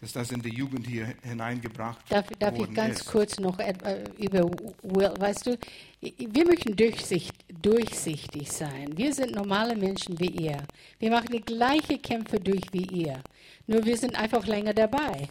dass 0.00 0.12
das 0.12 0.32
in 0.32 0.42
die 0.42 0.52
Jugend 0.52 0.88
hier 0.88 1.14
hineingebracht 1.22 2.00
darf, 2.08 2.26
darf 2.40 2.58
worden 2.58 2.70
ich 2.70 2.76
ganz 2.76 3.00
ist. 3.02 3.06
kurz 3.06 3.38
noch 3.38 3.60
äh, 3.60 4.02
über 4.18 4.50
Will, 4.82 5.14
weißt 5.16 5.46
du, 5.46 5.58
wir 6.00 6.46
möchten 6.46 6.74
durchsicht, 6.74 7.32
durchsichtig 7.62 8.50
sein. 8.50 8.88
Wir 8.96 9.14
sind 9.14 9.36
normale 9.36 9.76
Menschen 9.76 10.18
wie 10.18 10.30
ihr. 10.30 10.56
Wir 10.98 11.10
machen 11.12 11.28
die 11.30 11.42
gleichen 11.42 12.02
Kämpfe 12.02 12.40
durch 12.40 12.64
wie 12.72 12.86
ihr. 12.86 13.22
Nur 13.68 13.84
wir 13.84 13.96
sind 13.96 14.16
einfach 14.16 14.44
länger 14.48 14.74
dabei. 14.74 15.28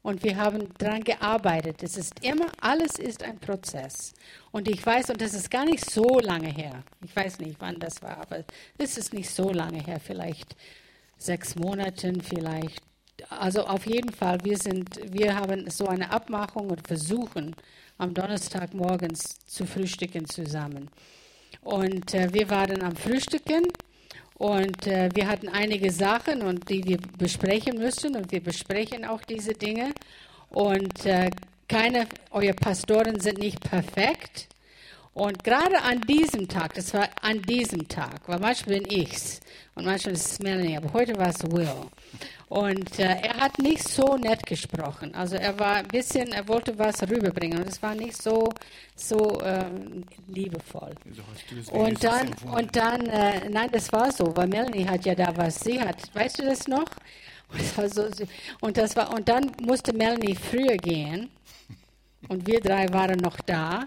Und 0.00 0.24
wir 0.24 0.36
haben 0.36 0.66
daran 0.78 1.04
gearbeitet. 1.04 1.82
Es 1.82 1.98
ist 1.98 2.24
immer, 2.24 2.46
alles 2.62 2.98
ist 2.98 3.22
ein 3.22 3.38
Prozess. 3.38 4.14
Und 4.50 4.66
ich 4.66 4.86
weiß, 4.86 5.10
und 5.10 5.20
das 5.20 5.34
ist 5.34 5.50
gar 5.50 5.66
nicht 5.66 5.90
so 5.90 6.20
lange 6.20 6.48
her. 6.48 6.82
Ich 7.04 7.14
weiß 7.14 7.38
nicht, 7.40 7.56
wann 7.58 7.78
das 7.78 8.00
war, 8.00 8.16
aber 8.16 8.44
es 8.78 8.96
ist 8.96 9.12
nicht 9.12 9.28
so 9.28 9.52
lange 9.52 9.84
her, 9.84 10.00
vielleicht 10.00 10.56
sechs 11.20 11.54
Monaten 11.56 12.20
vielleicht. 12.20 12.82
Also 13.28 13.66
auf 13.66 13.86
jeden 13.86 14.12
Fall, 14.12 14.38
wir, 14.42 14.56
sind, 14.56 14.98
wir 15.12 15.36
haben 15.36 15.68
so 15.70 15.86
eine 15.86 16.10
Abmachung 16.10 16.70
und 16.70 16.86
versuchen 16.86 17.54
am 17.98 18.14
Donnerstag 18.14 18.72
morgens 18.72 19.38
zu 19.46 19.66
frühstücken 19.66 20.26
zusammen. 20.26 20.90
Und 21.62 22.14
äh, 22.14 22.32
wir 22.32 22.48
waren 22.48 22.82
am 22.82 22.96
Frühstücken 22.96 23.68
und 24.34 24.86
äh, 24.86 25.10
wir 25.12 25.28
hatten 25.28 25.48
einige 25.48 25.92
Sachen, 25.92 26.42
und 26.42 26.70
die 26.70 26.82
wir 26.84 26.98
besprechen 27.18 27.76
müssen 27.76 28.16
und 28.16 28.32
wir 28.32 28.42
besprechen 28.42 29.04
auch 29.04 29.20
diese 29.22 29.52
Dinge. 29.52 29.92
Und 30.48 31.04
äh, 31.04 31.30
keine, 31.68 32.06
eure 32.30 32.54
Pastoren 32.54 33.20
sind 33.20 33.38
nicht 33.38 33.60
perfekt. 33.60 34.48
Und 35.20 35.44
gerade 35.44 35.78
an 35.82 36.00
diesem 36.00 36.48
Tag, 36.48 36.72
das 36.72 36.94
war 36.94 37.06
an 37.20 37.42
diesem 37.42 37.86
Tag, 37.86 38.26
weil 38.26 38.38
manchmal 38.38 38.80
bin 38.80 38.90
ich's 38.90 39.40
und 39.74 39.84
manchmal 39.84 40.14
ist 40.14 40.32
es 40.32 40.38
Melanie, 40.38 40.78
aber 40.78 40.90
heute 40.94 41.14
war 41.14 41.28
es 41.28 41.42
Will. 41.42 41.68
Und 42.48 42.98
äh, 42.98 43.20
er 43.20 43.36
hat 43.36 43.58
nicht 43.58 43.86
so 43.86 44.16
nett 44.16 44.46
gesprochen. 44.46 45.14
Also 45.14 45.36
er 45.36 45.58
war 45.58 45.74
ein 45.74 45.88
bisschen, 45.88 46.32
er 46.32 46.48
wollte 46.48 46.78
was 46.78 47.02
rüberbringen 47.02 47.58
und 47.58 47.68
es 47.68 47.82
war 47.82 47.94
nicht 47.94 48.16
so, 48.16 48.48
so 48.96 49.38
ähm, 49.42 50.04
liebevoll. 50.26 50.94
Und 51.70 52.02
dann, 52.02 52.32
und 52.56 52.74
dann 52.74 53.04
äh, 53.04 53.50
nein, 53.50 53.68
das 53.72 53.92
war 53.92 54.10
so, 54.10 54.34
weil 54.34 54.48
Melanie 54.48 54.86
hat 54.86 55.04
ja 55.04 55.14
da 55.14 55.36
was, 55.36 55.60
sie 55.60 55.78
hat, 55.78 55.98
weißt 56.14 56.38
du 56.38 56.46
das 56.46 56.66
noch? 56.66 56.88
Und 57.52 57.60
das 57.60 57.76
war, 57.76 57.88
so, 57.90 58.26
und 58.60 58.76
das 58.76 58.94
war, 58.94 59.12
und 59.12 59.28
dann 59.28 59.50
musste 59.60 59.92
Melanie 59.92 60.36
früher 60.36 60.76
gehen 60.76 61.30
und 62.28 62.46
wir 62.46 62.60
drei 62.60 62.88
waren 62.92 63.18
noch 63.18 63.40
da. 63.40 63.86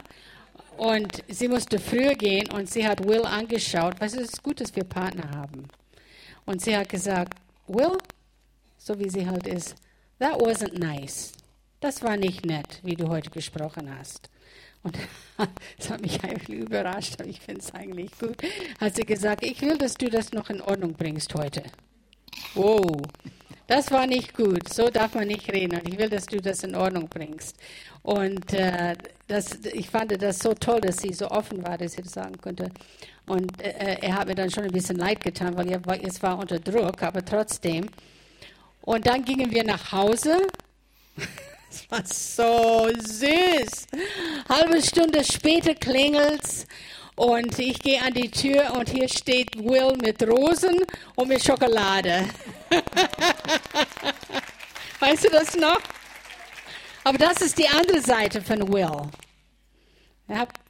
Und 0.78 1.24
sie 1.28 1.48
musste 1.48 1.80
früher 1.80 2.16
gehen 2.16 2.52
und 2.52 2.70
sie 2.70 2.88
hat 2.88 3.06
Will 3.06 3.26
angeschaut, 3.26 3.96
was 4.00 4.14
ist 4.14 4.42
gut, 4.44 4.60
dass 4.60 4.76
wir 4.76 4.84
Partner 4.84 5.30
haben. 5.32 5.68
Und 6.46 6.62
sie 6.62 6.76
hat 6.76 6.90
gesagt, 6.90 7.38
Will, 7.68 7.98
so 8.78 9.00
wie 9.00 9.10
sie 9.10 9.26
halt 9.26 9.48
ist, 9.48 9.76
that 10.20 10.36
wasn't 10.42 10.78
nice. 10.78 11.32
das 11.80 12.02
war 12.02 12.16
nicht 12.16 12.46
nett, 12.46 12.80
wie 12.84 12.96
du 12.96 13.10
heute 13.10 13.30
gesprochen 13.30 13.94
hast. 13.98 14.30
Und 14.84 14.98
das 15.78 15.90
hat 15.90 16.02
mich 16.02 16.24
eigentlich 16.24 16.50
überrascht, 16.50 17.20
aber 17.20 17.30
ich 17.30 17.40
finde 17.40 17.62
es 17.62 17.74
eigentlich 17.74 18.12
gut. 18.20 18.38
Hat 18.80 18.96
sie 18.96 19.06
gesagt, 19.06 19.44
ich 19.44 19.62
will, 19.62 19.78
dass 19.78 19.96
du 19.96 20.10
das 20.10 20.32
noch 20.32 20.50
in 20.50 20.62
Ordnung 20.62 20.94
bringst 20.94 21.34
heute. 21.36 21.64
Wow, 22.56 23.02
das 23.68 23.92
war 23.92 24.08
nicht 24.08 24.36
gut. 24.36 24.72
So 24.72 24.90
darf 24.90 25.14
man 25.16 25.28
nicht 25.28 25.52
reden. 25.52 25.80
Und 25.80 25.88
ich 25.88 25.98
will, 25.98 26.10
dass 26.10 26.26
du 26.26 26.42
das 26.42 26.64
in 26.64 26.76
Ordnung 26.76 27.08
bringst. 27.08 27.56
Und 28.02 28.54
äh, 28.54 28.96
das, 29.28 29.60
ich 29.74 29.90
fand 29.90 30.22
das 30.22 30.40
so 30.40 30.54
toll, 30.54 30.82
dass 30.82 30.98
sie 30.98 31.14
so 31.14 31.30
offen 31.30 31.64
war, 31.64 31.78
dass 31.78 31.94
sie 31.94 32.02
das 32.02 32.12
sagen 32.14 32.38
konnte. 32.38 32.70
Und 33.26 33.62
äh, 33.62 33.98
er 34.02 34.16
hat 34.16 34.28
mir 34.28 34.36
dann 34.36 34.52
schon 34.52 34.66
ein 34.66 34.72
bisschen 34.72 34.98
leid 34.98 35.22
getan, 35.22 35.56
weil 35.56 35.72
er 35.72 35.82
es 36.04 36.22
war 36.22 36.38
unter 36.38 36.60
Druck, 36.60 37.02
aber 37.02 37.24
trotzdem. 37.24 37.88
Und 38.82 39.08
dann 39.08 39.24
gingen 39.24 39.52
wir 39.52 39.64
nach 39.64 39.92
Hause. 39.92 40.38
Es 41.76 41.90
war 41.90 42.06
so 42.06 42.88
süß. 43.02 43.88
Halbe 44.48 44.80
Stunde 44.80 45.24
später 45.24 45.74
klingelt's 45.74 46.68
und 47.16 47.58
ich 47.60 47.80
gehe 47.80 48.02
an 48.02 48.14
die 48.14 48.30
Tür 48.30 48.74
und 48.78 48.90
hier 48.90 49.08
steht 49.08 49.56
Will 49.58 49.96
mit 50.02 50.22
Rosen 50.28 50.80
und 51.16 51.28
mit 51.28 51.44
Schokolade. 51.44 52.28
weißt 55.00 55.26
du 55.26 55.30
das 55.30 55.56
noch? 55.56 55.80
Aber 57.04 57.18
das 57.18 57.42
ist 57.42 57.58
die 57.58 57.68
andere 57.68 58.02
Seite 58.02 58.42
von 58.42 58.72
Will. 58.72 59.10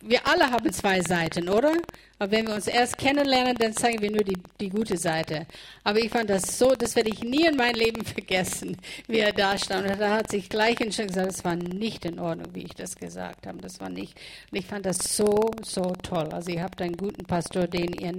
Wir 0.01 0.25
alle 0.27 0.49
haben 0.51 0.71
zwei 0.71 1.01
Seiten, 1.01 1.49
oder? 1.49 1.73
Aber 2.19 2.31
wenn 2.31 2.47
wir 2.47 2.55
uns 2.55 2.67
erst 2.67 2.97
kennenlernen, 2.97 3.55
dann 3.55 3.73
zeigen 3.73 4.01
wir 4.01 4.11
nur 4.11 4.23
die, 4.23 4.37
die 4.59 4.69
gute 4.69 4.97
Seite. 4.97 5.45
Aber 5.83 5.99
ich 5.99 6.09
fand 6.09 6.29
das 6.29 6.57
so, 6.57 6.75
das 6.75 6.95
werde 6.95 7.09
ich 7.09 7.21
nie 7.23 7.45
in 7.45 7.57
meinem 7.57 7.75
Leben 7.75 8.05
vergessen, 8.05 8.77
wie 9.07 9.19
er 9.19 9.33
da 9.33 9.57
stand. 9.57 9.89
Und 9.89 9.99
da 9.99 10.15
hat 10.15 10.29
sich 10.29 10.49
gleich 10.49 10.77
schon 10.93 11.07
gesagt, 11.07 11.31
es 11.31 11.43
war 11.43 11.55
nicht 11.55 12.05
in 12.05 12.19
Ordnung, 12.19 12.53
wie 12.53 12.63
ich 12.63 12.75
das 12.75 12.95
gesagt 12.95 13.47
habe. 13.47 13.59
Das 13.59 13.79
war 13.79 13.89
nicht. 13.89 14.19
Und 14.51 14.57
ich 14.57 14.65
fand 14.65 14.85
das 14.85 15.15
so, 15.17 15.51
so 15.63 15.93
toll. 16.01 16.29
Also 16.31 16.51
ihr 16.51 16.63
habt 16.63 16.81
einen 16.81 16.97
guten 16.97 17.25
Pastor, 17.25 17.67
den 17.67 17.93
ihr 17.93 18.13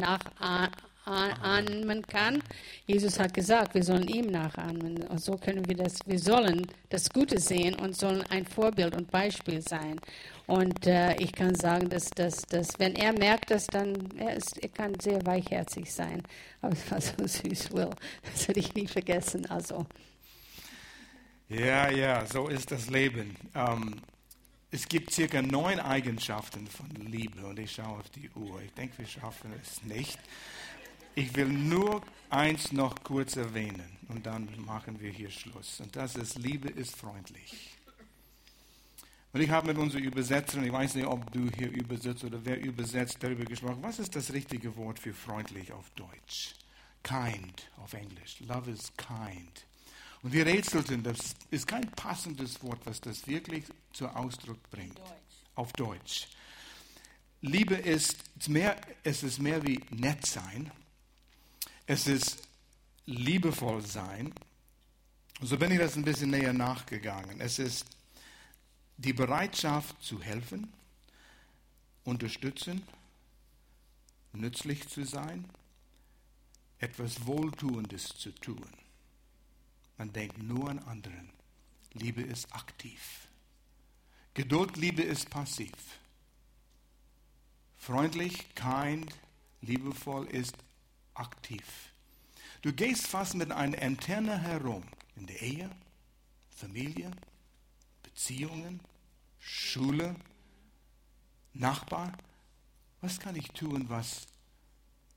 nachahmen 1.07 2.07
kann. 2.07 2.42
Jesus 2.86 3.18
hat 3.18 3.34
gesagt, 3.34 3.74
wir 3.74 3.82
sollen 3.82 4.09
ihm 4.09 4.26
nachahmen. 4.26 5.02
Und 5.05 5.20
so 5.20 5.36
können 5.36 5.66
wir 5.68 5.76
das, 5.76 5.98
wir 6.07 6.18
sollen 6.18 6.66
das 6.88 7.11
Gute 7.11 7.38
sehen 7.38 7.74
und 7.74 7.96
sollen 7.96 8.22
ein 8.30 8.46
Vorbild 8.46 8.96
und 8.96 9.11
Beispiel 9.11 9.61
sein. 9.61 10.00
Und 10.46 10.86
äh, 10.86 11.16
ich 11.16 11.32
kann 11.32 11.55
sagen, 11.55 11.88
dass, 11.88 12.11
dass, 12.11 12.42
dass 12.42 12.78
wenn 12.78 12.94
er 12.96 13.12
merkt, 13.12 13.50
dass 13.50 13.66
dann, 13.66 14.11
er, 14.18 14.34
ist, 14.34 14.62
er 14.62 14.68
kann 14.68 14.98
sehr 15.00 15.24
weichherzig 15.24 15.92
sein. 15.92 16.22
Aber 16.61 16.72
es 16.74 16.90
war 16.90 17.00
so 17.00 17.26
süß, 17.26 17.72
Will. 17.72 17.90
Das 18.22 18.46
werde 18.48 18.61
ich 18.61 18.74
nie 18.74 18.86
vergessen. 18.86 19.46
Also. 19.46 19.86
Ja, 21.48 21.90
ja, 21.90 22.26
so 22.26 22.48
ist 22.48 22.70
das 22.70 22.90
Leben. 22.90 23.36
Ähm, 23.55 24.00
es 24.70 24.88
gibt 24.88 25.12
circa 25.12 25.40
neun 25.40 25.78
Eigenschaften 25.78 26.66
von 26.66 26.90
Liebe 26.96 27.46
und 27.46 27.59
ich 27.61 27.70
schaue 27.72 28.00
auf 28.00 28.11
die 28.11 28.28
Uhr. 28.30 28.61
Ich 28.61 28.72
denke, 28.72 28.98
wir 28.98 29.07
schaffen 29.07 29.52
es 29.62 29.82
nicht. 29.84 30.18
Ich 31.17 31.35
will 31.37 31.49
nur 31.49 32.03
eins 32.29 32.73
noch 32.73 33.03
kurz 33.05 33.37
erwähnen 33.37 33.97
und 34.09 34.27
dann 34.27 34.49
machen 34.65 34.99
wir 34.99 35.11
hier 35.11 35.31
Schluss. 35.31 35.81
Und 35.81 35.95
das 35.95 36.17
ist, 36.17 36.39
Liebe 36.39 36.69
ist 36.69 36.97
freundlich. 36.97 37.71
Und 39.33 39.41
ich 39.41 39.51
habe 39.51 39.69
mit 39.69 39.79
unserer 39.79 40.01
Übersetzerin, 40.01 40.65
ich 40.65 40.73
weiß 40.73 40.95
nicht, 40.97 41.07
ob 41.07 41.33
du 41.33 41.49
hier 41.57 41.71
übersetzt 41.71 42.25
oder 42.25 42.45
wer 42.45 42.61
übersetzt, 42.61 43.19
darüber 43.21 43.45
gesprochen. 43.45 43.79
Was 43.83 43.99
ist 43.99 44.15
das 44.17 44.33
richtige 44.33 44.77
Wort 44.77 44.99
für 44.99 45.12
freundlich 45.12 45.73
auf 45.73 45.89
Deutsch? 45.91 46.55
Kind 47.03 47.71
auf 47.77 47.93
Englisch. 47.93 48.41
Love 48.41 48.71
is 48.71 48.93
kind. 48.97 49.67
Und 50.23 50.33
wir 50.33 50.47
rätselten, 50.47 51.03
das 51.03 51.35
ist 51.51 51.67
kein 51.67 51.89
passendes 51.93 52.62
Wort, 52.62 52.81
was 52.85 53.01
das 53.01 53.27
wirklich 53.29 53.65
zum 53.93 54.09
Ausdruck 54.09 54.59
bringt. 54.71 54.99
Deutsch. 54.99 55.11
Auf 55.55 55.73
Deutsch. 55.75 56.29
Liebe 57.41 57.75
ist 57.75 58.49
mehr, 58.49 58.81
es 59.03 59.23
ist 59.23 59.39
mehr 59.39 59.62
wie 59.65 59.81
nett 59.91 60.27
sein. 60.27 60.71
Es 61.87 62.07
ist 62.07 62.49
liebevoll 63.05 63.85
sein. 63.85 64.32
So 65.41 65.59
bin 65.59 65.70
ich 65.70 65.78
das 65.78 65.97
ein 65.97 66.05
bisschen 66.05 66.30
näher 66.30 66.53
nachgegangen. 66.53 67.41
Es 67.41 67.59
ist 67.59 67.87
die 68.97 69.12
Bereitschaft 69.12 70.03
zu 70.03 70.22
helfen, 70.22 70.72
unterstützen, 72.05 72.82
nützlich 74.32 74.89
zu 74.89 75.05
sein, 75.05 75.45
etwas 76.78 77.26
Wohltuendes 77.26 78.09
zu 78.16 78.32
tun. 78.32 78.68
Man 79.99 80.12
denkt 80.12 80.43
nur 80.43 80.70
an 80.70 80.78
anderen. 80.80 81.30
Liebe 81.93 82.22
ist 82.22 82.53
aktiv. 82.55 83.28
Geduld, 84.32 84.76
Liebe 84.76 85.03
ist 85.03 85.30
passiv. 85.30 85.72
Freundlich, 87.76 88.55
kind, 88.55 89.14
liebevoll 89.61 90.26
ist 90.26 90.57
aktiv. 91.15 91.65
Du 92.62 92.73
gehst 92.73 93.07
fast 93.07 93.35
mit 93.35 93.51
einer 93.51 93.81
Antenne 93.81 94.41
herum 94.41 94.85
in 95.17 95.27
der 95.27 95.41
Ehe, 95.43 95.71
Familie, 96.51 97.11
Beziehungen, 98.03 98.81
Schule, 99.39 100.17
Nachbar. 101.53 102.17
Was 103.01 103.21
kann 103.21 103.37
ich 103.37 103.49
tun, 103.49 103.89
was 103.89 104.27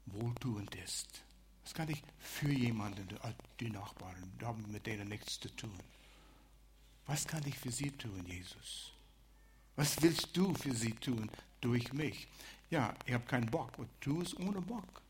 wohltuend 0.06 0.76
ist? 0.76 1.24
Was 1.64 1.74
kann 1.74 1.90
ich 1.90 2.04
für 2.20 2.52
jemanden, 2.52 3.08
die 3.60 3.70
Nachbarn, 3.70 4.32
haben 4.42 4.72
mit 4.72 4.86
denen 4.86 5.10
nichts 5.10 5.40
zu 5.40 5.50
tun? 5.56 5.78
Was 7.06 7.26
kann 7.26 7.46
ich 7.46 7.58
für 7.58 7.72
sie 7.72 7.92
tun, 7.92 8.26
Jesus? 8.26 8.92
Was 9.76 10.02
willst 10.02 10.36
du 10.36 10.54
für 10.54 10.74
sie 10.74 10.92
tun 10.92 11.30
durch 11.62 11.94
mich? 11.94 12.28
Ja, 12.70 12.94
ich 13.06 13.14
habe 13.14 13.26
keinen 13.26 13.50
Bock. 13.50 13.78
Und 13.78 13.90
tu 14.02 14.22
es 14.22 14.38
ohne 14.38 14.62
Bock. 14.62 15.02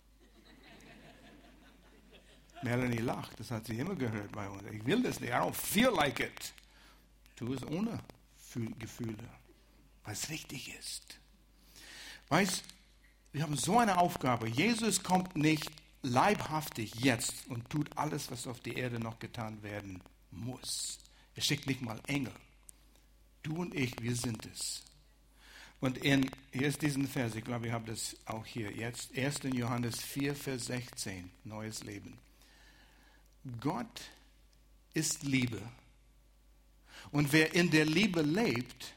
Melanie 2.64 2.98
lacht, 2.98 3.40
das 3.40 3.52
hat 3.52 3.68
sie 3.68 3.78
immer 3.78 3.96
gehört 3.96 4.32
bei 4.32 4.48
uns. 4.50 4.64
Ich 4.72 4.86
will 4.86 5.04
das 5.04 5.20
nicht. 5.20 5.30
I 5.30 5.36
don't 5.36 5.54
feel 5.54 5.90
like 5.90 6.20
it. 6.20 6.54
Tu 7.36 7.54
es 7.54 7.64
ohne 7.64 8.00
Gefühle, 8.80 9.30
was 10.04 10.30
richtig 10.30 10.74
ist. 10.80 11.20
Weißt, 12.30 12.64
wir 13.32 13.44
haben 13.44 13.56
so 13.56 13.78
eine 13.78 13.98
Aufgabe. 14.00 14.48
Jesus 14.48 15.04
kommt 15.04 15.36
nicht 15.36 15.70
leibhaftig 16.02 16.96
jetzt 16.96 17.48
und 17.48 17.70
tut 17.70 17.96
alles, 17.98 18.32
was 18.32 18.48
auf 18.48 18.60
der 18.62 18.78
Erde 18.78 19.00
noch 19.00 19.20
getan 19.20 19.62
werden 19.62 20.02
muss. 20.32 21.00
Er 21.36 21.44
schickt 21.44 21.68
nicht 21.68 21.82
mal 21.82 22.00
Engel. 22.08 22.34
Du 23.44 23.58
und 23.58 23.76
ich, 23.76 23.94
wir 24.02 24.16
sind 24.16 24.46
es. 24.48 24.84
Und 25.80 26.00
in, 26.00 26.32
hier 26.52 26.68
ist 26.68 26.82
diesen 26.82 27.08
Vers, 27.08 27.36
ich 27.36 27.44
glaube, 27.44 27.68
ich 27.68 27.74
habe 27.74 27.92
das 27.92 28.16
auch 28.26 28.46
hier 28.46 28.72
jetzt, 28.72 29.16
1. 29.16 29.42
Johannes 29.54 30.02
4, 30.02 30.36
Vers 30.36 30.66
16, 30.66 31.30
neues 31.44 31.84
Leben. 31.84 32.18
Gott 33.60 34.02
ist 34.94 35.24
Liebe 35.24 35.62
und 37.12 37.32
wer 37.32 37.54
in 37.54 37.70
der 37.70 37.86
Liebe 37.86 38.22
lebt, 38.22 38.94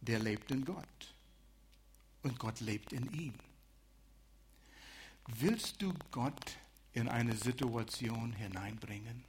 der 0.00 0.18
lebt 0.18 0.50
in 0.50 0.64
Gott. 0.64 0.86
Und 2.22 2.38
Gott 2.38 2.60
lebt 2.60 2.92
in 2.92 3.12
ihm. 3.12 3.34
Willst 5.26 5.82
du 5.82 5.92
Gott 6.10 6.56
in 6.92 7.08
eine 7.08 7.36
Situation 7.36 8.32
hineinbringen? 8.32 9.24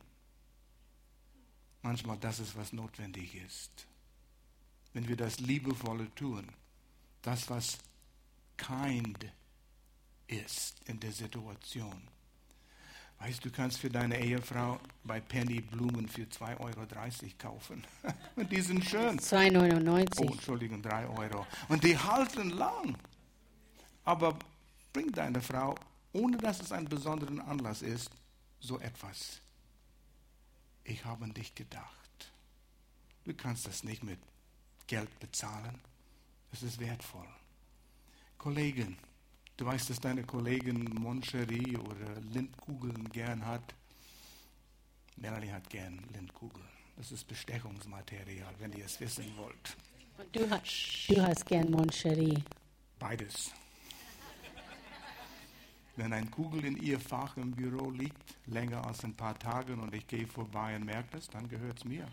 Manchmal 1.81 2.17
das 2.17 2.39
ist, 2.39 2.55
was 2.55 2.71
notwendig 2.71 3.35
ist. 3.35 3.87
Wenn 4.93 5.07
wir 5.07 5.17
das 5.17 5.39
Liebevolle 5.39 6.13
tun, 6.15 6.47
das, 7.21 7.49
was 7.49 7.77
kind 8.57 9.25
ist 10.27 10.81
in 10.85 10.99
der 10.99 11.11
Situation, 11.11 12.01
Weißt 13.23 13.45
du, 13.45 13.49
kannst 13.49 13.79
für 13.79 13.89
deine 13.89 14.19
Ehefrau 14.19 14.81
bei 15.05 15.21
Penny 15.21 15.61
Blumen 15.61 16.09
für 16.09 16.23
2,30 16.23 16.59
Euro 16.59 16.85
kaufen. 17.37 17.81
Und 18.35 18.51
die 18.51 18.59
sind 18.59 18.83
schön. 18.83 19.17
2,99 19.17 20.19
Oh, 20.19 20.33
Entschuldigung, 20.33 20.81
3 20.81 21.07
Euro. 21.07 21.47
Und 21.69 21.85
die 21.85 21.97
halten 21.97 22.49
lang. 22.49 22.97
Aber 24.03 24.37
bring 24.91 25.09
deine 25.13 25.41
Frau, 25.41 25.73
ohne 26.11 26.35
dass 26.35 26.59
es 26.59 26.73
einen 26.73 26.89
besonderen 26.89 27.39
Anlass 27.39 27.81
ist, 27.81 28.11
so 28.59 28.77
etwas. 28.81 29.39
Ich 30.83 31.05
habe 31.05 31.23
an 31.23 31.33
dich 31.33 31.55
gedacht. 31.55 32.33
Du 33.23 33.33
kannst 33.33 33.65
das 33.65 33.85
nicht 33.85 34.03
mit 34.03 34.19
Geld 34.87 35.17
bezahlen. 35.21 35.79
Es 36.51 36.61
ist 36.61 36.77
wertvoll. 36.77 37.29
Kollegen, 38.37 38.97
Du 39.55 39.65
weißt, 39.65 39.89
dass 39.89 39.99
deine 39.99 40.23
Kollegin 40.23 40.83
Moncherie 40.95 41.77
oder 41.77 42.19
Lindkugeln 42.31 43.09
gern 43.11 43.45
hat. 43.45 43.75
Melanie 45.17 45.51
hat 45.51 45.69
gern 45.69 45.99
Lindkugeln. 46.11 46.67
Das 46.97 47.11
ist 47.11 47.27
Bestechungsmaterial, 47.27 48.53
wenn 48.59 48.73
ihr 48.73 48.85
es 48.85 48.99
wissen 48.99 49.25
wollt. 49.37 49.77
Und 50.17 50.35
du, 50.35 50.49
hast, 50.49 51.05
du 51.07 51.21
hast 51.21 51.45
gern 51.45 51.69
Moncherie. 51.69 52.43
Beides. 52.97 53.51
Wenn 55.95 56.13
ein 56.13 56.31
Kugel 56.31 56.65
in 56.65 56.77
ihr 56.77 56.99
Fach 56.99 57.37
im 57.37 57.51
Büro 57.51 57.91
liegt, 57.91 58.35
länger 58.47 58.85
als 58.85 59.03
ein 59.03 59.15
paar 59.15 59.37
Tage 59.37 59.73
und 59.73 59.93
ich 59.93 60.07
gehe 60.07 60.25
vorbei 60.25 60.75
und 60.75 60.85
merke 60.85 61.09
das, 61.17 61.27
dann 61.29 61.47
gehört 61.47 61.77
es 61.77 61.85
mir. 61.85 62.07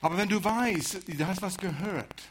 Aber 0.00 0.16
wenn 0.16 0.28
du 0.28 0.42
weißt, 0.42 1.08
du 1.08 1.26
hast 1.26 1.40
was 1.40 1.56
gehört, 1.56 2.22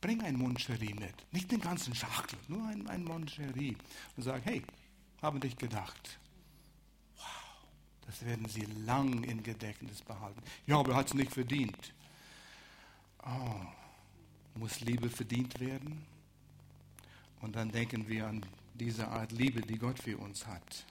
bring 0.00 0.22
ein 0.22 0.36
Moncherie 0.36 0.94
mit. 0.94 1.14
Nicht 1.32 1.50
den 1.50 1.60
ganzen 1.60 1.94
Schachtel, 1.94 2.38
nur 2.48 2.66
ein, 2.66 2.86
ein 2.88 3.04
Moncherie. 3.04 3.76
Und 4.16 4.22
sag, 4.22 4.44
hey, 4.44 4.62
haben 5.22 5.40
dich 5.40 5.56
gedacht. 5.56 6.18
Wow, 7.16 7.24
das 8.06 8.24
werden 8.24 8.48
sie 8.48 8.66
lang 8.86 9.24
in 9.24 9.42
Gedächtnis 9.42 10.02
behalten. 10.02 10.42
Ja, 10.66 10.78
aber 10.78 10.92
er 10.92 10.96
hat 10.98 11.08
es 11.08 11.14
nicht 11.14 11.32
verdient. 11.32 11.92
Oh, 13.22 13.60
muss 14.54 14.80
Liebe 14.80 15.10
verdient 15.10 15.60
werden? 15.60 16.06
Und 17.40 17.56
dann 17.56 17.70
denken 17.70 18.08
wir 18.08 18.26
an 18.26 18.44
diese 18.74 19.08
Art 19.08 19.32
Liebe, 19.32 19.60
die 19.60 19.78
Gott 19.78 19.98
für 19.98 20.16
uns 20.18 20.46
hat. 20.46 20.86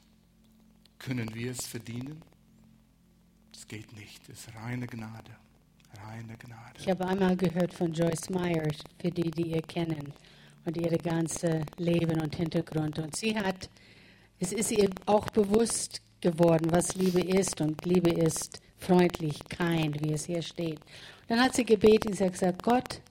Können 1.00 1.34
wir 1.34 1.52
es 1.52 1.66
verdienen? 1.66 2.22
Es 3.54 3.68
geht 3.68 3.92
nicht. 3.94 4.28
Es 4.30 4.48
ist 4.48 4.56
reine 4.56 4.88
Gnade. 4.88 5.36
Reine 5.94 6.38
Gnade. 6.38 6.76
Ich 6.78 6.90
habe 6.90 7.06
einmal 7.06 7.36
gehört 7.36 7.74
von 7.74 7.94
Joyce 7.94 8.30
Meyer, 8.30 8.68
für 9.00 9.12
die, 9.12 9.32
die 9.32 9.52
ihr 9.52 9.62
kennen, 9.62 10.14
und 10.66 10.78
ihre 10.78 10.98
ganze 10.98 11.62
Leben 11.78 12.22
und 12.22 12.36
Hintergrund. 12.36 13.00
Und 13.00 13.16
sie 13.16 13.36
hat, 13.36 13.70
es 14.40 14.52
ist 14.54 14.72
ihr 14.72 14.90
auch 15.06 15.30
bewusst 15.30 16.02
geworden, 16.22 16.68
was 16.72 16.96
Liebe 16.96 17.22
ist. 17.22 17.62
Und 17.62 17.86
Liebe 17.86 18.12
ist 18.12 18.62
freundlich, 18.78 19.40
kind, 19.50 20.02
wie 20.02 20.14
es 20.14 20.26
hier 20.26 20.42
steht. 20.42 20.80
Und 20.80 21.30
dann 21.30 21.42
hat 21.42 21.56
sie 21.56 21.66
gebeten, 21.66 22.14
sie 22.14 22.26
hat 22.26 22.34
gesagt, 22.34 22.64
Gott, 22.64 23.02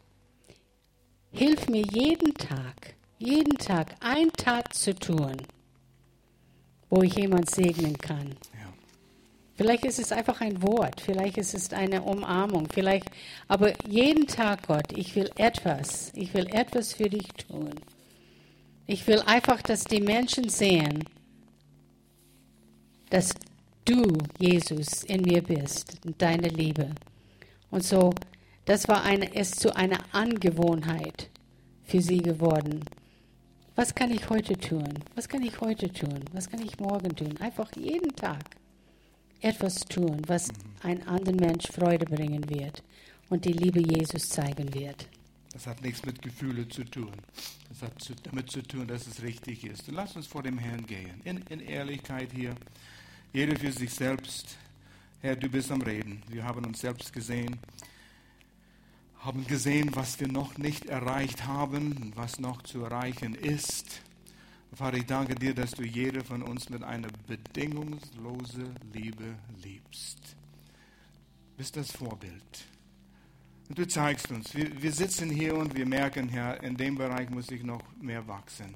hilf 1.31 1.68
mir 1.68 1.83
jeden 1.93 2.35
Tag, 2.35 2.95
jeden 3.18 3.57
Tag 3.59 3.95
ein 4.01 4.31
Tat 4.33 4.72
zu 4.72 4.95
tun, 4.95 5.37
wo 6.91 7.03
ich 7.03 7.14
jemand 7.14 7.51
segnen 7.51 7.97
kann. 7.99 8.35
Ja. 8.55 8.58
Vielleicht 9.59 9.85
ist 9.85 9.99
es 9.99 10.13
einfach 10.13 10.41
ein 10.41 10.63
Wort, 10.63 11.01
vielleicht 11.01 11.37
ist 11.37 11.53
es 11.53 11.73
eine 11.73 12.03
Umarmung, 12.03 12.69
vielleicht, 12.73 13.11
aber 13.49 13.73
jeden 13.89 14.29
Tag, 14.29 14.69
Gott, 14.69 14.97
ich 14.97 15.17
will 15.17 15.29
etwas, 15.35 16.13
ich 16.15 16.33
will 16.33 16.47
etwas 16.47 16.93
für 16.93 17.09
dich 17.11 17.27
tun. 17.33 17.75
Ich 18.87 19.05
will 19.09 19.21
einfach, 19.27 19.61
dass 19.63 19.83
die 19.83 20.01
Menschen 20.01 20.49
sehen, 20.49 21.03
dass 23.11 23.35
du, 23.85 24.19
Jesus, 24.39 25.03
in 25.03 25.23
mir 25.23 25.43
bist 25.43 25.99
deine 26.19 26.51
Liebe. 26.51 26.91
Und 27.73 27.83
so, 27.83 28.15
das 28.65 28.87
war 28.87 29.03
eine, 29.03 29.29
ist 29.35 29.59
zu 29.59 29.75
einer 29.75 29.99
Angewohnheit 30.13 31.31
für 31.83 32.01
sie 32.01 32.19
geworden. 32.19 32.85
Was 33.75 33.93
kann 33.93 34.13
ich 34.13 34.31
heute 34.31 34.57
tun? 34.57 35.01
Was 35.17 35.29
kann 35.29 35.43
ich 35.43 35.61
heute 35.61 35.93
tun? 35.93 36.21
Was 36.33 36.49
kann 36.49 36.63
ich 36.63 36.79
morgen 36.79 37.17
tun? 37.17 37.37
Einfach 37.41 37.75
jeden 37.75 38.15
Tag 38.15 38.45
etwas 39.41 39.80
tun, 39.80 40.22
was 40.26 40.49
einen 40.82 41.03
anderen 41.07 41.36
Mensch 41.36 41.66
Freude 41.66 42.05
bringen 42.07 42.49
wird 42.49 42.82
und 43.28 43.45
die 43.45 43.53
Liebe 43.53 43.80
Jesus 43.80 44.28
zeigen 44.28 44.72
wird. 44.74 45.09
Das 45.53 45.66
hat 45.66 45.82
nichts 45.82 46.05
mit 46.05 46.20
Gefühlen 46.22 46.70
zu 46.70 46.84
tun. 46.84 47.12
Das 47.68 47.82
hat 47.82 48.01
zu, 48.01 48.14
damit 48.22 48.51
zu 48.51 48.62
tun, 48.62 48.86
dass 48.86 49.07
es 49.07 49.22
richtig 49.22 49.64
ist. 49.64 49.89
Und 49.89 49.95
lass 49.95 50.14
uns 50.14 50.26
vor 50.26 50.43
dem 50.43 50.59
Herrn 50.59 50.86
gehen. 50.86 51.20
In, 51.24 51.39
in 51.49 51.61
Ehrlichkeit 51.61 52.30
hier. 52.32 52.55
Jeder 53.32 53.57
für 53.59 53.72
sich 53.72 53.93
selbst. 53.93 54.57
Herr, 55.20 55.36
du 55.36 55.49
bist 55.49 55.70
am 55.72 55.82
Reden. 55.82 56.22
Wir 56.28 56.45
haben 56.45 56.64
uns 56.64 56.80
selbst 56.80 57.12
gesehen. 57.12 57.59
Haben 59.18 59.47
gesehen, 59.47 59.91
was 59.95 60.20
wir 60.20 60.28
noch 60.28 60.59
nicht 60.59 60.86
erreicht 60.86 61.45
haben, 61.45 62.12
was 62.14 62.39
noch 62.39 62.62
zu 62.62 62.84
erreichen 62.84 63.34
ist. 63.34 64.03
Vater, 64.75 64.99
ich 64.99 65.07
danke 65.07 65.35
dir, 65.35 65.55
dass 65.55 65.73
du 65.73 65.83
jeder 65.83 66.23
von 66.23 66.43
uns 66.43 66.69
mit 66.69 66.83
einer 66.83 67.09
bedingungslosen 67.27 68.75
Liebe 68.93 69.35
liebst. 69.62 70.19
Du 70.21 71.57
bist 71.57 71.77
das 71.77 71.91
Vorbild. 71.91 72.66
Und 73.69 73.79
du 73.79 73.87
zeigst 73.87 74.31
uns, 74.31 74.55
wir, 74.55 74.81
wir 74.81 74.93
sitzen 74.93 75.31
hier 75.31 75.57
und 75.57 75.75
wir 75.75 75.87
merken, 75.87 76.29
Herr, 76.29 76.62
in 76.62 76.77
dem 76.77 76.97
Bereich 76.97 77.29
muss 77.31 77.51
ich 77.51 77.62
noch 77.62 77.83
mehr 78.01 78.27
wachsen. 78.29 78.75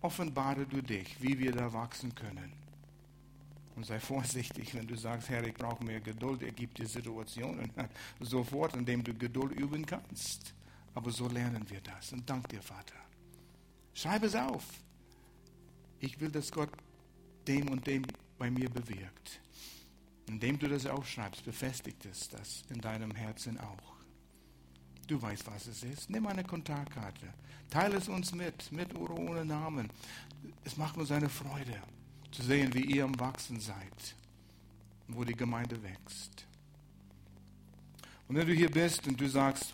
Offenbare 0.00 0.66
du 0.66 0.82
dich, 0.82 1.16
wie 1.20 1.38
wir 1.38 1.52
da 1.52 1.72
wachsen 1.72 2.14
können. 2.14 2.52
Und 3.74 3.86
sei 3.86 4.00
vorsichtig, 4.00 4.74
wenn 4.74 4.86
du 4.86 4.96
sagst, 4.96 5.28
Herr, 5.28 5.44
ich 5.44 5.54
brauche 5.54 5.84
mehr 5.84 6.00
Geduld. 6.00 6.42
Er 6.42 6.52
gibt 6.52 6.78
dir 6.78 6.86
Situationen 6.86 7.70
sofort, 8.20 8.74
in 8.74 8.84
denen 8.84 9.04
du 9.04 9.14
Geduld 9.14 9.52
üben 9.52 9.86
kannst. 9.86 10.52
Aber 10.94 11.10
so 11.10 11.28
lernen 11.28 11.64
wir 11.70 11.80
das. 11.80 12.12
Und 12.12 12.28
dank 12.28 12.48
dir, 12.48 12.60
Vater. 12.60 12.96
Schreib 13.94 14.24
es 14.24 14.34
auf. 14.34 14.64
Ich 16.00 16.20
will, 16.20 16.30
dass 16.30 16.52
Gott 16.52 16.70
dem 17.46 17.68
und 17.68 17.86
dem 17.86 18.04
bei 18.38 18.50
mir 18.50 18.70
bewirkt. 18.70 19.40
Indem 20.26 20.58
du 20.58 20.68
das 20.68 20.86
aufschreibst, 20.86 21.44
befestigt 21.44 22.04
es 22.04 22.28
das 22.28 22.62
in 22.68 22.80
deinem 22.80 23.14
Herzen 23.14 23.58
auch. 23.58 23.96
Du 25.06 25.20
weißt, 25.20 25.46
was 25.46 25.66
es 25.66 25.82
ist. 25.82 26.10
Nimm 26.10 26.26
eine 26.26 26.44
Kontaktkarte. 26.44 27.32
Teile 27.70 27.96
es 27.96 28.08
uns 28.08 28.32
mit, 28.32 28.70
mit 28.70 28.94
oder 28.94 29.14
ohne 29.14 29.44
Namen. 29.44 29.88
Es 30.64 30.76
macht 30.76 30.98
uns 30.98 31.10
eine 31.10 31.28
Freude, 31.30 31.82
zu 32.30 32.42
sehen, 32.42 32.72
wie 32.74 32.84
ihr 32.84 33.04
am 33.04 33.18
Wachsen 33.18 33.58
seid, 33.58 34.14
wo 35.08 35.24
die 35.24 35.34
Gemeinde 35.34 35.82
wächst. 35.82 36.46
Und 38.28 38.36
wenn 38.36 38.46
du 38.46 38.52
hier 38.52 38.70
bist 38.70 39.06
und 39.06 39.18
du 39.18 39.28
sagst, 39.28 39.72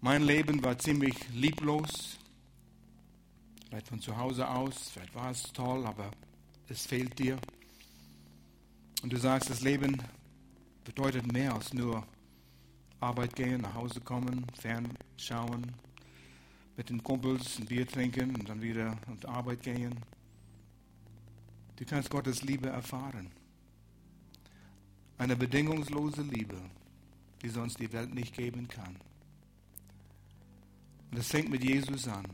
mein 0.00 0.22
Leben 0.22 0.62
war 0.64 0.76
ziemlich 0.78 1.14
lieblos, 1.32 2.18
vielleicht 3.70 3.86
von 3.86 4.00
zu 4.00 4.16
Hause 4.16 4.48
aus, 4.48 4.90
vielleicht 4.90 5.14
war 5.14 5.30
es 5.30 5.44
toll, 5.52 5.86
aber 5.86 6.10
es 6.68 6.86
fehlt 6.86 7.16
dir. 7.20 7.38
Und 9.02 9.12
du 9.12 9.16
sagst, 9.16 9.48
das 9.48 9.60
Leben 9.60 9.96
bedeutet 10.84 11.32
mehr 11.32 11.54
als 11.54 11.72
nur 11.72 12.04
Arbeit 12.98 13.36
gehen, 13.36 13.60
nach 13.60 13.74
Hause 13.74 14.00
kommen, 14.00 14.44
fernschauen, 14.60 15.72
mit 16.76 16.90
den 16.90 17.00
Kumpels 17.02 17.60
ein 17.60 17.66
Bier 17.66 17.86
trinken 17.86 18.34
und 18.34 18.48
dann 18.48 18.60
wieder 18.60 18.98
auf 19.06 19.28
Arbeit 19.28 19.62
gehen. 19.62 19.94
Du 21.76 21.84
kannst 21.84 22.10
Gottes 22.10 22.42
Liebe 22.42 22.68
erfahren. 22.68 23.30
Eine 25.16 25.36
bedingungslose 25.36 26.22
Liebe, 26.22 26.60
die 27.40 27.48
sonst 27.48 27.78
die 27.78 27.92
Welt 27.92 28.12
nicht 28.12 28.34
geben 28.34 28.66
kann. 28.66 28.96
Und 31.12 31.18
es 31.18 31.28
fängt 31.28 31.50
mit 31.50 31.62
Jesus 31.62 32.08
an, 32.08 32.26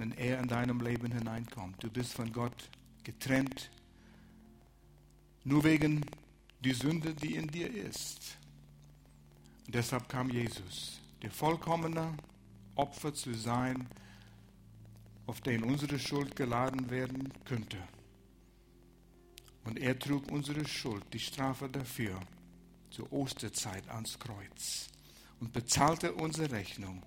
wenn 0.00 0.12
er 0.12 0.40
in 0.40 0.48
deinem 0.48 0.80
Leben 0.80 1.12
hineinkommt. 1.12 1.82
Du 1.84 1.90
bist 1.90 2.14
von 2.14 2.32
Gott 2.32 2.70
getrennt, 3.04 3.70
nur 5.44 5.62
wegen 5.62 6.06
die 6.64 6.72
Sünde, 6.72 7.14
die 7.14 7.34
in 7.34 7.48
dir 7.48 7.70
ist. 7.70 8.38
Und 9.66 9.74
deshalb 9.74 10.08
kam 10.08 10.30
Jesus, 10.30 11.00
der 11.20 11.30
vollkommene 11.30 12.14
Opfer 12.76 13.12
zu 13.12 13.34
sein, 13.34 13.86
auf 15.26 15.42
den 15.42 15.64
unsere 15.64 15.98
Schuld 15.98 16.34
geladen 16.34 16.88
werden 16.88 17.30
könnte. 17.44 17.76
Und 19.64 19.78
er 19.78 19.98
trug 19.98 20.32
unsere 20.32 20.66
Schuld, 20.66 21.04
die 21.12 21.20
Strafe 21.20 21.68
dafür, 21.68 22.18
zur 22.90 23.12
Osterzeit 23.12 23.86
ans 23.90 24.18
Kreuz 24.18 24.88
und 25.40 25.52
bezahlte 25.52 26.14
unsere 26.14 26.50
Rechnung. 26.52 27.02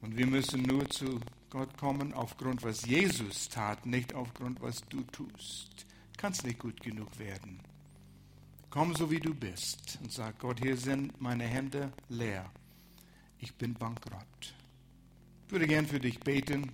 Und 0.00 0.16
wir 0.16 0.26
müssen 0.26 0.62
nur 0.62 0.88
zu 0.88 1.20
Gott 1.50 1.76
kommen 1.76 2.14
aufgrund, 2.14 2.62
was 2.62 2.86
Jesus 2.86 3.48
tat, 3.48 3.84
nicht 3.84 4.14
aufgrund, 4.14 4.62
was 4.62 4.82
du 4.88 5.02
tust. 5.02 5.84
Kannst 6.16 6.44
nicht 6.44 6.60
gut 6.60 6.80
genug 6.80 7.18
werden. 7.18 7.58
Komm 8.70 8.94
so 8.94 9.10
wie 9.10 9.18
du 9.18 9.34
bist 9.34 9.98
und 10.00 10.12
sag, 10.12 10.38
Gott, 10.38 10.60
hier 10.60 10.76
sind 10.76 11.20
meine 11.20 11.44
Hände 11.44 11.92
leer. 12.08 12.48
Ich 13.40 13.52
bin 13.54 13.74
bankrott. 13.74 14.54
Ich 15.46 15.52
würde 15.52 15.66
gern 15.66 15.88
für 15.88 15.98
dich 15.98 16.20
beten. 16.20 16.70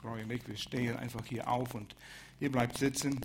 Freue 0.00 0.26
mich, 0.26 0.46
wir 0.48 0.56
stehen 0.56 0.96
einfach 0.96 1.24
hier 1.24 1.48
auf 1.48 1.72
und 1.74 1.94
ihr 2.40 2.50
bleibt 2.50 2.78
sitzen. 2.78 3.20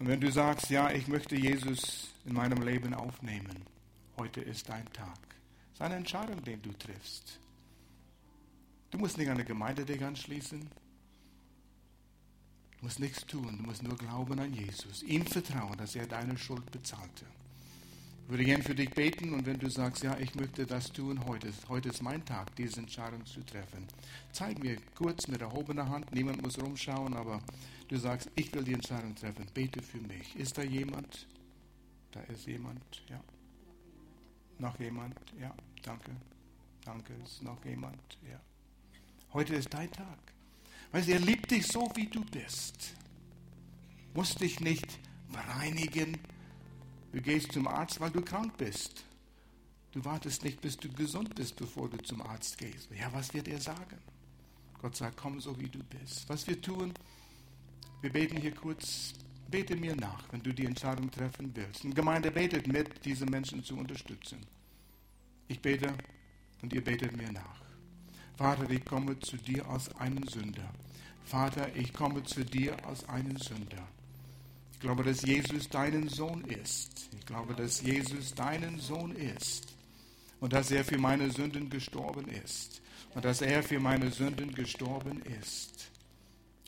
Und 0.00 0.08
wenn 0.08 0.20
du 0.20 0.32
sagst, 0.32 0.68
ja, 0.68 0.90
ich 0.90 1.06
möchte 1.06 1.36
Jesus 1.36 2.08
in 2.24 2.34
meinem 2.34 2.60
Leben 2.62 2.92
aufnehmen, 2.92 3.62
heute 4.16 4.40
ist 4.40 4.68
dein 4.68 4.92
Tag. 4.92 5.18
Es 5.68 5.74
ist 5.74 5.82
eine 5.82 5.94
Entscheidung, 5.94 6.42
den 6.42 6.60
du 6.60 6.72
triffst. 6.72 7.38
Du 8.90 8.98
musst 8.98 9.18
nicht 9.18 9.28
an 9.28 9.36
der 9.36 9.44
Gemeinde 9.44 9.84
dich 9.84 10.02
anschließen. 10.02 10.60
Du 12.78 12.84
musst 12.84 13.00
nichts 13.00 13.26
tun, 13.26 13.56
du 13.56 13.62
musst 13.64 13.82
nur 13.82 13.96
glauben 13.96 14.38
an 14.38 14.52
Jesus, 14.52 15.02
ihm 15.02 15.24
vertrauen, 15.26 15.76
dass 15.78 15.96
er 15.96 16.06
deine 16.06 16.36
Schuld 16.36 16.70
bezahlte. 16.70 17.24
Ich 18.24 18.30
würde 18.30 18.44
gerne 18.44 18.62
für 18.64 18.74
dich 18.74 18.90
beten 18.90 19.32
und 19.34 19.46
wenn 19.46 19.58
du 19.58 19.70
sagst, 19.70 20.02
ja, 20.02 20.18
ich 20.18 20.34
möchte 20.34 20.66
das 20.66 20.92
tun 20.92 21.24
heute, 21.26 21.52
heute 21.68 21.88
ist 21.88 22.02
mein 22.02 22.24
Tag, 22.24 22.54
diese 22.56 22.80
Entscheidung 22.80 23.24
zu 23.24 23.40
treffen, 23.46 23.86
zeig 24.32 24.58
mir 24.58 24.78
kurz 24.94 25.28
mit 25.28 25.40
erhobener 25.40 25.88
Hand, 25.88 26.12
niemand 26.12 26.42
muss 26.42 26.60
rumschauen, 26.60 27.14
aber 27.14 27.40
du 27.88 27.96
sagst, 27.96 28.28
ich 28.34 28.52
will 28.52 28.64
die 28.64 28.74
Entscheidung 28.74 29.14
treffen, 29.14 29.46
bete 29.54 29.80
für 29.80 29.98
mich. 29.98 30.34
Ist 30.36 30.58
da 30.58 30.62
jemand? 30.62 31.26
Da 32.10 32.20
ist 32.22 32.46
jemand, 32.46 32.82
ja. 33.08 33.20
Noch 34.58 34.78
jemand? 34.80 35.14
Ja, 35.40 35.54
danke. 35.82 36.10
Danke, 36.84 37.14
ist 37.24 37.42
noch 37.42 37.64
jemand? 37.64 38.18
Ja. 38.28 38.40
Heute 39.36 39.56
ist 39.56 39.74
dein 39.74 39.92
Tag. 39.92 40.18
Weißt 40.92 41.08
du, 41.08 41.12
er 41.12 41.20
liebt 41.20 41.50
dich 41.50 41.66
so, 41.66 41.92
wie 41.94 42.06
du 42.06 42.24
bist. 42.24 42.94
Muss 44.14 44.34
dich 44.34 44.60
nicht 44.60 44.98
bereinigen. 45.30 46.16
Du 47.12 47.20
gehst 47.20 47.52
zum 47.52 47.68
Arzt, 47.68 48.00
weil 48.00 48.10
du 48.10 48.22
krank 48.22 48.56
bist. 48.56 49.04
Du 49.92 50.02
wartest 50.06 50.42
nicht, 50.42 50.62
bis 50.62 50.78
du 50.78 50.90
gesund 50.90 51.34
bist, 51.34 51.54
bevor 51.56 51.90
du 51.90 51.98
zum 51.98 52.22
Arzt 52.22 52.56
gehst. 52.56 52.88
Ja, 52.98 53.12
was 53.12 53.34
wird 53.34 53.48
er 53.48 53.60
sagen? 53.60 53.98
Gott 54.80 54.96
sagt, 54.96 55.18
komm 55.18 55.38
so 55.38 55.60
wie 55.60 55.68
du 55.68 55.80
bist. 55.80 56.26
Was 56.30 56.46
wir 56.46 56.58
tun, 56.58 56.94
wir 58.00 58.10
beten 58.10 58.38
hier 58.38 58.54
kurz, 58.54 59.12
bete 59.50 59.76
mir 59.76 59.94
nach, 59.96 60.32
wenn 60.32 60.42
du 60.42 60.54
die 60.54 60.64
Entscheidung 60.64 61.10
treffen 61.10 61.54
willst. 61.54 61.84
Eine 61.84 61.92
Gemeinde 61.92 62.30
betet 62.30 62.68
mit, 62.68 63.04
diese 63.04 63.26
Menschen 63.26 63.62
zu 63.62 63.76
unterstützen. 63.76 64.38
Ich 65.46 65.60
bete 65.60 65.92
und 66.62 66.72
ihr 66.72 66.82
betet 66.82 67.14
mir 67.14 67.30
nach. 67.30 67.65
Vater, 68.36 68.68
ich 68.70 68.84
komme 68.84 69.18
zu 69.20 69.36
dir 69.36 69.66
als 69.68 69.94
einen 69.96 70.26
Sünder. 70.28 70.68
Vater, 71.24 71.74
ich 71.74 71.92
komme 71.92 72.22
zu 72.24 72.44
dir 72.44 72.76
als 72.86 73.08
einen 73.08 73.36
Sünder. 73.38 73.88
Ich 74.72 74.80
glaube, 74.80 75.02
dass 75.04 75.22
Jesus 75.22 75.70
deinen 75.70 76.08
Sohn 76.08 76.44
ist. 76.44 77.08
Ich 77.18 77.24
glaube, 77.24 77.54
dass 77.54 77.80
Jesus 77.80 78.34
deinen 78.34 78.78
Sohn 78.78 79.16
ist. 79.16 79.74
Und 80.38 80.52
dass 80.52 80.70
er 80.70 80.84
für 80.84 80.98
meine 80.98 81.30
Sünden 81.30 81.70
gestorben 81.70 82.28
ist. 82.28 82.82
Und 83.14 83.24
dass 83.24 83.40
er 83.40 83.62
für 83.62 83.80
meine 83.80 84.10
Sünden 84.10 84.54
gestorben 84.54 85.22
ist. 85.40 85.90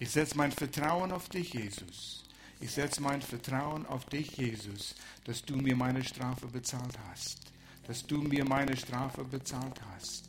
Ich 0.01 0.11
setze 0.11 0.37
mein 0.39 0.53
Vertrauen 0.53 1.12
auf 1.12 1.29
dich, 1.29 1.53
Jesus. 1.53 2.25
Ich 2.61 2.71
setze 2.71 3.03
mein 3.03 3.21
Vertrauen 3.21 3.85
auf 3.87 4.07
dich, 4.07 4.37
Jesus, 4.37 4.95
dass 5.25 5.45
du 5.45 5.57
mir 5.57 5.77
meine 5.77 6.03
Strafe 6.03 6.47
bezahlt 6.47 6.99
hast. 7.11 7.53
Dass 7.87 8.07
du 8.07 8.23
mir 8.23 8.45
meine 8.45 8.77
Strafe 8.77 9.23
bezahlt 9.25 9.81
hast. 9.93 10.28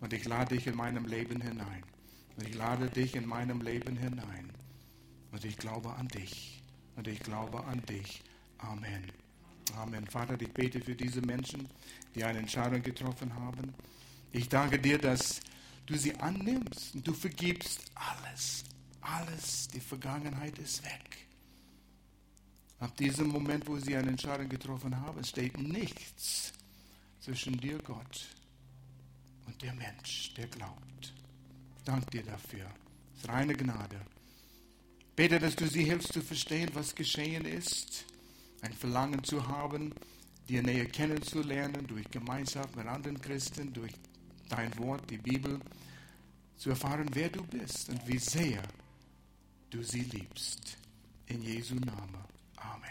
Und 0.00 0.12
ich 0.12 0.24
lade 0.24 0.54
dich 0.54 0.66
in 0.66 0.76
meinem 0.76 1.06
Leben 1.06 1.40
hinein. 1.40 1.82
Und 2.36 2.48
ich 2.48 2.54
lade 2.54 2.88
dich 2.90 3.14
in 3.14 3.26
meinem 3.26 3.60
Leben 3.60 3.96
hinein. 3.96 4.52
Und 5.32 5.44
ich 5.44 5.56
glaube 5.56 5.94
an 5.94 6.08
dich. 6.08 6.62
Und 6.96 7.08
ich 7.08 7.20
glaube 7.20 7.64
an 7.64 7.82
dich. 7.86 8.22
Amen. 8.58 9.04
Amen. 9.76 10.06
Vater, 10.06 10.40
ich 10.40 10.52
bete 10.52 10.80
für 10.80 10.94
diese 10.94 11.20
Menschen, 11.22 11.68
die 12.14 12.24
eine 12.24 12.38
Entscheidung 12.38 12.82
getroffen 12.82 13.34
haben. 13.34 13.74
Ich 14.32 14.48
danke 14.48 14.78
dir, 14.78 14.98
dass 14.98 15.40
du 15.86 15.96
sie 15.96 16.14
annimmst 16.16 16.94
und 16.94 17.06
du 17.06 17.12
vergibst 17.12 17.80
alles. 17.94 18.64
Alles, 19.00 19.68
die 19.68 19.80
Vergangenheit 19.80 20.58
ist 20.58 20.84
weg. 20.84 21.26
Ab 22.78 22.96
diesem 22.96 23.28
Moment, 23.28 23.66
wo 23.66 23.78
sie 23.78 23.96
eine 23.96 24.10
Entscheidung 24.10 24.48
getroffen 24.48 25.00
haben, 25.00 25.24
steht 25.24 25.56
nichts 25.58 26.52
zwischen 27.20 27.56
dir, 27.58 27.78
Gott, 27.78 28.26
und 29.46 29.60
der 29.62 29.72
Mensch, 29.74 30.34
der 30.34 30.46
glaubt. 30.46 31.14
Dank 31.84 32.10
dir 32.10 32.22
dafür. 32.22 32.64
Das 33.14 33.22
ist 33.22 33.28
reine 33.28 33.54
Gnade. 33.54 34.00
Bete, 35.14 35.38
dass 35.38 35.56
du 35.56 35.66
sie 35.66 35.84
hilfst 35.84 36.12
zu 36.12 36.20
verstehen, 36.20 36.70
was 36.74 36.94
geschehen 36.94 37.44
ist. 37.44 38.04
Ein 38.60 38.72
Verlangen 38.72 39.22
zu 39.24 39.46
haben, 39.46 39.94
dir 40.48 40.62
näher 40.62 40.86
kennenzulernen 40.86 41.86
durch 41.86 42.10
Gemeinschaft 42.10 42.76
mit 42.76 42.86
anderen 42.86 43.20
Christen, 43.20 43.72
durch 43.72 43.92
dein 44.48 44.76
Wort, 44.78 45.08
die 45.10 45.18
Bibel, 45.18 45.60
zu 46.56 46.70
erfahren, 46.70 47.08
wer 47.12 47.28
du 47.28 47.42
bist 47.44 47.88
und 47.88 48.06
wie 48.06 48.18
sehr 48.18 48.62
du 49.70 49.82
sie 49.82 50.02
liebst. 50.02 50.76
In 51.26 51.42
Jesu 51.42 51.74
Namen. 51.74 52.24
Amen. 52.56 52.90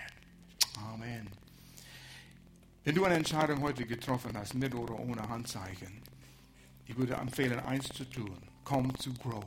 Amen. 0.78 1.28
Wenn 2.84 2.96
du 2.96 3.06
eine 3.06 3.16
Entscheidung 3.16 3.62
heute 3.62 3.86
getroffen 3.86 4.38
hast, 4.38 4.54
mit 4.54 4.76
oder 4.76 5.00
ohne 5.00 5.28
Handzeichen, 5.28 6.02
ich 6.88 6.96
würde 6.98 7.14
empfehlen, 7.16 7.60
eins 7.60 7.88
zu 7.90 8.06
tun. 8.06 8.38
Komm 8.64 8.98
zu 8.98 9.14
Grow. 9.14 9.44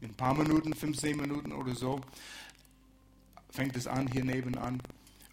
In 0.00 0.10
ein 0.10 0.14
paar 0.14 0.34
Minuten, 0.34 0.74
15 0.74 1.16
Minuten 1.16 1.52
oder 1.52 1.74
so, 1.74 2.00
fängt 3.50 3.76
es 3.76 3.86
an 3.86 4.06
hier 4.06 4.24
nebenan. 4.24 4.80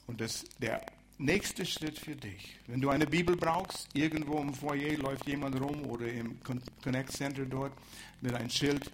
Und 0.08 0.22
das, 0.22 0.46
der 0.60 0.86
nächste 1.18 1.66
Schritt 1.66 1.98
für 2.00 2.16
dich, 2.16 2.58
wenn 2.68 2.82
du 2.82 2.90
eine 2.90 3.06
Bibel 3.06 3.36
brauchst, 3.36 3.88
irgendwo 3.94 4.40
im 4.40 4.54
Foyer 4.54 4.98
läuft 4.98 5.28
jemand 5.28 5.60
rum 5.60 5.86
oder 5.86 6.12
im 6.12 6.38
Connect 6.84 7.12
Center 7.12 7.46
dort 7.46 7.74
mit 8.22 8.34
einem 8.34 8.50
Schild, 8.50 8.92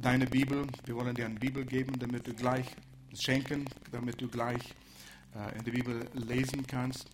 deine 0.00 0.26
Bibel, 0.26 0.66
wir 0.84 0.94
wollen 0.94 1.14
dir 1.14 1.26
eine 1.26 1.38
Bibel 1.38 1.64
geben, 1.64 1.98
damit 1.98 2.26
du 2.26 2.34
gleich 2.34 2.66
schenken, 3.14 3.64
damit 3.90 4.20
du 4.20 4.28
gleich 4.28 4.62
äh, 5.34 5.58
in 5.58 5.64
der 5.64 5.72
Bibel 5.72 6.08
lesen 6.14 6.66
kannst 6.66 7.08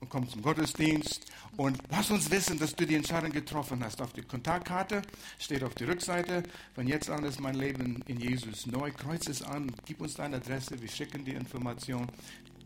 und 0.00 0.08
komm 0.08 0.28
zum 0.28 0.42
Gottesdienst 0.42 1.26
und 1.56 1.78
lass 1.90 2.10
uns 2.10 2.30
wissen, 2.30 2.58
dass 2.58 2.74
du 2.74 2.86
die 2.86 2.94
Entscheidung 2.96 3.32
getroffen 3.32 3.82
hast. 3.82 4.00
Auf 4.02 4.12
der 4.12 4.24
Kontaktkarte 4.24 5.02
steht 5.38 5.62
auf 5.62 5.74
der 5.74 5.88
Rückseite, 5.88 6.42
von 6.74 6.86
jetzt 6.86 7.10
an 7.10 7.24
ist 7.24 7.40
mein 7.40 7.54
Leben 7.54 8.02
in 8.06 8.20
Jesus 8.20 8.66
neu. 8.66 8.90
Kreuz 8.92 9.28
es 9.28 9.42
an, 9.42 9.72
gib 9.84 10.00
uns 10.00 10.14
deine 10.14 10.36
Adresse, 10.36 10.80
wir 10.80 10.88
schicken 10.88 11.24
die 11.24 11.32
Information. 11.32 12.06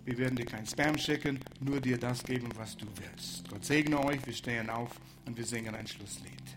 Wir 0.04 0.16
werden 0.18 0.36
dir 0.36 0.46
kein 0.46 0.66
Spam 0.66 0.96
schicken, 0.96 1.38
nur 1.60 1.80
dir 1.80 1.98
das 1.98 2.24
geben, 2.24 2.48
was 2.56 2.76
du 2.76 2.86
willst. 2.96 3.48
Gott 3.50 3.64
segne 3.64 4.02
euch, 4.02 4.24
wir 4.26 4.32
stehen 4.32 4.70
auf 4.70 4.90
und 5.26 5.36
wir 5.36 5.44
singen 5.44 5.74
ein 5.74 5.86
Schlusslied. 5.86 6.56